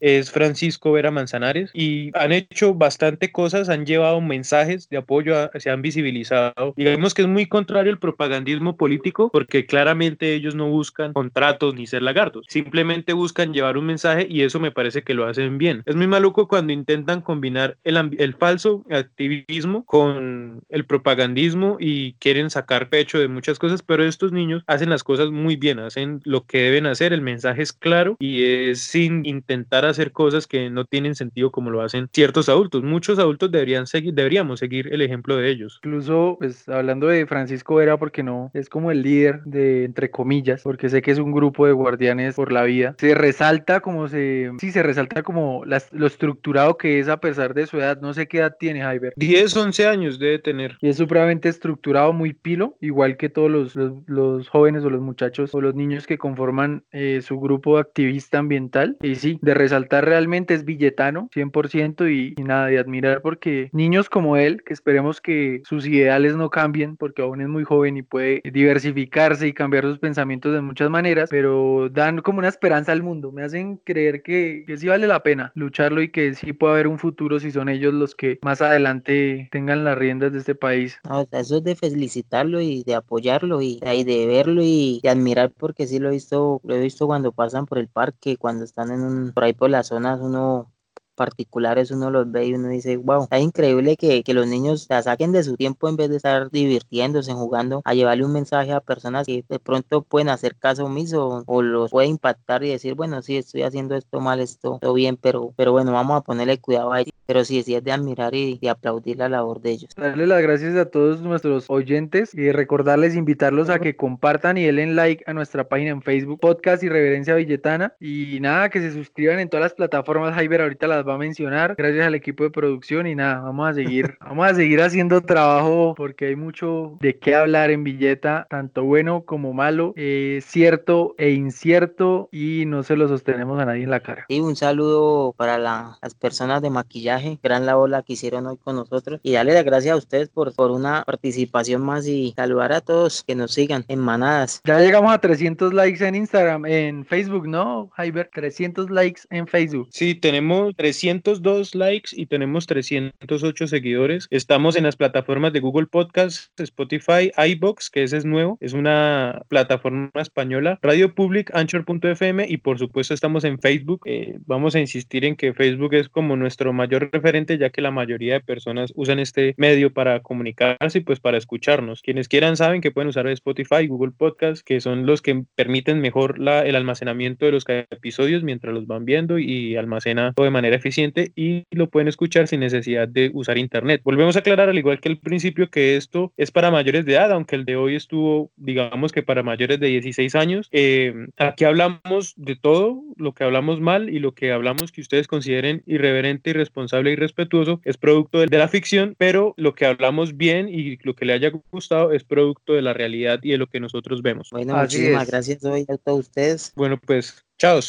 es 0.00 0.30
Francisco 0.30 0.92
Vera 0.92 1.10
Manzanares 1.10 1.70
y 1.72 2.10
han 2.14 2.32
hecho 2.32 2.74
bastante 2.74 3.32
cosas, 3.32 3.68
han 3.68 3.86
llevado 3.86 4.20
mensajes 4.20 4.88
de 4.88 4.98
apoyo, 4.98 5.50
se 5.58 5.70
han 5.70 5.82
visibilizado. 5.82 6.74
Digamos 6.76 7.14
que 7.14 7.22
es 7.22 7.28
muy 7.28 7.46
contrario 7.46 7.92
al 7.92 7.98
propagandismo 7.98 8.76
político 8.76 9.30
porque 9.32 9.66
claramente 9.66 10.34
ellos 10.34 10.54
no 10.54 10.68
buscan 10.68 11.12
contratos 11.12 11.74
ni 11.74 11.86
ser 11.86 12.02
lagartos, 12.02 12.46
simplemente 12.48 13.12
buscan 13.12 13.52
llevar 13.52 13.78
un 13.78 13.86
mensaje 13.86 14.26
y 14.28 14.42
eso 14.42 14.60
me 14.60 14.70
parece 14.70 15.02
que 15.02 15.14
lo 15.14 15.26
hacen 15.26 15.58
bien. 15.58 15.82
Es 15.86 15.96
muy 15.96 16.06
maluco 16.06 16.48
cuando 16.48 16.72
intentan 16.72 17.20
combinar 17.20 17.76
el, 17.84 18.14
el 18.18 18.34
falso 18.34 18.84
activismo 18.90 19.84
con 19.84 20.60
el 20.68 20.84
propagandismo 20.84 21.76
y 21.80 22.14
quieren 22.14 22.50
sacar 22.50 22.88
pecho 22.88 23.18
de 23.18 23.28
muchas 23.28 23.58
cosas, 23.58 23.82
pero 23.82 24.04
estos 24.04 24.32
niños 24.32 24.62
hacen 24.66 24.90
las 24.90 25.04
cosas 25.04 25.30
muy 25.30 25.56
bien, 25.56 25.78
hacen 25.78 26.20
lo 26.24 26.44
que 26.44 26.58
deben 26.58 26.86
hacer, 26.86 27.12
el 27.12 27.22
mensaje 27.22 27.62
es 27.62 27.72
claro 27.72 28.16
y 28.18 28.44
es 28.44 28.93
sin 28.94 29.26
intentar 29.26 29.84
hacer 29.84 30.12
cosas 30.12 30.46
que 30.46 30.70
no 30.70 30.84
tienen 30.84 31.16
sentido 31.16 31.50
como 31.50 31.68
lo 31.70 31.82
hacen 31.82 32.08
ciertos 32.12 32.48
adultos. 32.48 32.84
Muchos 32.84 33.18
adultos 33.18 33.50
deberían 33.50 33.88
seguir, 33.88 34.14
deberíamos 34.14 34.60
seguir 34.60 34.94
el 34.94 35.02
ejemplo 35.02 35.36
de 35.36 35.50
ellos. 35.50 35.80
Incluso, 35.82 36.36
pues 36.38 36.68
hablando 36.68 37.08
de 37.08 37.26
Francisco 37.26 37.74
Vera, 37.74 37.98
porque 37.98 38.22
no, 38.22 38.52
es 38.54 38.68
como 38.68 38.92
el 38.92 39.02
líder 39.02 39.42
de, 39.46 39.84
entre 39.84 40.12
comillas, 40.12 40.62
porque 40.62 40.88
sé 40.88 41.02
que 41.02 41.10
es 41.10 41.18
un 41.18 41.32
grupo 41.32 41.66
de 41.66 41.72
guardianes 41.72 42.36
por 42.36 42.52
la 42.52 42.62
vida. 42.62 42.94
Se 42.98 43.16
resalta 43.16 43.80
como 43.80 44.06
se, 44.06 44.52
sí, 44.60 44.70
se 44.70 44.84
resalta 44.84 45.24
como 45.24 45.64
lo 45.64 46.06
estructurado 46.06 46.78
que 46.78 47.00
es 47.00 47.08
a 47.08 47.16
pesar 47.16 47.52
de 47.52 47.66
su 47.66 47.78
edad. 47.78 48.00
No 48.00 48.14
sé 48.14 48.28
qué 48.28 48.38
edad 48.38 48.54
tiene 48.60 48.82
Jaiber. 48.82 49.12
10, 49.16 49.56
11 49.56 49.88
años 49.88 50.20
debe 50.20 50.38
tener. 50.38 50.78
Y 50.80 50.88
es 50.88 50.98
supremamente 50.98 51.48
estructurado, 51.48 52.12
muy 52.12 52.32
pilo, 52.32 52.76
igual 52.80 53.16
que 53.16 53.28
todos 53.28 53.50
los, 53.50 53.74
los, 54.06 54.48
jóvenes 54.48 54.84
o 54.84 54.90
los 54.90 55.00
muchachos 55.00 55.52
o 55.52 55.60
los 55.60 55.74
niños 55.74 56.06
que 56.06 56.16
conforman 56.16 56.84
eh, 56.92 57.22
su 57.22 57.40
grupo 57.40 57.78
activista 57.78 58.38
ambiental. 58.38 58.83
Y 59.02 59.14
sí, 59.16 59.38
de 59.42 59.54
resaltar 59.54 60.04
realmente 60.04 60.54
es 60.54 60.64
billetano, 60.64 61.28
100% 61.34 62.08
y, 62.08 62.34
y 62.36 62.44
nada, 62.44 62.66
de 62.66 62.78
admirar 62.78 63.22
porque 63.22 63.70
niños 63.72 64.08
como 64.08 64.36
él, 64.36 64.62
que 64.64 64.72
esperemos 64.72 65.20
que 65.20 65.62
sus 65.64 65.86
ideales 65.86 66.36
no 66.36 66.50
cambien, 66.50 66.96
porque 66.96 67.22
aún 67.22 67.40
es 67.40 67.48
muy 67.48 67.64
joven 67.64 67.96
y 67.96 68.02
puede 68.02 68.42
diversificarse 68.44 69.46
y 69.46 69.52
cambiar 69.52 69.84
sus 69.84 69.98
pensamientos 69.98 70.52
de 70.52 70.60
muchas 70.60 70.90
maneras, 70.90 71.30
pero 71.30 71.88
dan 71.90 72.20
como 72.20 72.38
una 72.38 72.48
esperanza 72.48 72.92
al 72.92 73.02
mundo, 73.02 73.32
me 73.32 73.42
hacen 73.42 73.76
creer 73.84 74.22
que, 74.22 74.64
que 74.66 74.76
sí 74.76 74.88
vale 74.88 75.06
la 75.06 75.22
pena 75.22 75.52
lucharlo 75.54 76.02
y 76.02 76.10
que 76.10 76.34
sí 76.34 76.52
puede 76.52 76.74
haber 76.74 76.88
un 76.88 76.98
futuro 76.98 77.40
si 77.40 77.50
son 77.50 77.68
ellos 77.68 77.94
los 77.94 78.14
que 78.14 78.38
más 78.42 78.62
adelante 78.62 79.48
tengan 79.50 79.84
las 79.84 79.98
riendas 79.98 80.32
de 80.32 80.38
este 80.38 80.54
país. 80.54 80.98
eso 81.32 81.56
es 81.58 81.64
de 81.64 81.76
felicitarlo 81.76 82.60
y 82.60 82.82
de 82.84 82.94
apoyarlo 82.94 83.60
y, 83.62 83.80
de 83.80 84.26
verlo 84.26 84.62
y 84.62 85.00
de 85.02 85.08
admirar 85.08 85.52
porque 85.56 85.86
sí 85.86 85.98
lo 85.98 86.08
he 86.08 86.12
visto, 86.12 86.60
lo 86.64 86.74
he 86.74 86.80
visto 86.80 87.06
cuando 87.06 87.32
pasan 87.32 87.66
por 87.66 87.78
el 87.78 87.88
parque, 87.88 88.36
cuando 88.36 88.64
están 88.76 88.90
en 88.90 89.02
un, 89.02 89.32
por 89.32 89.44
ahí 89.44 89.52
por 89.52 89.70
las 89.70 89.86
zonas 89.86 90.18
uno 90.20 90.73
particulares 91.14 91.90
uno 91.90 92.10
los 92.10 92.30
ve 92.30 92.46
y 92.46 92.54
uno 92.54 92.68
dice, 92.68 92.96
wow, 92.96 93.28
es 93.30 93.40
increíble 93.40 93.96
que, 93.96 94.22
que 94.22 94.34
los 94.34 94.46
niños 94.46 94.86
la 94.88 95.02
saquen 95.02 95.32
de 95.32 95.42
su 95.42 95.56
tiempo 95.56 95.88
en 95.88 95.96
vez 95.96 96.10
de 96.10 96.16
estar 96.16 96.50
divirtiéndose, 96.50 97.32
jugando, 97.32 97.82
a 97.84 97.94
llevarle 97.94 98.24
un 98.24 98.32
mensaje 98.32 98.72
a 98.72 98.80
personas 98.80 99.26
que 99.26 99.44
de 99.48 99.58
pronto 99.58 100.02
pueden 100.02 100.28
hacer 100.28 100.56
caso 100.56 100.86
omiso 100.86 101.44
o, 101.46 101.62
los 101.62 101.90
puede 101.90 102.08
impactar 102.08 102.64
y 102.64 102.70
decir, 102.70 102.94
bueno, 102.94 103.22
sí, 103.22 103.36
estoy 103.36 103.62
haciendo 103.62 103.96
esto 103.96 104.20
mal, 104.20 104.40
esto, 104.40 104.78
todo 104.80 104.94
bien, 104.94 105.16
pero, 105.16 105.52
pero 105.56 105.72
bueno, 105.72 105.92
vamos 105.92 106.18
a 106.18 106.20
ponerle 106.22 106.58
cuidado 106.58 106.92
a 106.92 107.00
ellos. 107.00 107.14
Pero 107.26 107.42
sí, 107.44 107.62
sí 107.62 107.74
es 107.74 107.82
de 107.82 107.92
admirar 107.92 108.34
y 108.34 108.58
de 108.58 108.68
aplaudir 108.68 109.16
la 109.16 109.30
labor 109.30 109.62
de 109.62 109.70
ellos. 109.70 109.90
Darle 109.96 110.26
las 110.26 110.42
gracias 110.42 110.76
a 110.76 110.84
todos 110.84 111.22
nuestros 111.22 111.70
oyentes 111.70 112.34
y 112.34 112.52
recordarles, 112.52 113.16
invitarlos 113.16 113.70
a 113.70 113.78
que 113.78 113.96
compartan 113.96 114.58
y 114.58 114.64
denle 114.64 114.94
like 114.94 115.24
a 115.26 115.32
nuestra 115.32 115.66
página 115.66 115.90
en 115.90 116.02
Facebook, 116.02 116.40
Podcast 116.40 116.82
y 116.82 116.88
Reverencia 116.90 117.34
Villetana. 117.34 117.94
Y 117.98 118.40
nada, 118.40 118.68
que 118.68 118.80
se 118.80 118.92
suscriban 118.92 119.38
en 119.38 119.48
todas 119.48 119.64
las 119.64 119.74
plataformas. 119.74 120.34
Jaiber 120.34 120.60
ahorita 120.60 120.86
las 120.86 121.03
va 121.06 121.14
a 121.14 121.18
mencionar, 121.18 121.74
gracias 121.76 122.06
al 122.06 122.14
equipo 122.14 122.44
de 122.44 122.50
producción 122.50 123.06
y 123.06 123.14
nada, 123.14 123.40
vamos 123.40 123.70
a 123.70 123.74
seguir, 123.74 124.16
vamos 124.20 124.50
a 124.50 124.54
seguir 124.54 124.80
haciendo 124.80 125.20
trabajo 125.20 125.94
porque 125.96 126.26
hay 126.26 126.36
mucho 126.36 126.96
de 127.00 127.18
qué 127.18 127.34
hablar 127.34 127.70
en 127.70 127.84
Villeta, 127.84 128.46
tanto 128.48 128.84
bueno 128.84 129.24
como 129.24 129.52
malo, 129.52 129.92
eh, 129.96 130.40
cierto 130.42 131.14
e 131.18 131.30
incierto 131.30 132.28
y 132.32 132.64
no 132.66 132.82
se 132.82 132.96
lo 132.96 133.08
sostenemos 133.08 133.60
a 133.60 133.66
nadie 133.66 133.84
en 133.84 133.90
la 133.90 134.00
cara. 134.00 134.24
Y 134.28 134.40
un 134.40 134.56
saludo 134.56 135.34
para 135.36 135.58
las 135.58 136.14
personas 136.14 136.62
de 136.62 136.70
maquillaje, 136.70 137.38
gran 137.42 137.66
labor 137.66 137.90
la 137.90 138.02
que 138.02 138.14
hicieron 138.14 138.46
hoy 138.46 138.56
con 138.56 138.76
nosotros 138.76 139.20
y 139.22 139.32
darle 139.32 139.54
las 139.54 139.64
gracias 139.64 139.94
a 139.94 139.98
ustedes 139.98 140.28
por, 140.28 140.54
por 140.54 140.70
una 140.70 141.04
participación 141.04 141.82
más 141.82 142.06
y 142.06 142.32
saludar 142.36 142.72
a 142.72 142.80
todos 142.80 143.22
que 143.24 143.34
nos 143.34 143.52
sigan 143.52 143.84
en 143.88 143.98
manadas. 143.98 144.60
Ya 144.64 144.78
llegamos 144.78 145.12
a 145.12 145.18
300 145.18 145.74
likes 145.74 146.04
en 146.06 146.14
Instagram, 146.14 146.66
en 146.66 147.04
Facebook, 147.04 147.46
¿no, 147.46 147.90
Jaiber? 147.94 148.30
300 148.32 148.90
likes 148.90 149.22
en 149.30 149.46
Facebook. 149.46 149.88
Sí, 149.90 150.14
tenemos 150.14 150.74
300 150.76 150.93
302 150.94 151.74
likes 151.74 152.10
y 152.12 152.26
tenemos 152.26 152.66
308 152.66 153.66
seguidores. 153.66 154.28
Estamos 154.30 154.76
en 154.76 154.84
las 154.84 154.96
plataformas 154.96 155.52
de 155.52 155.60
Google 155.60 155.86
Podcasts, 155.86 156.52
Spotify, 156.56 157.32
iBox, 157.36 157.90
que 157.90 158.04
ese 158.04 158.18
es 158.18 158.24
nuevo, 158.24 158.58
es 158.60 158.72
una 158.74 159.42
plataforma 159.48 160.10
española, 160.14 160.78
Radio 160.82 161.14
Public, 161.14 161.50
Anchor.fm 161.54 162.46
y 162.48 162.56
por 162.58 162.78
supuesto 162.78 163.12
estamos 163.12 163.44
en 163.44 163.58
Facebook. 163.58 164.02
Eh, 164.06 164.38
vamos 164.46 164.76
a 164.76 164.80
insistir 164.80 165.24
en 165.24 165.36
que 165.36 165.52
Facebook 165.52 165.94
es 165.94 166.08
como 166.08 166.36
nuestro 166.36 166.72
mayor 166.72 167.10
referente, 167.12 167.58
ya 167.58 167.70
que 167.70 167.82
la 167.82 167.90
mayoría 167.90 168.34
de 168.34 168.40
personas 168.40 168.92
usan 168.94 169.18
este 169.18 169.54
medio 169.56 169.92
para 169.92 170.20
comunicarse 170.20 170.98
y 170.98 171.00
pues 171.00 171.18
para 171.18 171.38
escucharnos. 171.38 172.02
Quienes 172.02 172.28
quieran 172.28 172.56
saben 172.56 172.80
que 172.80 172.92
pueden 172.92 173.08
usar 173.08 173.26
Spotify, 173.26 173.86
Google 173.88 174.12
Podcasts, 174.16 174.62
que 174.62 174.80
son 174.80 175.06
los 175.06 175.22
que 175.22 175.44
permiten 175.56 176.00
mejor 176.00 176.36
el 176.38 176.76
almacenamiento 176.76 177.46
de 177.46 177.52
los 177.52 177.64
episodios 177.68 178.44
mientras 178.44 178.72
los 178.72 178.86
van 178.86 179.04
viendo 179.04 179.38
y 179.38 179.76
almacena 179.76 180.32
todo 180.34 180.44
de 180.44 180.50
manera 180.50 180.76
eficiente 180.84 181.32
y 181.34 181.64
lo 181.70 181.88
pueden 181.88 182.08
escuchar 182.08 182.46
sin 182.46 182.60
necesidad 182.60 183.08
de 183.08 183.30
usar 183.32 183.56
internet. 183.56 184.02
Volvemos 184.04 184.36
a 184.36 184.40
aclarar, 184.40 184.68
al 184.68 184.76
igual 184.76 185.00
que 185.00 185.08
el 185.08 185.18
principio, 185.18 185.70
que 185.70 185.96
esto 185.96 186.32
es 186.36 186.50
para 186.50 186.70
mayores 186.70 187.06
de 187.06 187.14
edad, 187.14 187.32
aunque 187.32 187.56
el 187.56 187.64
de 187.64 187.76
hoy 187.76 187.96
estuvo, 187.96 188.50
digamos 188.56 189.12
que 189.12 189.22
para 189.22 189.42
mayores 189.42 189.80
de 189.80 189.86
16 189.86 190.34
años. 190.34 190.68
Eh, 190.72 191.14
aquí 191.38 191.64
hablamos 191.64 192.34
de 192.36 192.56
todo, 192.56 193.02
lo 193.16 193.32
que 193.32 193.44
hablamos 193.44 193.80
mal 193.80 194.10
y 194.10 194.18
lo 194.18 194.34
que 194.34 194.52
hablamos 194.52 194.92
que 194.92 195.00
ustedes 195.00 195.26
consideren 195.26 195.82
irreverente, 195.86 196.50
irresponsable 196.50 197.12
y 197.12 197.16
respetuoso 197.16 197.80
es 197.84 197.96
producto 197.96 198.40
de, 198.40 198.54
la 198.54 198.68
ficción, 198.68 199.14
pero 199.18 199.54
lo 199.56 199.74
que 199.74 199.86
hablamos 199.86 200.36
bien 200.36 200.68
y 200.68 200.96
lo 201.02 201.14
que 201.14 201.24
le 201.24 201.32
haya 201.32 201.50
gustado 201.72 202.12
es 202.12 202.22
producto 202.22 202.74
de 202.74 202.82
la 202.82 202.92
realidad 202.92 203.40
y 203.42 203.50
de 203.50 203.58
lo 203.58 203.66
que 203.66 203.80
nosotros 203.80 204.22
vemos. 204.22 204.50
Bueno, 204.50 204.76
muchísimas 204.76 205.28
gracias 205.28 205.64
hoy 205.64 205.84
a 205.88 205.96
todos 205.96 206.20
ustedes. 206.20 206.72
Bueno, 206.76 207.00
pues, 207.04 207.44
chao. 207.58 207.80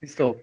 Listo. 0.00 0.36